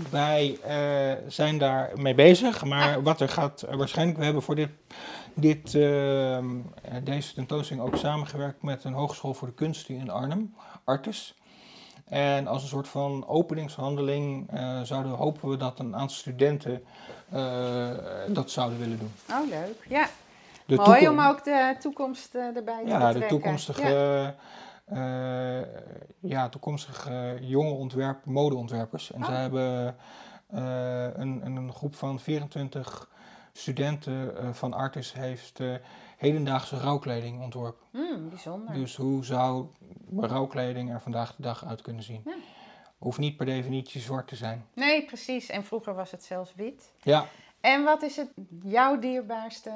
wij 0.09 0.59
uh, 0.67 1.11
zijn 1.27 1.57
daar 1.57 1.91
mee 1.95 2.15
bezig, 2.15 2.63
maar 2.63 2.97
ah. 2.97 3.03
wat 3.03 3.21
er 3.21 3.29
gaat 3.29 3.65
waarschijnlijk, 3.71 4.17
we 4.17 4.23
hebben 4.23 4.43
voor 4.43 4.55
dit, 4.55 4.69
dit, 5.33 5.73
uh, 5.73 6.37
deze 7.03 7.33
tentoonstelling 7.33 7.85
ook 7.85 7.95
samengewerkt 7.95 8.63
met 8.63 8.83
een 8.83 8.93
hogeschool 8.93 9.33
voor 9.33 9.47
de 9.47 9.53
kunsten 9.53 9.95
in 9.95 10.09
Arnhem, 10.09 10.55
Artes. 10.83 11.35
En 12.05 12.47
als 12.47 12.61
een 12.61 12.67
soort 12.67 12.87
van 12.87 13.27
openingshandeling 13.27 14.53
uh, 14.53 14.81
zouden, 14.81 15.11
hopen 15.11 15.49
we 15.49 15.57
dat 15.57 15.79
een 15.79 15.95
aantal 15.95 16.17
studenten 16.17 16.83
dat 18.27 18.51
zouden 18.51 18.79
willen 18.79 18.99
doen. 18.99 19.11
Oh, 19.29 19.49
leuk. 19.49 19.85
Ja, 19.89 20.09
de 20.67 20.75
Mooi 20.75 21.07
om 21.07 21.19
ook 21.19 21.43
de 21.43 21.75
toekomst 21.79 22.35
uh, 22.35 22.55
erbij 22.55 22.83
te 22.83 22.89
ja, 22.89 23.13
De 23.13 23.25
toekomstige, 23.25 23.89
ja. 23.89 24.35
Uh, 24.93 25.67
ja, 26.19 26.49
toekomstige 26.49 27.37
jonge 27.41 27.71
ontwerp, 27.71 28.25
modeontwerpers. 28.25 29.11
En 29.11 29.21
oh. 29.21 29.25
zij 29.27 29.41
hebben 29.41 29.95
uh, 30.53 30.59
een, 31.13 31.45
een 31.45 31.73
groep 31.73 31.95
van 31.95 32.19
24 32.19 33.09
studenten 33.51 34.35
van 34.55 34.73
Artis 34.73 35.13
heeft 35.13 35.59
hedendaagse 36.17 36.77
rouwkleding 36.77 37.41
ontworpen. 37.41 37.85
Mm, 37.91 38.29
bijzonder. 38.29 38.73
Dus 38.73 38.95
hoe 38.95 39.25
zou 39.25 39.67
rouwkleding 40.17 40.91
er 40.91 41.01
vandaag 41.01 41.35
de 41.35 41.41
dag 41.41 41.65
uit 41.65 41.81
kunnen 41.81 42.03
zien? 42.03 42.21
Ja. 42.25 42.35
Hoeft 42.97 43.17
niet 43.17 43.37
per 43.37 43.45
definitie 43.45 44.01
zwart 44.01 44.27
te 44.27 44.35
zijn. 44.35 44.65
Nee, 44.73 45.05
precies. 45.05 45.49
En 45.49 45.63
vroeger 45.63 45.95
was 45.95 46.11
het 46.11 46.23
zelfs 46.23 46.53
wit. 46.55 46.93
Ja. 47.01 47.25
En 47.61 47.83
wat 47.83 48.01
is 48.01 48.15
het 48.15 48.29
jouw 48.63 48.99
dierbaarste 48.99 49.71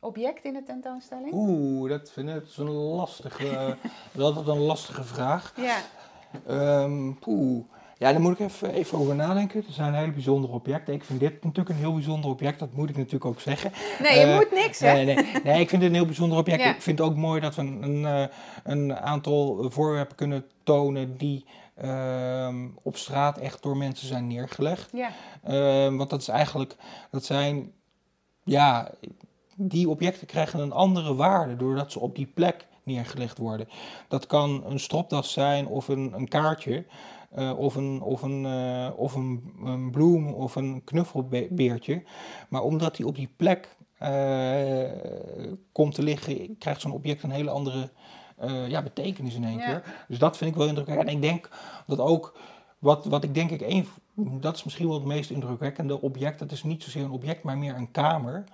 object 0.00 0.44
in 0.44 0.52
de 0.52 0.62
tentoonstelling? 0.62 1.32
Oeh, 1.32 1.90
dat 1.90 2.10
vind 2.10 2.28
ik 2.28 2.56
een 2.56 2.70
lastige, 2.70 3.76
dat 4.12 4.40
is 4.40 4.46
een 4.46 4.58
lastige 4.58 5.04
vraag. 5.04 5.52
Ja. 5.56 5.78
Um, 6.82 7.18
poeh. 7.18 7.64
Ja, 8.04 8.12
daar 8.12 8.20
moet 8.20 8.40
ik 8.40 8.46
even, 8.46 8.72
even 8.72 8.98
over 8.98 9.14
nadenken. 9.14 9.62
Het 9.66 9.74
zijn 9.74 9.94
hele 9.94 10.12
bijzondere 10.12 10.52
objecten. 10.52 10.94
Ik 10.94 11.04
vind 11.04 11.20
dit 11.20 11.44
natuurlijk 11.44 11.68
een 11.68 11.82
heel 11.82 11.94
bijzonder 11.94 12.30
object, 12.30 12.58
dat 12.58 12.72
moet 12.72 12.88
ik 12.90 12.96
natuurlijk 12.96 13.24
ook 13.24 13.40
zeggen. 13.40 13.72
Nee, 14.02 14.18
je 14.18 14.26
uh, 14.26 14.34
moet 14.34 14.50
niks 14.52 14.78
zeggen. 14.78 15.06
Nee, 15.06 15.14
nee, 15.14 15.42
nee, 15.44 15.60
ik 15.60 15.68
vind 15.68 15.82
het 15.82 15.90
een 15.90 15.96
heel 15.96 16.06
bijzonder 16.06 16.38
object. 16.38 16.64
Ik 16.64 16.82
vind 16.82 16.98
het 16.98 17.08
ook 17.08 17.16
mooi 17.16 17.40
dat 17.40 17.54
we 17.54 17.62
een, 17.62 17.82
een, 17.82 18.04
eh, 18.04 18.36
een 18.64 18.96
aantal 18.96 19.70
voorwerpen 19.70 20.16
kunnen 20.16 20.44
tonen 20.62 21.16
die 21.16 21.44
Ehm, 21.74 22.68
op 22.82 22.96
straat 22.96 23.38
echt 23.38 23.62
door 23.62 23.76
mensen 23.76 24.06
zijn 24.06 24.26
neergelegd. 24.26 24.90
Ja. 24.92 25.10
Ehm, 25.42 25.96
want 25.96 26.10
dat 26.10 26.20
is 26.20 26.28
eigenlijk, 26.28 26.76
dat 27.10 27.24
zijn, 27.24 27.72
ja, 28.44 28.90
die 29.56 29.88
objecten 29.88 30.26
krijgen 30.26 30.60
een 30.60 30.72
andere 30.72 31.14
waarde 31.14 31.56
doordat 31.56 31.92
ze 31.92 32.00
op 32.00 32.16
die 32.16 32.26
plek 32.26 32.66
neergelegd 32.82 33.38
worden. 33.38 33.68
Dat 34.08 34.26
kan 34.26 34.64
een 34.66 34.80
stropdas 34.80 35.32
zijn 35.32 35.66
of 35.66 35.88
een, 35.88 36.12
een 36.14 36.28
kaartje. 36.28 36.84
Uh, 37.38 37.58
of, 37.58 37.74
een, 37.74 38.02
of, 38.02 38.22
een, 38.22 38.44
uh, 38.44 38.90
of 38.96 39.14
een, 39.14 39.54
een, 39.64 39.90
bloem 39.90 40.34
of 40.34 40.56
een 40.56 40.84
knuffelbeertje. 40.84 42.02
Maar 42.48 42.62
omdat 42.62 42.96
die 42.96 43.06
op 43.06 43.16
die 43.16 43.30
plek 43.36 43.76
uh, 44.02 44.08
komt 45.72 45.94
te 45.94 46.02
liggen, 46.02 46.58
krijgt 46.58 46.80
zo'n 46.80 46.92
object 46.92 47.22
een 47.22 47.30
hele 47.30 47.50
andere 47.50 47.90
ja, 48.68 48.82
betekenis 48.82 49.34
in 49.34 49.44
één 49.44 49.58
keer. 49.58 50.04
Dus 50.08 50.18
dat 50.18 50.36
vind 50.36 50.50
ik 50.50 50.56
wel 50.56 50.66
indrukwekkend. 50.66 51.08
En 51.08 51.14
ik 51.14 51.22
denk 51.22 51.48
dat 51.86 51.98
ook, 51.98 52.38
wat, 52.78 53.04
wat 53.04 53.24
ik 53.24 53.34
denk 53.34 53.50
ik 53.50 53.60
één, 53.60 53.86
dat 54.14 54.56
is 54.56 54.64
misschien 54.64 54.86
wel 54.86 54.96
het 54.96 55.04
meest 55.04 55.30
indrukwekkende 55.30 56.00
object. 56.00 56.38
Dat 56.38 56.52
is 56.52 56.62
niet 56.62 56.82
zozeer 56.82 57.04
een 57.04 57.10
object, 57.10 57.42
maar 57.42 57.58
meer 57.58 57.74
een 57.74 57.90
kamer. 57.90 58.44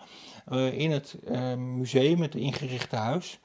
In 0.72 0.90
het 0.90 1.18
museum, 1.56 2.20
het 2.20 2.34
ingerichte 2.34 2.96
huis. 2.96 3.40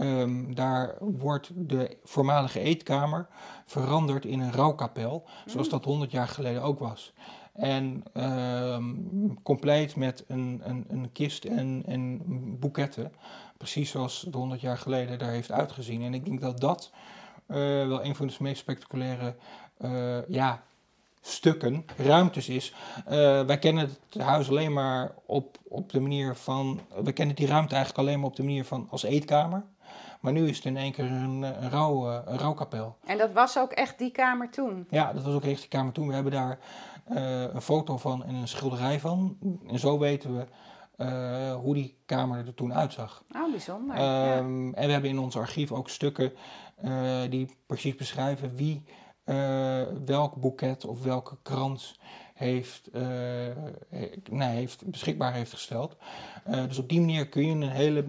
Um, 0.00 0.54
daar 0.54 0.94
wordt 1.00 1.50
de 1.54 1.96
voormalige 2.04 2.60
eetkamer 2.60 3.26
veranderd 3.66 4.24
in 4.24 4.40
een 4.40 4.52
rouwkapel, 4.52 5.24
zoals 5.46 5.68
dat 5.68 5.84
100 5.84 6.10
jaar 6.10 6.28
geleden 6.28 6.62
ook 6.62 6.78
was. 6.78 7.12
En 7.52 8.02
um, 8.14 9.42
compleet 9.42 9.96
met 9.96 10.24
een, 10.28 10.60
een, 10.64 10.84
een 10.88 11.12
kist 11.12 11.44
en, 11.44 11.82
en 11.86 12.22
boeketten. 12.58 13.12
Precies 13.56 13.90
zoals 13.90 14.26
de 14.30 14.36
100 14.36 14.60
jaar 14.60 14.78
geleden 14.78 15.18
daar 15.18 15.30
heeft 15.30 15.52
uitgezien. 15.52 16.02
En 16.02 16.14
ik 16.14 16.24
denk 16.24 16.40
dat 16.40 16.60
dat 16.60 16.90
uh, 17.48 17.56
wel 17.86 18.04
een 18.04 18.14
van 18.14 18.26
de 18.26 18.34
meest 18.38 18.60
spectaculaire 18.60 19.34
uh, 19.80 20.28
ja, 20.28 20.62
stukken, 21.20 21.84
ruimtes 21.96 22.48
is. 22.48 22.74
wij 23.46 23.58
kennen 23.58 23.88
het 24.10 24.22
huis 24.22 24.48
alleen 24.48 24.72
maar 24.72 25.14
op, 25.26 25.58
op 25.68 25.92
de 25.92 26.00
manier 26.00 26.34
van. 26.34 26.80
We 27.02 27.12
kennen 27.12 27.36
die 27.36 27.46
ruimte 27.46 27.74
eigenlijk 27.74 28.06
alleen 28.06 28.20
maar 28.20 28.28
op 28.28 28.36
de 28.36 28.42
manier 28.42 28.64
van 28.64 28.86
als 28.90 29.02
eetkamer. 29.02 29.64
Maar 30.24 30.32
nu 30.32 30.48
is 30.48 30.56
het 30.56 30.64
in 30.64 30.76
één 30.76 30.92
keer 30.92 31.04
een, 31.04 31.42
een, 31.42 31.70
rouw, 31.70 32.06
een 32.06 32.38
rouwkapel. 32.38 32.96
En 33.06 33.18
dat 33.18 33.32
was 33.32 33.58
ook 33.58 33.72
echt 33.72 33.98
die 33.98 34.10
kamer 34.10 34.50
toen? 34.50 34.86
Ja, 34.90 35.12
dat 35.12 35.22
was 35.22 35.34
ook 35.34 35.44
echt 35.44 35.60
die 35.60 35.68
kamer 35.68 35.92
toen. 35.92 36.08
We 36.08 36.14
hebben 36.14 36.32
daar 36.32 36.58
een 37.52 37.62
foto 37.62 37.96
van 37.96 38.24
en 38.24 38.34
een 38.34 38.48
schilderij 38.48 39.00
van. 39.00 39.38
En 39.66 39.78
zo 39.78 39.98
weten 39.98 40.36
we 40.36 40.46
uh, 40.98 41.54
hoe 41.54 41.74
die 41.74 41.96
kamer 42.06 42.46
er 42.46 42.54
toen 42.54 42.74
uitzag. 42.74 43.24
Oh, 43.36 43.50
bijzonder. 43.50 43.96
Um, 43.96 44.74
En 44.74 44.86
we 44.86 44.92
hebben 44.92 45.10
in 45.10 45.18
ons 45.18 45.36
archief 45.36 45.72
ook 45.72 45.88
stukken 45.88 46.32
uh, 46.84 47.20
die 47.30 47.56
precies 47.66 47.94
beschrijven 47.94 48.56
wie 48.56 48.84
welk 50.04 50.34
boeket 50.34 50.84
of 50.84 51.02
welke 51.02 51.36
krans 51.42 52.00
heeft, 52.34 52.90
nee, 54.30 54.48
heeft, 54.48 54.90
beschikbaar 54.90 55.32
heeft 55.32 55.52
gesteld. 55.52 55.96
dus 56.68 56.78
op 56.78 56.88
die 56.88 57.00
manier 57.00 57.28
kun 57.28 57.46
je 57.46 57.52
een 57.52 57.70
hele, 57.70 58.04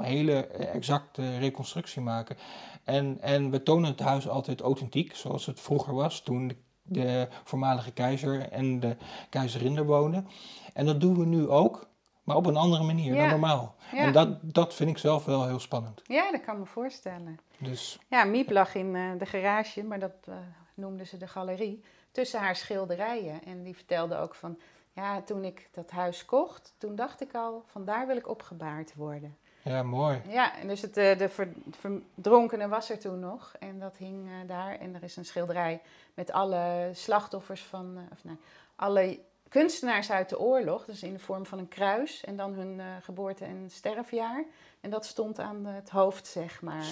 hele 0.00 0.46
exacte 0.46 1.38
reconstructie 1.38 2.02
maken. 2.02 2.36
En, 2.84 3.18
en 3.20 3.50
we 3.50 3.62
tonen 3.62 3.90
het 3.90 4.00
huis 4.00 4.28
altijd 4.28 4.60
authentiek, 4.60 5.16
zoals 5.16 5.46
het 5.46 5.60
vroeger 5.60 5.94
was, 5.94 6.20
toen 6.20 6.48
de, 6.48 6.56
de 6.82 7.28
voormalige 7.44 7.92
keizer 7.92 8.48
en 8.48 8.80
de 8.80 8.96
keizerin 9.28 9.76
er 9.76 9.86
woonden. 9.86 10.28
En 10.74 10.86
dat 10.86 11.00
doen 11.00 11.18
we 11.18 11.24
nu 11.24 11.48
ook 11.48 11.88
maar 12.30 12.38
op 12.38 12.46
een 12.46 12.56
andere 12.56 12.82
manier 12.82 13.14
dan 13.14 13.28
normaal. 13.28 13.74
En 13.92 14.12
dat, 14.12 14.38
dat 14.42 14.74
vind 14.74 14.90
ik 14.90 14.98
zelf 14.98 15.24
wel 15.24 15.46
heel 15.46 15.58
spannend. 15.58 16.02
Ja, 16.04 16.30
dat 16.30 16.40
kan 16.40 16.58
me 16.58 16.66
voorstellen. 16.66 17.38
Dus. 17.58 17.98
Ja, 18.08 18.24
Miep 18.24 18.50
lag 18.50 18.74
in 18.74 18.94
uh, 18.94 19.10
de 19.18 19.26
garage, 19.26 19.84
maar 19.84 19.98
dat 19.98 20.14
uh, 20.28 20.34
noemden 20.74 21.06
ze 21.06 21.16
de 21.16 21.26
galerie, 21.26 21.84
tussen 22.12 22.40
haar 22.40 22.56
schilderijen. 22.56 23.44
En 23.44 23.62
die 23.62 23.74
vertelde 23.74 24.16
ook 24.16 24.34
van, 24.34 24.58
ja, 24.92 25.22
toen 25.22 25.44
ik 25.44 25.68
dat 25.72 25.90
huis 25.90 26.24
kocht, 26.24 26.74
toen 26.78 26.94
dacht 26.94 27.20
ik 27.20 27.34
al, 27.34 27.62
van 27.66 27.84
daar 27.84 28.06
wil 28.06 28.16
ik 28.16 28.28
opgebaard 28.28 28.94
worden. 28.94 29.36
Ja, 29.62 29.82
mooi. 29.82 30.20
Ja, 30.28 30.58
en 30.58 30.68
dus 30.68 30.82
het, 30.82 30.96
uh, 30.96 31.18
de 31.18 31.28
verdronkene 31.70 32.68
was 32.68 32.90
er 32.90 32.98
toen 32.98 33.18
nog. 33.18 33.52
En 33.58 33.78
dat 33.78 33.96
hing 33.96 34.28
daar. 34.46 34.78
En 34.78 34.94
er 34.94 35.02
is 35.02 35.16
een 35.16 35.24
schilderij 35.24 35.80
met 36.14 36.32
alle 36.32 36.90
slachtoffers 36.92 37.62
van, 37.62 37.98
of 38.12 38.24
nee, 38.24 38.36
alle 38.76 39.20
kunstenaars 39.48 40.10
uit 40.10 40.28
de 40.28 40.40
oorlog, 40.40 40.84
dus 40.84 41.02
in 41.02 41.12
de 41.12 41.18
vorm 41.18 41.46
van 41.46 41.58
een 41.58 41.68
kruis 41.68 42.24
en 42.24 42.36
dan 42.36 42.52
hun 42.52 42.80
geboorte- 43.02 43.44
en 43.44 43.70
sterfjaar. 43.70 44.44
En 44.80 44.90
dat 44.90 45.06
stond 45.06 45.38
aan 45.38 45.64
het 45.66 45.90
hoofd, 45.90 46.26
zeg 46.26 46.62
maar. 46.62 46.84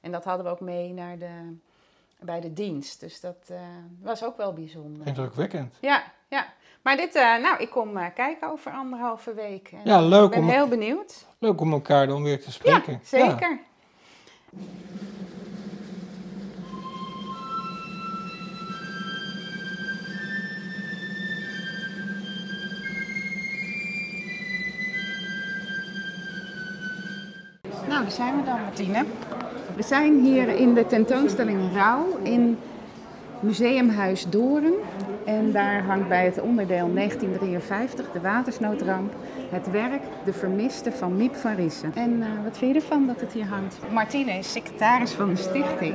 En 0.00 0.12
dat 0.12 0.24
hadden 0.24 0.44
we 0.44 0.50
ook 0.50 0.60
mee 0.60 0.92
naar 0.92 1.18
de, 1.18 1.56
bij 2.20 2.40
de 2.40 2.52
dienst. 2.52 3.00
Dus 3.00 3.20
dat 3.20 3.50
was 4.00 4.24
ook 4.24 4.36
wel 4.36 4.52
bijzonder. 4.52 5.06
Indrukwekkend. 5.06 5.74
Ja, 5.80 6.12
ja. 6.28 6.46
Maar 6.82 6.96
dit, 6.96 7.14
nou, 7.14 7.58
ik 7.58 7.70
kom 7.70 8.12
kijken 8.14 8.50
over 8.50 8.72
anderhalve 8.72 9.34
week. 9.34 9.68
En 9.72 9.80
ja, 9.84 10.00
leuk. 10.00 10.34
Ik 10.34 10.40
ben 10.40 10.48
heel 10.48 10.68
benieuwd. 10.68 11.26
Leuk 11.38 11.60
om 11.60 11.72
elkaar 11.72 12.06
dan 12.06 12.22
weer 12.22 12.40
te 12.40 12.52
spreken. 12.52 12.92
Ja, 12.92 12.98
zeker. 13.02 13.60
Ja. 14.50 14.58
Nou, 27.88 28.02
daar 28.02 28.10
zijn 28.10 28.36
we 28.36 28.42
dan, 28.44 28.60
Martine. 28.60 29.04
We 29.76 29.82
zijn 29.82 30.20
hier 30.24 30.48
in 30.48 30.74
de 30.74 30.86
tentoonstelling 30.86 31.72
Rauw 31.74 32.18
in 32.22 32.58
Museumhuis 33.40 34.26
Doren. 34.28 34.74
En 35.24 35.52
daar 35.52 35.82
hangt 35.82 36.08
bij 36.08 36.24
het 36.24 36.40
onderdeel 36.40 36.94
1953, 36.94 38.10
de 38.12 38.20
watersnoodramp, 38.20 39.12
het 39.50 39.70
werk 39.70 40.02
De 40.24 40.32
Vermiste 40.32 40.92
van 40.92 41.16
Miep 41.16 41.34
van 41.34 41.54
Rissen. 41.54 41.92
En 41.94 42.10
uh, 42.10 42.26
wat 42.44 42.58
vind 42.58 42.74
je 42.74 42.80
ervan 42.80 43.06
dat 43.06 43.20
het 43.20 43.32
hier 43.32 43.46
hangt? 43.46 43.78
Martine 43.92 44.32
is 44.32 44.52
secretaris 44.52 45.12
van 45.12 45.28
de 45.28 45.36
stichting. 45.36 45.94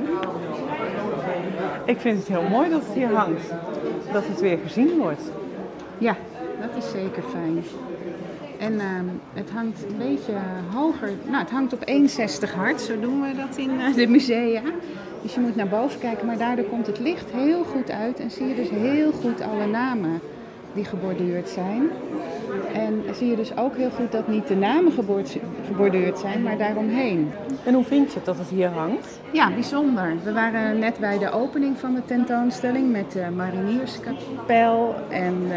Ik 1.84 2.00
vind 2.00 2.18
het 2.18 2.28
heel 2.28 2.48
mooi 2.48 2.70
dat 2.70 2.84
het 2.86 2.94
hier 2.94 3.12
hangt. 3.14 3.52
Dat 4.12 4.26
het 4.26 4.40
weer 4.40 4.58
gezien 4.58 4.98
wordt. 4.98 5.22
Ja, 5.98 6.16
dat 6.60 6.84
is 6.84 6.90
zeker 6.90 7.22
fijn. 7.22 7.64
En 8.58 8.80
ehm, 8.80 9.04
het 9.32 9.50
hangt 9.50 9.84
een 9.88 9.98
beetje 9.98 10.32
hoger. 10.72 11.10
Nou, 11.24 11.38
het 11.38 11.50
hangt 11.50 11.72
op 11.72 11.82
61 11.84 12.52
hard, 12.52 12.80
zo 12.80 13.00
doen 13.00 13.22
we 13.22 13.34
dat 13.34 13.56
in 13.56 13.70
uh, 13.70 13.94
de 13.94 14.06
musea. 14.06 14.62
Dus 15.24 15.34
je 15.34 15.40
moet 15.40 15.56
naar 15.56 15.68
boven 15.68 16.00
kijken, 16.00 16.26
maar 16.26 16.38
daardoor 16.38 16.64
komt 16.64 16.86
het 16.86 16.98
licht 16.98 17.30
heel 17.30 17.64
goed 17.64 17.90
uit 17.90 18.20
en 18.20 18.30
zie 18.30 18.46
je 18.46 18.54
dus 18.54 18.70
heel 18.70 19.12
goed 19.12 19.40
alle 19.40 19.66
namen 19.66 20.20
die 20.74 20.84
geborduurd 20.84 21.48
zijn. 21.48 21.90
En 22.72 23.02
zie 23.14 23.26
je 23.26 23.36
dus 23.36 23.56
ook 23.56 23.76
heel 23.76 23.90
goed 23.90 24.12
dat 24.12 24.28
niet 24.28 24.48
de 24.48 24.56
namen 24.56 24.92
geborduurd 25.66 26.18
zijn, 26.18 26.42
maar 26.42 26.58
daaromheen. 26.58 27.30
En 27.64 27.74
hoe 27.74 27.84
vind 27.84 28.12
je 28.12 28.20
dat 28.24 28.38
het 28.38 28.48
hier 28.48 28.68
hangt? 28.68 29.20
Ja, 29.32 29.50
bijzonder. 29.50 30.12
We 30.24 30.32
waren 30.32 30.78
net 30.78 30.98
bij 30.98 31.18
de 31.18 31.30
opening 31.30 31.78
van 31.78 31.94
de 31.94 32.04
tentoonstelling 32.04 32.92
met 32.92 33.12
de 33.12 33.26
Marinierskapel 33.36 34.94
en 35.08 35.34
uh, 35.48 35.54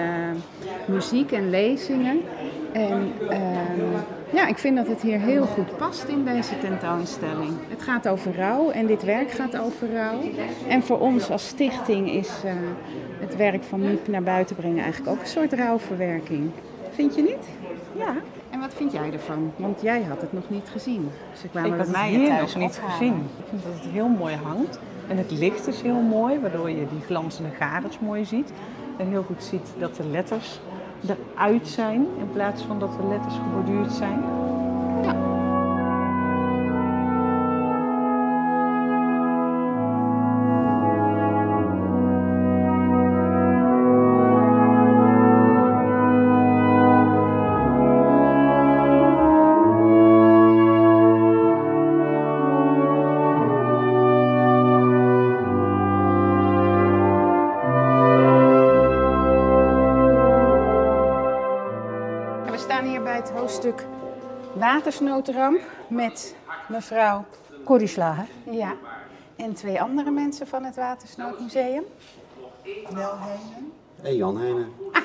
muziek 0.86 1.32
en 1.32 1.50
lezingen. 1.50 2.22
En 2.72 3.12
ehm, 3.30 4.17
ja, 4.34 4.48
ik 4.48 4.58
vind 4.58 4.76
dat 4.76 4.88
het 4.88 5.02
hier 5.02 5.20
heel 5.20 5.46
goed 5.46 5.78
past 5.78 6.04
in 6.04 6.26
deze 6.26 6.58
tentoonstelling. 6.58 7.54
Het 7.70 7.82
gaat 7.82 8.08
over 8.08 8.36
rouw 8.36 8.70
en 8.70 8.86
dit 8.86 9.04
werk 9.04 9.32
gaat 9.32 9.58
over 9.58 9.94
rouw. 9.94 10.20
En 10.68 10.84
voor 10.84 11.00
ons 11.00 11.30
als 11.30 11.48
stichting 11.48 12.12
is 12.12 12.30
uh, 12.46 12.52
het 13.20 13.36
werk 13.36 13.64
van 13.64 13.80
Miep 13.80 14.08
naar 14.08 14.24
buiten 14.24 14.56
brengen 14.56 14.84
eigenlijk 14.84 15.12
ook 15.12 15.22
een 15.22 15.28
soort 15.28 15.54
rouwverwerking. 15.54 16.52
Vind 16.92 17.16
je 17.16 17.22
niet? 17.22 17.48
Ja. 17.98 18.16
En 18.50 18.60
wat 18.60 18.74
vind 18.74 18.92
jij 18.92 19.14
ervan? 19.14 19.52
Want 19.56 19.82
jij 19.82 20.04
had 20.04 20.22
het 20.22 20.34
nog 20.34 20.50
niet 20.50 20.70
gezien. 20.72 21.10
Ik, 21.44 21.66
ik 21.66 21.74
had 21.74 21.88
mij 21.88 22.10
hier 22.10 22.40
nog 22.40 22.56
niet 22.56 22.82
gezien. 22.86 23.30
Ik 23.38 23.46
vind 23.50 23.64
dat 23.64 23.74
het 23.74 23.92
heel 23.92 24.08
mooi 24.08 24.36
hangt. 24.36 24.80
En 25.08 25.18
het 25.18 25.32
licht 25.32 25.68
is 25.68 25.82
heel 25.82 26.02
mooi, 26.02 26.40
waardoor 26.40 26.70
je 26.70 26.88
die 26.92 27.02
glanzende 27.06 27.50
garens 27.60 28.00
mooi 28.00 28.26
ziet. 28.26 28.52
En 28.98 29.08
heel 29.08 29.24
goed 29.24 29.44
ziet 29.44 29.74
dat 29.80 29.96
de 29.96 30.08
letters 30.08 30.60
eruit 31.06 31.68
zijn 31.68 32.08
in 32.18 32.30
plaats 32.34 32.62
van 32.64 32.80
dat 32.80 32.92
de 32.92 33.08
letters 33.08 33.36
geborduurd 33.36 33.92
zijn. 33.92 34.20
Ja. 35.04 35.37
Watersnoodramp 64.88 65.62
met 65.88 66.36
mevrouw 66.68 67.26
Corrie 67.66 67.88
Slager. 67.88 68.28
Ja. 68.52 68.76
En 69.36 69.54
twee 69.54 69.82
andere 69.82 70.12
mensen 70.12 70.48
van 70.48 70.64
het 70.64 70.76
Watersnoodmuseum. 70.76 71.84
Nel 72.94 73.18
Heijnen. 73.18 73.72
En 74.04 74.16
Jan 74.16 74.38
Heijnen. 74.38 74.68
Ah. 74.92 75.02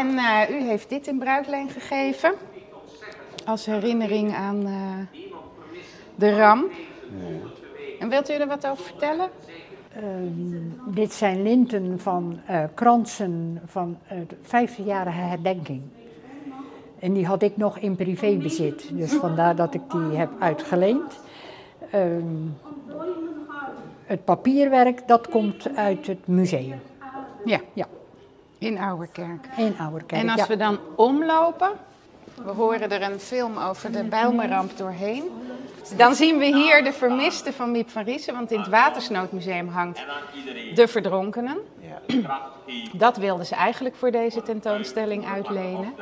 en 0.00 0.06
uh, 0.06 0.60
u 0.60 0.62
heeft 0.62 0.88
dit 0.88 1.06
in 1.06 1.18
bruikleen 1.18 1.68
gegeven. 1.68 2.34
Als 3.44 3.66
herinnering 3.66 4.34
aan 4.34 4.66
uh, 4.66 5.20
de 6.14 6.36
ramp. 6.36 6.72
Ja. 6.72 7.48
En 7.98 8.08
wilt 8.08 8.30
u 8.30 8.32
er 8.32 8.46
wat 8.46 8.66
over 8.66 8.84
vertellen? 8.84 9.30
Uh, 9.96 10.02
dit 10.94 11.12
zijn 11.12 11.42
linten 11.42 12.00
van 12.00 12.40
uh, 12.50 12.64
kransen 12.74 13.62
van 13.66 13.98
de 14.08 14.36
50-jarige 14.36 15.20
herdenking. 15.20 15.82
En 17.04 17.12
die 17.12 17.26
had 17.26 17.42
ik 17.42 17.56
nog 17.56 17.78
in 17.78 17.96
privébezit. 17.96 18.88
Dus 18.92 19.12
vandaar 19.12 19.56
dat 19.56 19.74
ik 19.74 19.80
die 19.90 20.16
heb 20.16 20.30
uitgeleend. 20.38 21.20
Um, 21.94 22.56
het 24.04 24.24
papierwerk, 24.24 25.08
dat 25.08 25.28
komt 25.28 25.76
uit 25.76 26.06
het 26.06 26.26
museum. 26.26 26.80
Ja. 27.44 27.60
ja. 27.72 27.86
In 28.58 28.78
Ouwerkerk. 28.78 29.48
In 29.56 29.74
Ouwerkerk, 29.78 30.22
En 30.22 30.28
als 30.28 30.46
we 30.46 30.56
dan 30.56 30.78
omlopen, 30.96 31.70
we 32.44 32.50
horen 32.50 32.90
er 32.90 33.02
een 33.02 33.20
film 33.20 33.58
over 33.58 33.92
de 33.92 34.04
Bijlmerramp 34.04 34.76
doorheen. 34.76 35.24
Dan 35.96 36.14
zien 36.14 36.38
we 36.38 36.44
hier 36.44 36.84
de 36.84 36.92
vermiste 36.92 37.52
van 37.52 37.70
Miep 37.70 37.90
van 37.90 38.04
Riesen, 38.04 38.34
want 38.34 38.50
in 38.50 38.58
het 38.58 38.68
Watersnoodmuseum 38.68 39.68
hangt 39.68 40.04
De 40.74 40.88
Verdronkenen. 40.88 41.58
Dat 42.92 43.16
wilden 43.16 43.46
ze 43.46 43.54
eigenlijk 43.54 43.94
voor 43.94 44.10
deze 44.10 44.42
tentoonstelling 44.42 45.26
uitlenen. 45.26 45.94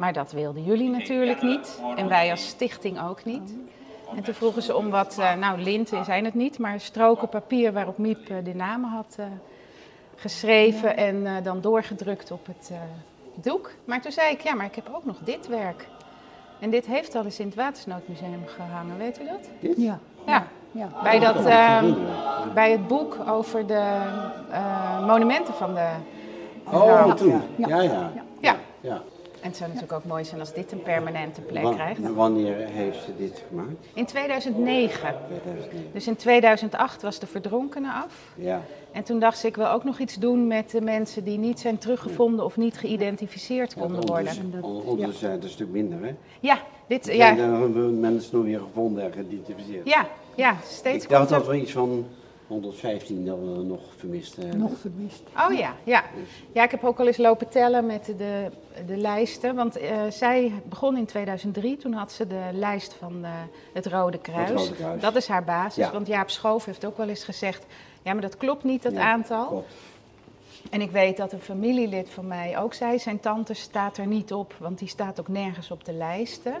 Maar 0.00 0.12
dat 0.12 0.32
wilden 0.32 0.64
jullie 0.64 0.90
natuurlijk 0.90 1.42
niet. 1.42 1.80
En 1.96 2.08
wij 2.08 2.30
als 2.30 2.46
stichting 2.46 3.02
ook 3.02 3.24
niet. 3.24 3.54
En 4.16 4.22
toen 4.22 4.34
vroegen 4.34 4.62
ze 4.62 4.76
om 4.76 4.90
wat, 4.90 5.16
uh, 5.18 5.34
nou 5.34 5.60
linten 5.60 6.04
zijn 6.04 6.24
het 6.24 6.34
niet, 6.34 6.58
maar 6.58 6.80
stroken 6.80 7.28
papier 7.28 7.72
waarop 7.72 7.98
Miep 7.98 8.30
uh, 8.30 8.36
de 8.44 8.54
namen 8.54 8.90
had 8.90 9.16
uh, 9.20 9.26
geschreven 10.16 10.96
en 10.96 11.42
dan 11.42 11.60
doorgedrukt 11.60 12.30
op 12.30 12.46
het 12.46 12.72
doek. 13.34 13.70
Maar 13.84 14.00
toen 14.00 14.12
zei 14.12 14.32
ik, 14.32 14.40
ja, 14.40 14.54
maar 14.54 14.66
ik 14.66 14.74
heb 14.74 14.90
ook 14.92 15.04
nog 15.04 15.18
dit 15.24 15.48
werk. 15.48 15.86
En 16.58 16.70
dit 16.70 16.86
heeft 16.86 17.14
al 17.14 17.24
eens 17.24 17.40
in 17.40 17.46
het 17.46 17.54
Watersnoodmuseum 17.54 18.46
gehangen, 18.46 18.98
weet 18.98 19.20
u 19.20 19.24
dat? 19.24 19.48
Dit? 19.60 19.76
Ja. 19.76 19.98
Ja. 20.26 20.46
ja. 20.70 20.88
Bij, 21.02 21.18
dat, 21.18 21.46
uh, 21.46 21.82
bij 22.54 22.70
het 22.70 22.86
boek 22.86 23.18
over 23.28 23.66
de 23.66 23.92
uh, 24.50 25.06
monumenten 25.06 25.54
van 25.54 25.74
de. 25.74 25.88
Oh, 26.64 27.14
toen. 27.14 27.42
Ja, 27.56 27.80
ja. 27.80 28.10
ja. 28.40 28.56
ja. 28.80 29.02
En 29.40 29.48
het 29.48 29.56
zou 29.56 29.70
natuurlijk 29.70 29.98
ook 29.98 30.04
mooi 30.04 30.24
zijn 30.24 30.40
als 30.40 30.52
dit 30.52 30.72
een 30.72 30.82
permanente 30.82 31.40
plek 31.40 31.72
krijgt. 31.72 32.12
Wanneer 32.14 32.56
heeft 32.56 33.04
ze 33.04 33.16
dit 33.16 33.44
gemaakt? 33.48 33.86
In 33.94 34.06
2009. 34.06 35.14
2009. 35.26 35.92
Dus 35.92 36.06
in 36.06 36.16
2008 36.16 37.02
was 37.02 37.18
de 37.18 37.26
verdronkene 37.26 37.92
af. 37.92 38.14
Ja. 38.34 38.62
En 38.92 39.02
toen 39.02 39.18
dacht 39.18 39.38
ze, 39.38 39.46
ik 39.46 39.56
wil 39.56 39.68
ook 39.68 39.84
nog 39.84 39.98
iets 39.98 40.14
doen 40.14 40.46
met 40.46 40.70
de 40.70 40.80
mensen 40.80 41.24
die 41.24 41.38
niet 41.38 41.60
zijn 41.60 41.78
teruggevonden 41.78 42.44
of 42.44 42.56
niet 42.56 42.78
geïdentificeerd 42.78 43.74
konden 43.74 44.06
worden. 44.06 44.28
Het 44.28 45.42
een 45.42 45.48
stuk 45.48 45.68
minder, 45.68 45.98
hè? 46.02 46.14
Ja, 46.40 46.58
dit... 46.86 47.04
Zijn 47.04 47.36
ja. 47.36 47.36
er 47.36 47.68
mensen 47.90 48.36
nog 48.36 48.44
weer 48.44 48.60
gevonden 48.60 49.04
en 49.04 49.12
geïdentificeerd? 49.12 49.88
Ja, 49.88 50.06
ja 50.34 50.56
steeds 50.64 51.04
Ik 51.04 51.10
dacht 51.10 51.28
dat 51.28 51.48
er 51.48 51.54
iets 51.54 51.72
van 51.72 52.06
115 52.50 53.24
dat 53.24 53.38
we 53.38 53.44
nog 53.44 53.80
vermist 53.96 54.36
hebben. 54.36 54.58
Nog 54.58 54.78
vermist. 54.78 55.22
Oh 55.36 55.58
ja, 55.58 55.74
ja. 55.84 56.04
Dus- 56.14 56.42
ja, 56.52 56.64
ik 56.64 56.70
heb 56.70 56.84
ook 56.84 56.98
al 56.98 57.06
eens 57.06 57.16
lopen 57.16 57.48
tellen 57.48 57.86
met 57.86 58.04
de, 58.04 58.50
de 58.86 58.96
lijsten. 58.96 59.54
Want 59.54 59.80
uh, 59.80 59.90
zij 60.08 60.52
begon 60.64 60.96
in 60.96 61.06
2003, 61.06 61.76
toen 61.76 61.92
had 61.92 62.12
ze 62.12 62.26
de 62.26 62.48
lijst 62.52 62.94
van 62.94 63.18
uh, 63.20 63.30
het 63.72 63.86
Rode 63.86 64.18
Kruis. 64.18 64.48
Het 64.48 64.58
Rode 64.58 64.74
Kruis. 64.74 65.00
Dat 65.00 65.16
is 65.16 65.28
haar 65.28 65.44
basis, 65.44 65.84
ja. 65.84 65.92
want 65.92 66.06
Jaap 66.06 66.30
Schoof 66.30 66.64
heeft 66.64 66.84
ook 66.84 66.96
wel 66.96 67.08
eens 67.08 67.24
gezegd... 67.24 67.66
ja, 68.02 68.12
maar 68.12 68.22
dat 68.22 68.36
klopt 68.36 68.64
niet, 68.64 68.82
dat 68.82 68.92
ja, 68.92 69.12
aantal. 69.12 69.46
Klopt. 69.46 69.72
En 70.70 70.80
ik 70.80 70.90
weet 70.90 71.16
dat 71.16 71.32
een 71.32 71.40
familielid 71.40 72.10
van 72.10 72.26
mij 72.26 72.58
ook 72.58 72.74
zei... 72.74 72.98
zijn 72.98 73.20
tante 73.20 73.54
staat 73.54 73.96
er 73.96 74.06
niet 74.06 74.32
op, 74.32 74.54
want 74.58 74.78
die 74.78 74.88
staat 74.88 75.20
ook 75.20 75.28
nergens 75.28 75.70
op 75.70 75.84
de 75.84 75.92
lijsten. 75.92 76.54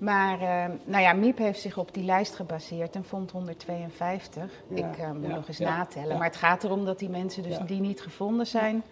Maar 0.00 0.40
uh, 0.40 0.64
nou 0.84 1.02
ja, 1.02 1.12
Miep 1.12 1.38
heeft 1.38 1.60
zich 1.60 1.78
op 1.78 1.94
die 1.94 2.04
lijst 2.04 2.34
gebaseerd 2.34 2.94
en 2.94 3.04
vond 3.04 3.30
152. 3.30 4.62
ik 4.68 4.98
uh, 4.98 5.10
moet 5.10 5.28
nog 5.28 5.48
eens 5.48 5.58
natellen. 5.58 6.16
Maar 6.16 6.26
het 6.26 6.36
gaat 6.36 6.64
erom 6.64 6.84
dat 6.84 6.98
die 6.98 7.08
mensen 7.08 7.42
dus 7.42 7.58
die 7.66 7.80
niet 7.80 8.00
gevonden 8.00 8.46
zijn... 8.46 8.82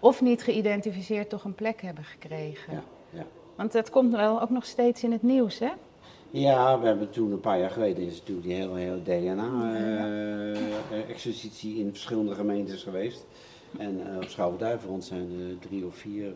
of 0.00 0.20
niet 0.20 0.42
geïdentificeerd 0.42 1.28
toch 1.28 1.44
een 1.44 1.54
plek 1.54 1.82
hebben 1.82 2.04
gekregen. 2.04 2.82
Want 3.56 3.72
dat 3.72 3.90
komt 3.90 4.12
wel 4.12 4.42
ook 4.42 4.50
nog 4.50 4.64
steeds 4.64 5.04
in 5.04 5.12
het 5.12 5.22
nieuws, 5.22 5.58
hè? 5.58 5.70
Ja, 6.30 6.80
we 6.80 6.86
hebben 6.86 7.10
toen 7.10 7.32
een 7.32 7.40
paar 7.40 7.58
jaar 7.58 7.70
geleden 7.70 8.06
is 8.06 8.18
natuurlijk 8.18 8.46
die 8.46 8.56
hele, 8.56 8.78
hele 8.78 9.02
DNA-exercitie 9.02 11.74
uh, 11.74 11.80
in 11.80 11.90
verschillende 11.90 12.34
gemeentes 12.34 12.82
geweest. 12.82 13.26
En 13.78 14.00
op 14.16 14.28
Schouwen-Duiveland 14.28 15.04
zijn 15.04 15.40
er 15.40 15.58
drie 15.68 15.86
of 15.86 15.94
vier 15.94 16.32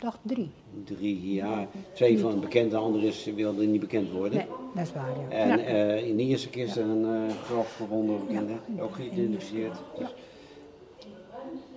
dacht 0.00 0.18
drie. 0.22 0.50
Drie, 0.84 1.34
ja. 1.34 1.66
Twee 1.92 2.18
van 2.18 2.40
bekend, 2.40 2.70
de 2.70 2.76
andere 2.76 3.06
is, 3.06 3.24
wilde 3.24 3.66
niet 3.66 3.80
bekend 3.80 4.10
worden. 4.10 4.38
Nee, 4.38 4.46
dat 4.74 4.84
is 4.84 4.92
waar, 4.92 5.10
ja. 5.28 5.36
En 5.36 5.60
uh, 5.60 6.06
in 6.06 6.16
de 6.16 6.22
eerste 6.22 6.48
keer 6.48 6.64
is 6.64 6.76
er 6.76 6.84
een 6.84 7.26
uh, 7.28 7.34
graf 7.44 7.76
gevonden, 7.76 8.20
ja. 8.28 8.42
ook 8.82 8.94
geïdentificeerd. 8.94 9.76
Dus, 9.98 10.08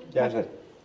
ja, 0.09 0.43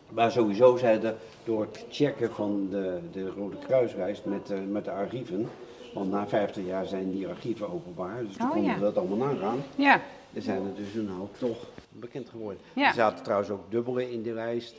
maar 0.09 0.33
sowieso 0.33 0.77
zeiden 0.77 1.17
door 1.45 1.61
het 1.61 1.85
checken 1.91 2.33
van 2.33 2.69
de, 2.71 2.99
de 3.13 3.29
Rode 3.29 3.57
Kruisreis 3.67 4.23
met, 4.23 4.51
uh, 4.51 4.59
met 4.71 4.85
de 4.85 4.91
archieven, 4.91 5.49
want 5.95 6.11
na 6.11 6.27
50 6.27 6.67
jaar 6.67 6.87
zijn 6.87 7.11
die 7.11 7.29
archieven 7.29 7.73
openbaar, 7.73 8.25
dus 8.27 8.37
toen 8.37 8.47
oh, 8.47 8.53
konden 8.53 8.75
we 8.75 8.81
dat 8.81 8.97
allemaal 8.97 9.17
nagaan. 9.17 9.59
Ja. 9.77 10.01
Er 10.33 10.43
zijn 10.43 10.63
er 10.63 10.75
dus 10.75 10.95
een 10.95 11.09
hoop 11.09 11.39
toch 11.39 11.67
bekend 11.89 12.29
geworden. 12.29 12.61
Ja. 12.73 12.89
Er 12.89 12.95
zaten 12.95 13.25
trouwens 13.25 13.51
ook 13.51 13.71
dubbele 13.71 14.13
in 14.13 14.23
de 14.23 14.33
lijst 14.33 14.75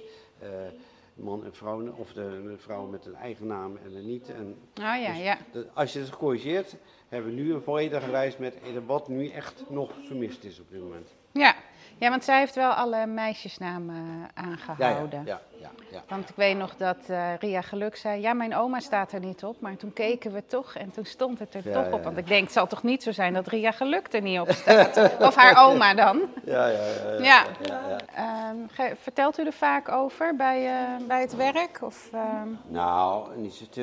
man 1.16 1.46
en 1.46 1.54
vrouw, 1.54 1.94
of 1.96 2.14
de 2.14 2.56
vrouw 2.58 2.86
met 2.86 3.06
een 3.06 3.16
eigen 3.16 3.48
naam 3.48 3.78
en 3.86 3.96
een 3.96 4.06
niet. 4.06 4.30
En 4.30 4.58
oh 4.76 5.02
ja, 5.02 5.08
dus 5.08 5.18
ja. 5.18 5.38
De, 5.52 5.68
als 5.74 5.94
je 5.94 6.00
het 6.00 6.10
gecorrigeerd, 6.10 6.76
hebben 7.08 7.36
we 7.36 7.42
nu 7.42 7.54
een 7.54 7.62
volledige 7.62 8.12
lijst 8.12 8.40
met 8.40 8.58
wat 8.86 9.08
nu 9.08 9.30
echt 9.30 9.64
nog 9.70 9.92
vermist 10.04 10.44
is 10.44 10.60
op 10.60 10.70
dit 10.70 10.82
moment. 10.82 11.16
Ja, 11.32 11.56
ja, 11.98 12.10
want 12.10 12.24
zij 12.24 12.40
heeft 12.40 12.56
wel 12.56 12.72
alle 12.72 13.06
meisjesnamen 13.06 14.30
aangehouden. 14.34 15.20
Ja, 15.26 15.26
ja, 15.26 15.42
ja, 15.55 15.55
ja, 15.92 16.04
Want 16.08 16.30
ik 16.30 16.36
weet 16.36 16.58
nog 16.58 16.76
dat 16.76 16.98
uh, 17.10 17.36
Ria 17.40 17.62
Geluk 17.62 17.96
zei, 17.96 18.22
ja, 18.22 18.34
mijn 18.34 18.56
oma 18.56 18.80
staat 18.80 19.12
er 19.12 19.20
niet 19.20 19.44
op. 19.44 19.60
Maar 19.60 19.76
toen 19.76 19.94
keken 19.94 20.34
we 20.34 20.44
toch 20.46 20.76
en 20.76 20.92
toen 20.92 21.06
stond 21.06 21.40
het 21.40 21.54
er 21.54 21.72
toch 21.72 21.92
op. 21.92 22.04
Want 22.04 22.18
ik 22.18 22.28
denk, 22.28 22.44
het 22.44 22.52
zal 22.52 22.68
toch 22.68 22.84
niet 22.84 23.04
zo 23.04 23.12
zijn 23.12 23.34
dat 23.34 23.48
Ria 23.48 23.72
Geluk 23.72 24.14
er 24.14 24.22
niet 24.22 24.40
op 24.40 24.52
staat? 24.52 24.98
of 25.28 25.36
haar 25.36 25.68
oma 25.68 25.94
dan? 25.94 26.22
Ja, 26.46 26.68
ja, 26.68 26.86
ja. 27.22 27.46
ja. 27.62 28.50
Um, 28.50 28.68
vertelt 28.98 29.40
u 29.40 29.46
er 29.46 29.54
vaak 29.54 29.90
over 29.90 30.36
bij, 30.36 30.66
uh, 30.66 31.08
bij 31.08 31.22
het 31.22 31.36
werk? 31.36 31.80
Of, 31.82 32.10
uh... 32.14 32.42
Nou, 32.68 33.28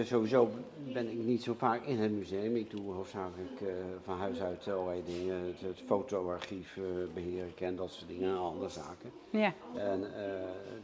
sowieso 0.04 0.50
ben 0.92 1.10
ik 1.10 1.18
niet 1.18 1.42
zo 1.42 1.54
vaak 1.58 1.84
in 1.84 2.00
het 2.00 2.12
museum. 2.12 2.56
Ik 2.56 2.70
doe 2.70 2.92
hoofdzakelijk 2.92 3.60
van 4.04 4.18
huis 4.18 4.40
uit 4.40 4.68
allerlei 4.68 5.02
dingen. 5.06 5.46
Het, 5.46 5.60
het 5.60 5.82
fotoarchief 5.86 6.78
beheren 7.14 7.52
en 7.58 7.76
dat 7.76 7.90
soort 7.90 8.08
dingen 8.08 8.28
en 8.28 8.38
andere 8.38 8.68
zaken. 8.68 9.12
Ja. 9.30 9.52
En, 9.76 10.06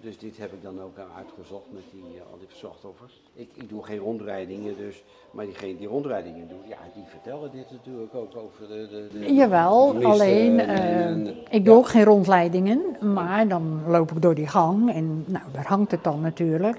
dus 0.00 0.18
dit 0.18 0.38
heb 0.38 0.52
ik 0.52 0.62
dan 0.62 0.82
ook 0.82 0.87
uitgezocht 1.16 1.64
met 1.70 1.82
die, 1.92 2.02
uh, 2.14 2.20
al 2.32 2.38
die 2.38 2.48
slachtoffers. 2.50 3.22
Ik, 3.34 3.48
ik 3.54 3.68
doe 3.68 3.84
geen 3.84 3.98
rondrijdingen, 3.98 4.76
dus, 4.76 5.04
maar 5.30 5.44
diegene 5.44 5.76
die 5.76 5.86
rondrijdingen 5.86 6.48
doet, 6.48 6.68
ja, 6.68 6.76
die 6.94 7.04
vertellen 7.06 7.50
dit 7.52 7.70
natuurlijk 7.70 8.14
ook 8.14 8.36
over 8.36 8.68
de... 8.68 9.08
de, 9.12 9.18
de 9.18 9.34
Jawel, 9.34 9.92
de 9.92 10.04
alleen, 10.04 10.60
en, 10.60 10.68
en, 10.68 11.26
uh, 11.26 11.32
ik 11.50 11.64
doe 11.64 11.74
ja. 11.74 11.80
ook 11.80 11.88
geen 11.88 12.04
rondleidingen, 12.04 12.80
maar 13.14 13.48
dan 13.48 13.82
loop 13.86 14.10
ik 14.10 14.22
door 14.22 14.34
die 14.34 14.46
gang 14.46 14.92
en 14.92 15.24
nou, 15.26 15.44
daar 15.52 15.66
hangt 15.66 15.90
het 15.90 16.04
dan 16.04 16.20
natuurlijk. 16.20 16.78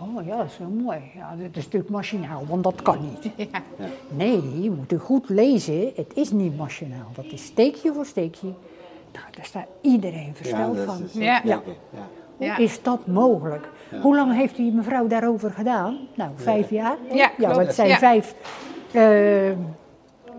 Oh 0.00 0.26
ja, 0.26 0.36
dat 0.36 0.46
is 0.46 0.58
wel 0.58 0.68
mooi. 0.68 0.98
Ja, 1.14 1.34
dit 1.36 1.56
is 1.56 1.64
natuurlijk 1.64 1.90
machinaal, 1.90 2.46
want 2.46 2.64
dat 2.64 2.82
kan 2.82 2.98
niet. 3.00 3.32
Ja. 3.52 3.62
Nee, 4.08 4.62
je 4.62 4.70
moet 4.70 4.92
u 4.92 4.98
goed 4.98 5.28
lezen. 5.28 5.92
Het 5.94 6.12
is 6.14 6.30
niet 6.30 6.56
machinaal. 6.56 7.08
Dat 7.14 7.24
is 7.24 7.44
steekje 7.44 7.92
voor 7.92 8.06
steekje. 8.06 8.52
Nou, 9.12 9.24
daar 9.30 9.44
staat 9.44 9.66
iedereen 9.80 10.34
versteld 10.34 10.76
ja, 10.76 10.84
van. 10.84 11.02
Is 11.04 11.12
ja. 11.12 11.40
ja. 11.44 11.62
Hoe 12.40 12.64
is 12.64 12.82
dat 12.82 13.06
mogelijk? 13.06 13.68
Hoe 14.02 14.16
lang 14.16 14.36
heeft 14.36 14.56
die 14.56 14.72
mevrouw 14.72 15.06
daarover 15.06 15.50
gedaan? 15.50 15.98
Nou, 16.14 16.30
vijf 16.34 16.70
jaar. 16.70 16.96
Ja, 17.12 17.30
ja 17.38 17.48
want 17.48 17.66
het 17.66 17.74
zijn 17.74 17.98
vijf 17.98 18.34
uh, 18.92 19.50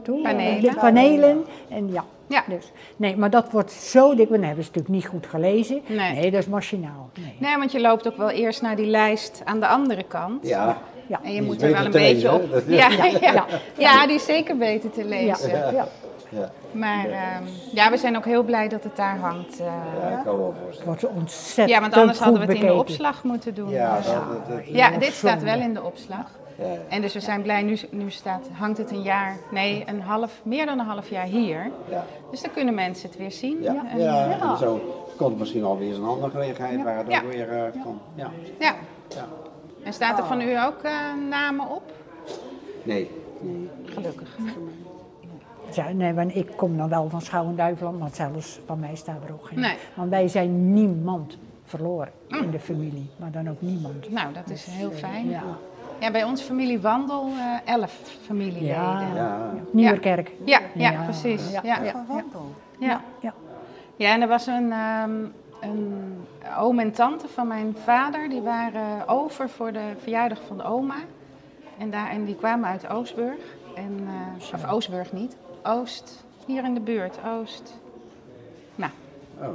toen, 0.03 0.21
panelen. 0.21 0.75
panelen. 0.75 1.45
En 1.69 1.91
ja, 1.91 2.03
ja. 2.27 2.43
Dus, 2.47 2.71
nee, 2.95 3.17
maar 3.17 3.29
dat 3.29 3.51
wordt 3.51 3.71
zo 3.71 4.15
dik. 4.15 4.29
Dan 4.29 4.43
hebben 4.43 4.63
ze 4.63 4.69
natuurlijk 4.73 4.95
niet 4.95 5.05
goed 5.05 5.25
gelezen. 5.27 5.81
Nee, 5.87 6.13
nee 6.13 6.31
dat 6.31 6.41
is 6.41 6.47
machinaal. 6.47 7.09
Nee. 7.19 7.35
nee. 7.37 7.57
want 7.57 7.71
je 7.71 7.81
loopt 7.81 8.07
ook 8.07 8.17
wel 8.17 8.29
eerst 8.29 8.61
naar 8.61 8.75
die 8.75 8.85
lijst 8.85 9.41
aan 9.45 9.59
de 9.59 9.67
andere 9.67 10.03
kant. 10.03 10.47
Ja. 10.47 10.77
ja. 11.07 11.19
En 11.23 11.33
je 11.33 11.41
moet 11.41 11.61
er 11.61 11.71
wel 11.71 11.85
een 11.85 11.91
beetje 11.91 12.33
op. 12.33 12.63
Ja, 12.67 12.89
ja, 12.89 13.05
ja. 13.21 13.45
ja, 13.77 14.05
die 14.05 14.15
is 14.15 14.25
zeker 14.25 14.57
beter 14.57 14.91
te 14.91 15.05
lezen. 15.05 15.49
Ja. 15.49 15.87
Ja. 16.31 16.51
Maar 16.71 17.05
um, 17.05 17.47
ja, 17.73 17.89
we 17.89 17.97
zijn 17.97 18.17
ook 18.17 18.25
heel 18.25 18.43
blij 18.43 18.67
dat 18.67 18.83
het 18.83 18.95
daar 18.95 19.17
hangt. 19.17 19.59
Uh, 19.59 19.65
ja, 20.01 20.17
ik 20.17 20.23
kan 20.23 20.37
wel 20.37 20.53
voorstellen. 20.63 20.91
Het 20.91 21.01
wordt 21.01 21.17
ontzettend 21.19 21.69
Ja, 21.69 21.81
want 21.81 21.93
anders 21.93 22.19
hadden 22.19 22.39
we 22.39 22.45
het 22.45 22.47
bekeken. 22.47 22.69
in 22.69 22.75
de 22.75 22.81
opslag 22.81 23.23
moeten 23.23 23.53
doen. 23.53 23.69
Ja, 23.69 23.97
dus. 23.97 24.05
dat, 24.05 24.15
dat, 24.15 24.47
dat, 24.47 24.67
ja 24.67 24.97
dit 24.97 25.13
staat 25.13 25.43
wel 25.43 25.59
in 25.59 25.73
de 25.73 25.83
opslag. 25.83 26.39
Ja. 26.57 26.65
En 26.89 27.01
dus 27.01 27.13
we 27.13 27.19
zijn 27.19 27.41
blij, 27.41 27.61
nu, 27.61 27.77
nu 27.89 28.11
staat, 28.11 28.47
hangt 28.51 28.77
het 28.77 28.91
een 28.91 29.01
jaar, 29.01 29.37
nee, 29.51 29.83
een 29.85 30.01
half, 30.01 30.39
meer 30.43 30.65
dan 30.65 30.79
een 30.79 30.85
half 30.85 31.09
jaar 31.09 31.25
hier. 31.25 31.71
Ja. 31.89 32.05
Dus 32.31 32.41
dan 32.41 32.51
kunnen 32.51 32.73
mensen 32.73 33.09
het 33.09 33.17
weer 33.17 33.31
zien. 33.31 33.61
Ja, 33.61 33.85
en, 33.91 33.99
ja, 33.99 34.25
ja. 34.25 34.51
en 34.51 34.57
zo 34.57 35.03
komt 35.17 35.39
misschien 35.39 35.63
alweer 35.63 35.87
eens 35.87 35.97
een 35.97 36.03
andere 36.03 36.31
gelegenheid 36.31 36.83
waar 36.83 36.97
het 36.97 37.07
ja. 37.07 37.21
ook 37.21 37.31
weer 37.31 37.53
uh, 37.53 37.83
kan. 37.83 37.99
Ja. 38.15 38.31
Ja. 38.59 38.75
ja. 39.09 39.27
En 39.83 39.93
staat 39.93 40.19
er 40.19 40.25
van 40.25 40.41
u 40.41 40.59
ook 40.59 40.83
uh, 40.83 40.91
namen 41.29 41.69
op? 41.69 41.83
Nee. 42.83 43.09
nee. 43.39 43.69
Gelukkig. 43.85 44.29
Ja, 45.75 45.89
nee, 45.89 46.13
want 46.13 46.35
ik 46.35 46.51
kom 46.55 46.77
dan 46.77 46.89
wel 46.89 47.09
van 47.09 47.21
Schouwen-Duiveland, 47.21 47.99
maar 47.99 48.09
zelfs 48.13 48.59
van 48.65 48.79
mij 48.79 48.95
staat 48.95 49.23
er 49.27 49.33
ook 49.33 49.45
geen. 49.45 49.59
Nee. 49.59 49.75
Want 49.93 50.09
wij 50.09 50.27
zijn 50.27 50.73
niemand 50.73 51.37
verloren 51.63 52.11
mm. 52.29 52.37
in 52.37 52.51
de 52.51 52.59
familie, 52.59 53.09
maar 53.17 53.31
dan 53.31 53.49
ook 53.49 53.61
niemand. 53.61 54.11
Nou, 54.11 54.33
dat 54.33 54.49
is 54.49 54.65
heel 54.65 54.91
fijn. 54.91 55.29
Ja. 55.29 55.43
Ja, 55.99 56.11
bij 56.11 56.23
onze 56.23 56.43
familie 56.43 56.79
Wandel 56.79 57.27
uh, 57.27 57.73
elf 57.73 58.17
familieleden. 58.25 58.67
Ja, 58.67 59.01
ja. 59.15 59.53
Nieuwerkerk. 59.71 60.31
Ja, 60.45 60.59
ja, 60.73 60.91
ja, 60.91 61.03
precies. 61.03 61.51
Ja, 61.51 61.61
ja. 61.63 61.83
Ja. 61.83 62.05
Ja. 62.79 63.01
Ja. 63.19 63.33
ja, 63.95 64.13
en 64.13 64.21
er 64.21 64.27
was 64.27 64.47
een, 64.47 64.71
um, 65.03 65.33
een 65.61 66.13
oom 66.57 66.79
en 66.79 66.91
tante 66.91 67.27
van 67.27 67.47
mijn 67.47 67.75
vader, 67.83 68.29
die 68.29 68.41
waren 68.41 69.07
over 69.07 69.49
voor 69.49 69.71
de 69.71 69.93
verjaardag 69.97 70.39
van 70.47 70.57
de 70.57 70.63
oma. 70.63 70.95
En, 71.77 71.91
daar, 71.91 72.09
en 72.09 72.25
die 72.25 72.35
kwamen 72.35 72.69
uit 72.69 72.89
Oostburg. 72.89 73.39
En, 73.75 73.99
uh, 74.01 74.53
of 74.53 74.71
Oostburg 74.71 75.11
niet, 75.11 75.37
Oost, 75.63 76.23
hier 76.45 76.63
in 76.63 76.73
de 76.73 76.79
buurt, 76.79 77.17
Oost. 77.27 77.73
Nou. 78.75 78.91
Oh. 79.41 79.47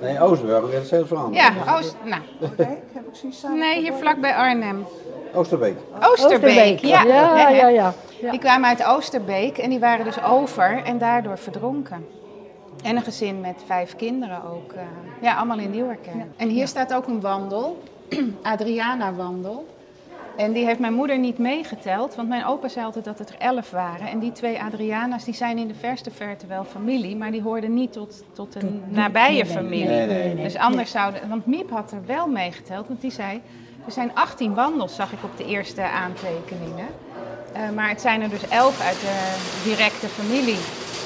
Nee, 0.00 0.20
Oostburg, 0.20 0.72
dat 0.72 0.82
is 0.82 0.90
heel 0.90 1.06
veranderd. 1.06 1.36
Ja, 1.36 1.76
Oost, 1.76 1.96
nou. 2.04 2.22
Heb 2.92 3.08
ik 3.08 3.14
zien 3.14 3.32
staan. 3.32 3.58
Nee, 3.58 3.80
hier 3.80 3.92
vlakbij 3.92 4.34
Arnhem. 4.34 4.86
Oosterbeek. 5.34 5.76
Oosterbeek, 6.00 6.40
Oosterbeek. 6.40 6.78
ja. 6.78 7.02
Ja, 7.04 7.48
ja, 7.48 7.68
ja. 7.68 7.94
Die 8.30 8.38
kwamen 8.38 8.68
uit 8.68 8.84
Oosterbeek 8.84 9.58
en 9.58 9.70
die 9.70 9.78
waren 9.78 10.04
dus 10.04 10.22
over 10.22 10.82
en 10.84 10.98
daardoor 10.98 11.38
verdronken. 11.38 12.06
En 12.82 12.96
een 12.96 13.02
gezin 13.02 13.40
met 13.40 13.62
vijf 13.66 13.96
kinderen 13.96 14.42
ook. 14.44 14.72
Uh, 14.72 14.80
ja, 15.20 15.36
allemaal 15.36 15.58
in 15.58 15.70
Nieuwerkerk. 15.70 16.26
En 16.36 16.48
hier 16.48 16.68
staat 16.68 16.94
ook 16.94 17.06
een 17.06 17.20
wandel, 17.20 17.82
Adriana-wandel. 18.42 19.66
En 20.38 20.52
die 20.52 20.64
heeft 20.64 20.78
mijn 20.78 20.94
moeder 20.94 21.18
niet 21.18 21.38
meegeteld, 21.38 22.14
want 22.14 22.28
mijn 22.28 22.44
opa 22.44 22.68
zei 22.68 22.84
altijd 22.84 23.04
dat 23.04 23.18
het 23.18 23.28
er 23.28 23.38
elf 23.38 23.70
waren. 23.70 24.06
En 24.06 24.18
die 24.18 24.32
twee 24.32 24.60
Adriana's 24.62 25.24
die 25.24 25.34
zijn 25.34 25.58
in 25.58 25.68
de 25.68 25.74
verste 25.74 26.10
verte 26.10 26.46
wel 26.46 26.64
familie, 26.64 27.16
maar 27.16 27.30
die 27.30 27.42
hoorden 27.42 27.74
niet 27.74 27.92
tot, 27.92 28.24
tot 28.32 28.54
een 28.54 28.82
nabije 28.88 29.46
familie. 29.46 29.86
Nee, 29.86 30.06
nee, 30.06 30.34
nee, 30.34 30.44
dus 30.44 30.56
anders 30.56 30.90
zouden. 30.90 31.28
Want 31.28 31.46
Miep 31.46 31.70
had 31.70 31.92
er 31.92 32.06
wel 32.06 32.26
meegeteld, 32.26 32.88
want 32.88 33.00
die 33.00 33.10
zei. 33.10 33.40
Er 33.86 33.92
zijn 33.92 34.10
18 34.14 34.54
wandels, 34.54 34.94
zag 34.94 35.12
ik 35.12 35.24
op 35.24 35.36
de 35.36 35.46
eerste 35.46 35.82
aantekeningen. 35.82 36.86
Uh, 37.56 37.70
maar 37.74 37.88
het 37.88 38.00
zijn 38.00 38.22
er 38.22 38.28
dus 38.28 38.48
elf 38.48 38.80
uit 38.80 39.00
de 39.00 39.60
directe 39.64 40.06
familie. 40.06 40.58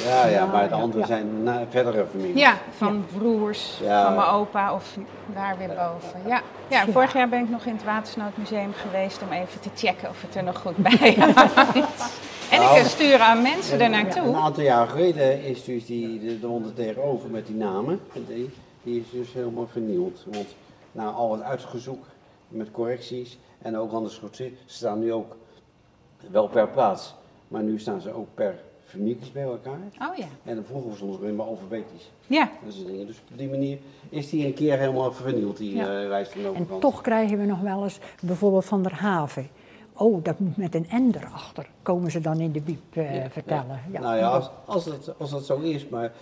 Ja, 0.04 0.26
ja 0.26 0.46
maar 0.46 0.68
de 0.68 0.74
anderen 0.74 1.06
zijn 1.06 1.48
verdere 1.70 2.06
familie. 2.10 2.36
Ja, 2.36 2.56
van 2.76 3.04
broers, 3.16 3.80
van 3.86 4.14
mijn 4.14 4.28
opa 4.28 4.74
of 4.74 4.96
daar 5.34 5.58
weer 5.58 5.68
boven. 5.68 6.20
Ja. 6.26 6.40
ja, 6.68 6.84
vorig 6.86 7.12
jaar 7.12 7.28
ben 7.28 7.42
ik 7.42 7.48
nog 7.48 7.64
in 7.64 7.72
het 7.72 7.84
Watersnoodmuseum 7.84 8.72
geweest 8.72 9.22
om 9.22 9.32
even 9.32 9.60
te 9.60 9.70
checken 9.74 10.08
of 10.08 10.22
het 10.22 10.34
er 10.34 10.44
nog 10.44 10.58
goed 10.58 10.76
bij 10.76 11.14
hangt. 11.44 12.20
En 12.50 12.62
ik 12.62 12.68
nou, 12.68 12.84
stuur 12.84 13.18
aan 13.18 13.42
mensen 13.42 13.80
er 13.80 13.90
naartoe. 13.90 14.22
Een 14.22 14.34
aantal 14.34 14.62
jaar 14.62 14.88
geleden 14.88 15.44
is 15.44 15.64
dus 15.64 15.86
die, 15.86 16.20
de, 16.20 16.40
de 16.40 16.72
tegenover 16.74 17.30
met 17.30 17.46
die 17.46 17.56
namen, 17.56 18.00
die, 18.12 18.50
die 18.82 19.00
is 19.00 19.10
dus 19.10 19.32
helemaal 19.32 19.66
vernieuwd. 19.66 20.24
Want 20.26 20.46
na 20.92 21.10
al 21.10 21.32
het 21.32 21.42
uitgezoek 21.42 22.04
met 22.48 22.70
correcties 22.70 23.38
en 23.62 23.76
ook 23.76 23.92
anders 23.92 24.18
goed, 24.18 24.36
ze 24.36 24.52
staan 24.66 24.98
nu 24.98 25.12
ook 25.12 25.36
wel 26.30 26.48
per 26.48 26.68
plaats, 26.68 27.14
maar 27.48 27.62
nu 27.62 27.78
staan 27.78 28.00
ze 28.00 28.12
ook 28.12 28.28
per 28.34 28.54
families 28.92 29.32
bij 29.32 29.42
elkaar. 29.42 29.78
Oh 30.00 30.16
ja. 30.16 30.26
En 30.44 30.54
dan 30.54 30.64
vroegen 30.64 31.08
we 31.08 31.16
alleen 31.16 31.36
maar 31.36 31.46
alfabetisch. 31.46 32.10
Ja. 32.26 32.50
Dat 32.64 32.86
dingen. 32.86 33.06
Dus 33.06 33.22
op 33.30 33.38
die 33.38 33.48
manier 33.48 33.78
is 34.08 34.30
die 34.30 34.46
een 34.46 34.54
keer 34.54 34.78
helemaal 34.78 35.12
vernield, 35.12 35.56
die 35.56 35.74
ja. 35.74 36.02
uh, 36.02 36.08
lijst 36.08 36.32
van 36.32 36.54
En 36.54 36.66
toch 36.80 37.00
krijgen 37.00 37.38
we 37.38 37.44
nog 37.44 37.60
wel 37.60 37.82
eens 37.82 37.98
bijvoorbeeld 38.20 38.64
van 38.64 38.82
der 38.82 38.94
Haven. 38.94 39.48
Oh, 39.92 40.24
dat 40.24 40.38
moet 40.38 40.56
met 40.56 40.74
een 40.74 40.86
N 40.90 41.14
erachter, 41.16 41.66
komen 41.82 42.10
ze 42.10 42.20
dan 42.20 42.40
in 42.40 42.52
de 42.52 42.60
biep 42.60 42.96
uh, 42.96 43.24
vertellen. 43.28 43.80
Ja. 43.92 44.00
Nou 44.00 44.16
ja, 44.16 44.28
als, 44.28 44.50
als, 44.64 44.84
dat, 44.84 45.14
als 45.18 45.30
dat 45.30 45.46
zo 45.46 45.58
is, 45.58 45.88
maar 45.88 46.12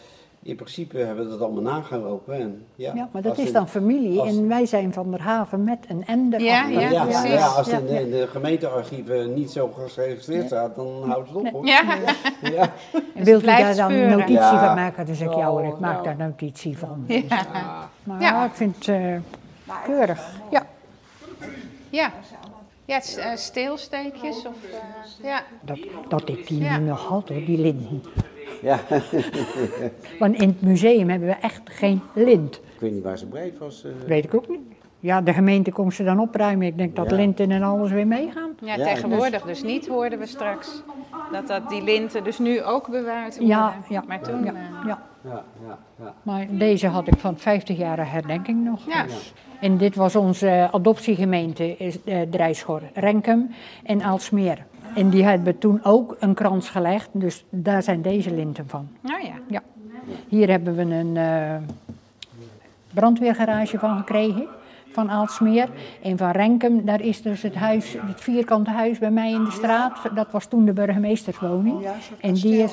in 0.42 0.56
principe 0.56 0.98
hebben 0.98 1.24
we 1.24 1.30
dat 1.30 1.40
allemaal 1.40 1.62
nagelopen. 1.62 2.34
En, 2.34 2.66
ja, 2.74 2.94
ja, 2.94 3.08
maar 3.12 3.22
dat 3.22 3.38
is 3.38 3.52
dan 3.52 3.68
familie 3.68 4.22
en 4.22 4.48
wij 4.48 4.66
zijn 4.66 4.92
van 4.92 5.10
der 5.10 5.20
Haven 5.20 5.64
met 5.64 5.78
een 5.88 6.06
ender. 6.06 6.40
Ja, 6.40 6.66
ja, 6.66 6.80
ja, 6.80 7.04
ja, 7.04 7.24
ja, 7.24 7.46
als 7.46 7.72
het 7.72 7.90
in, 7.90 8.10
de 8.10 8.26
gemeentearchieven 8.26 9.34
niet 9.34 9.50
zo 9.50 9.74
geregistreerd 9.88 10.46
staat, 10.46 10.76
dan 10.76 11.02
houdt 11.06 11.28
het 11.28 11.36
op 11.36 11.50
hoor. 11.50 11.66
Ja. 11.66 11.82
ja. 12.42 12.72
En 13.14 13.24
wilt 13.24 13.42
u 13.42 13.46
daar 13.46 13.76
dan 13.76 13.92
een 13.92 14.10
notitie 14.10 14.36
van 14.36 14.74
maken? 14.74 15.06
Dan 15.06 15.14
zeg 15.14 15.28
ik, 15.28 15.34
ja 15.34 15.60
ik 15.60 15.78
maak 15.78 16.04
daar 16.04 16.16
notitie 16.16 16.78
van. 16.78 17.04
Ja. 17.06 17.20
Dus, 17.20 17.28
maar 18.02 18.44
ik 18.44 18.54
vind 18.54 18.76
het 18.76 18.86
uh, 18.86 19.16
keurig. 19.84 20.28
Ja. 20.50 20.66
Ja. 21.90 22.12
Ja, 22.84 23.00
uh, 23.16 23.36
steelsteekjes 23.36 24.36
of... 24.36 24.54
Uh, 24.64 25.24
ja. 25.24 25.42
Dat, 25.60 25.78
dat 26.08 26.28
ik 26.28 26.46
die 26.46 26.60
nu 26.60 26.78
nog 26.78 27.06
had 27.06 27.28
hoor, 27.28 27.44
die 27.44 27.58
linten. 27.58 28.02
Ja. 28.60 28.80
Want 30.18 30.36
in 30.36 30.48
het 30.48 30.62
museum 30.62 31.08
hebben 31.08 31.28
we 31.28 31.34
echt 31.34 31.60
geen 31.64 32.00
lint. 32.14 32.54
Ik 32.56 32.80
weet 32.80 32.92
niet 32.92 33.02
waar 33.02 33.18
ze 33.18 33.26
breed 33.26 33.58
was. 33.58 33.84
Uh... 33.84 33.92
Weet 34.06 34.24
ik 34.24 34.34
ook 34.34 34.48
niet. 34.48 34.60
Ja, 35.00 35.20
de 35.20 35.32
gemeente 35.32 35.72
komt 35.72 35.94
ze 35.94 36.04
dan 36.04 36.20
opruimen. 36.20 36.66
Ik 36.66 36.78
denk 36.78 36.96
dat 36.96 37.10
linten 37.10 37.50
en 37.50 37.62
alles 37.62 37.90
weer 37.90 38.06
meegaan. 38.06 38.50
Ja, 38.64 38.74
tegenwoordig 38.76 39.42
dus. 39.42 39.62
niet, 39.62 39.88
hoorden 39.88 40.18
we 40.18 40.26
straks. 40.26 40.82
Dat, 41.32 41.46
dat 41.46 41.68
die 41.68 41.82
linten 41.82 42.24
dus 42.24 42.38
nu 42.38 42.62
ook 42.62 42.90
bewaard 42.90 43.38
worden. 43.38 43.56
Ja, 43.56 43.74
ja. 43.88 44.04
Maar 44.06 44.20
toen... 44.20 44.44
Ja, 44.44 44.52
uh... 44.52 44.58
ja. 44.86 45.08
Ja, 45.24 45.44
ja, 45.66 45.78
ja. 45.98 46.14
Maar 46.22 46.46
deze 46.50 46.86
had 46.86 47.06
ik 47.06 47.18
van 47.18 47.38
50 47.38 47.76
jaar 47.76 48.12
herdenking 48.12 48.64
nog. 48.64 48.86
Ja. 48.86 49.02
Dus. 49.02 49.32
En 49.60 49.76
dit 49.76 49.94
was 49.94 50.16
onze 50.16 50.68
adoptiegemeente, 50.72 51.76
uh, 51.78 52.20
Drijschor, 52.30 52.82
Renkum 52.94 53.50
en 53.82 54.02
Aalsmeer. 54.02 54.66
En 54.94 55.10
die 55.10 55.24
hebben 55.24 55.58
toen 55.58 55.80
ook 55.82 56.16
een 56.18 56.34
krans 56.34 56.68
gelegd, 56.68 57.08
dus 57.12 57.44
daar 57.50 57.82
zijn 57.82 58.02
deze 58.02 58.34
linten 58.34 58.68
van. 58.68 58.88
Oh 59.04 59.20
ja. 59.20 59.34
ja. 59.46 59.62
Hier 60.28 60.48
hebben 60.48 60.76
we 60.76 60.82
een 60.82 61.16
uh, 61.16 61.56
brandweergarage 62.94 63.78
van 63.78 63.96
gekregen, 63.96 64.46
van 64.92 65.10
Aalsmeer. 65.10 65.68
En 66.02 66.18
van 66.18 66.30
Renkum, 66.30 66.84
daar 66.84 67.00
is 67.00 67.22
dus 67.22 67.42
het 67.42 67.54
huis, 67.54 67.96
het 68.06 68.20
vierkante 68.20 68.70
huis 68.70 68.98
bij 68.98 69.10
mij 69.10 69.32
in 69.32 69.44
de 69.44 69.50
straat. 69.50 69.98
Dat 70.14 70.30
was 70.30 70.46
toen 70.46 70.64
de 70.64 70.72
burgemeesterswoning. 70.72 71.82
Ja, 71.82 71.94
en 72.20 72.34
die 72.34 72.62
is, 72.62 72.72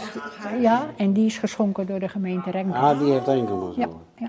ja, 0.61 0.86
en 0.97 1.13
die 1.13 1.26
is 1.26 1.38
geschonken 1.38 1.86
door 1.86 1.99
de 1.99 2.09
gemeente 2.09 2.51
Renkum. 2.51 2.82
Ah, 2.82 2.99
die 2.99 3.11
heeft 3.11 3.28
Renkum 3.28 3.72
ja, 3.76 3.88
ja. 4.15 4.28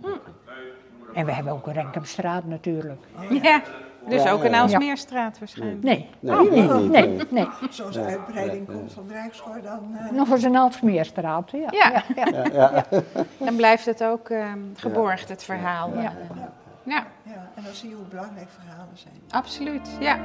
En 1.15 1.27
we 1.27 1.33
hebben 1.33 1.53
ook 1.53 1.67
een 1.67 1.73
Renkumstraat 1.73 2.45
natuurlijk. 2.45 3.01
Ja. 3.43 3.63
Dus 4.07 4.27
ook 4.27 4.45
een 4.45 4.55
Aalsmeerstraat 4.55 5.39
waarschijnlijk? 5.39 5.83
Nee. 5.83 6.09
Nee, 6.21 6.35
oh, 6.35 6.51
nee, 6.51 7.09
nee. 7.09 7.27
nee, 7.31 7.49
Zoals 7.71 7.95
de 7.95 8.03
uitbreiding 8.03 8.67
komt 8.67 8.93
van 8.93 9.09
Rijkschoor 9.09 9.61
dan... 9.63 9.81
Uh... 9.93 10.11
Nog 10.11 10.31
eens 10.31 10.43
een 10.43 10.57
Aalsmeerstraat, 10.57 11.51
ja. 11.51 11.69
Ja. 11.71 12.03
ja. 12.53 12.85
Dan 13.47 13.57
blijft 13.57 13.85
het 13.85 14.05
ook 14.05 14.29
uh, 14.29 14.53
geborgd, 14.75 15.29
het 15.29 15.45
verhaal. 15.45 15.91
Ja. 15.95 16.13
Ja. 16.83 17.07
ja. 17.23 17.51
En 17.55 17.63
dan 17.63 17.73
zie 17.73 17.89
je 17.89 17.95
hoe 17.95 18.05
belangrijk 18.05 18.49
verhalen 18.51 18.97
zijn. 18.97 19.15
Absoluut, 19.31 19.91
ja. 20.01 20.19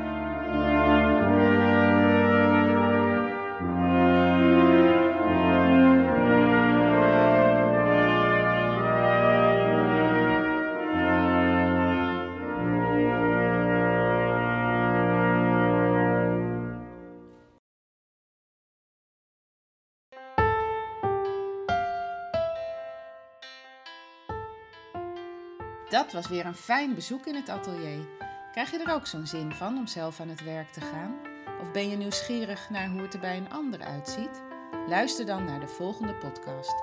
Was 26.14 26.28
weer 26.28 26.45
een 26.45 26.55
fijn 26.55 26.95
bezoek 26.95 27.26
in 27.26 27.36
het 27.36 27.49
atelier. 27.49 28.07
Krijg 28.51 28.72
je 28.72 28.80
er 28.80 28.93
ook 28.93 29.07
zo'n 29.07 29.28
zin 29.28 29.51
van 29.51 29.78
om 29.78 29.88
zelf 29.88 30.20
aan 30.20 30.30
het 30.30 30.43
werk 30.43 30.72
te 30.72 30.82
gaan? 30.82 31.16
Of 31.61 31.72
ben 31.72 31.89
je 31.89 31.97
nieuwsgierig 31.97 32.70
naar 32.70 32.89
hoe 32.89 33.01
het 33.01 33.14
er 33.14 33.20
bij 33.20 33.38
een 33.38 33.51
ander 33.51 33.82
uitziet? 33.82 34.41
Luister 34.88 35.26
dan 35.26 35.45
naar 35.45 35.59
de 35.59 35.68
volgende 35.68 36.14
podcast, 36.14 36.76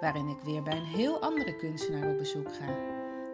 waarin 0.00 0.28
ik 0.28 0.40
weer 0.40 0.62
bij 0.62 0.76
een 0.76 0.84
heel 0.84 1.20
andere 1.20 1.56
kunstenaar 1.56 2.10
op 2.10 2.18
bezoek 2.18 2.54
ga. 2.54 2.74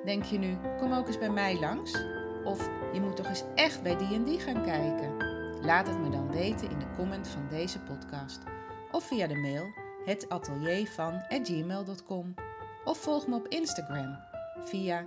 Denk 0.05 0.25
je 0.25 0.39
nu, 0.39 0.57
kom 0.79 0.93
ook 0.93 1.07
eens 1.07 1.19
bij 1.19 1.31
mij 1.31 1.59
langs? 1.59 2.05
Of 2.45 2.69
je 2.93 3.01
moet 3.01 3.17
toch 3.17 3.27
eens 3.27 3.45
echt 3.55 3.83
bij 3.83 3.97
die 3.97 4.15
en 4.15 4.25
die 4.25 4.41
gaan 4.41 4.63
kijken? 4.63 5.17
Laat 5.63 5.87
het 5.87 5.99
me 5.99 6.11
dan 6.11 6.31
weten 6.31 6.71
in 6.71 6.79
de 6.79 6.91
comment 6.97 7.29
van 7.29 7.47
deze 7.51 7.79
podcast. 7.79 8.41
Of 8.91 9.05
via 9.05 9.27
de 9.27 9.37
mail 9.37 9.73
hetateliervan.gmail.com 10.05 12.35
Of 12.85 12.99
volg 12.99 13.27
me 13.27 13.35
op 13.35 13.49
Instagram 13.49 14.19
via 14.65 15.07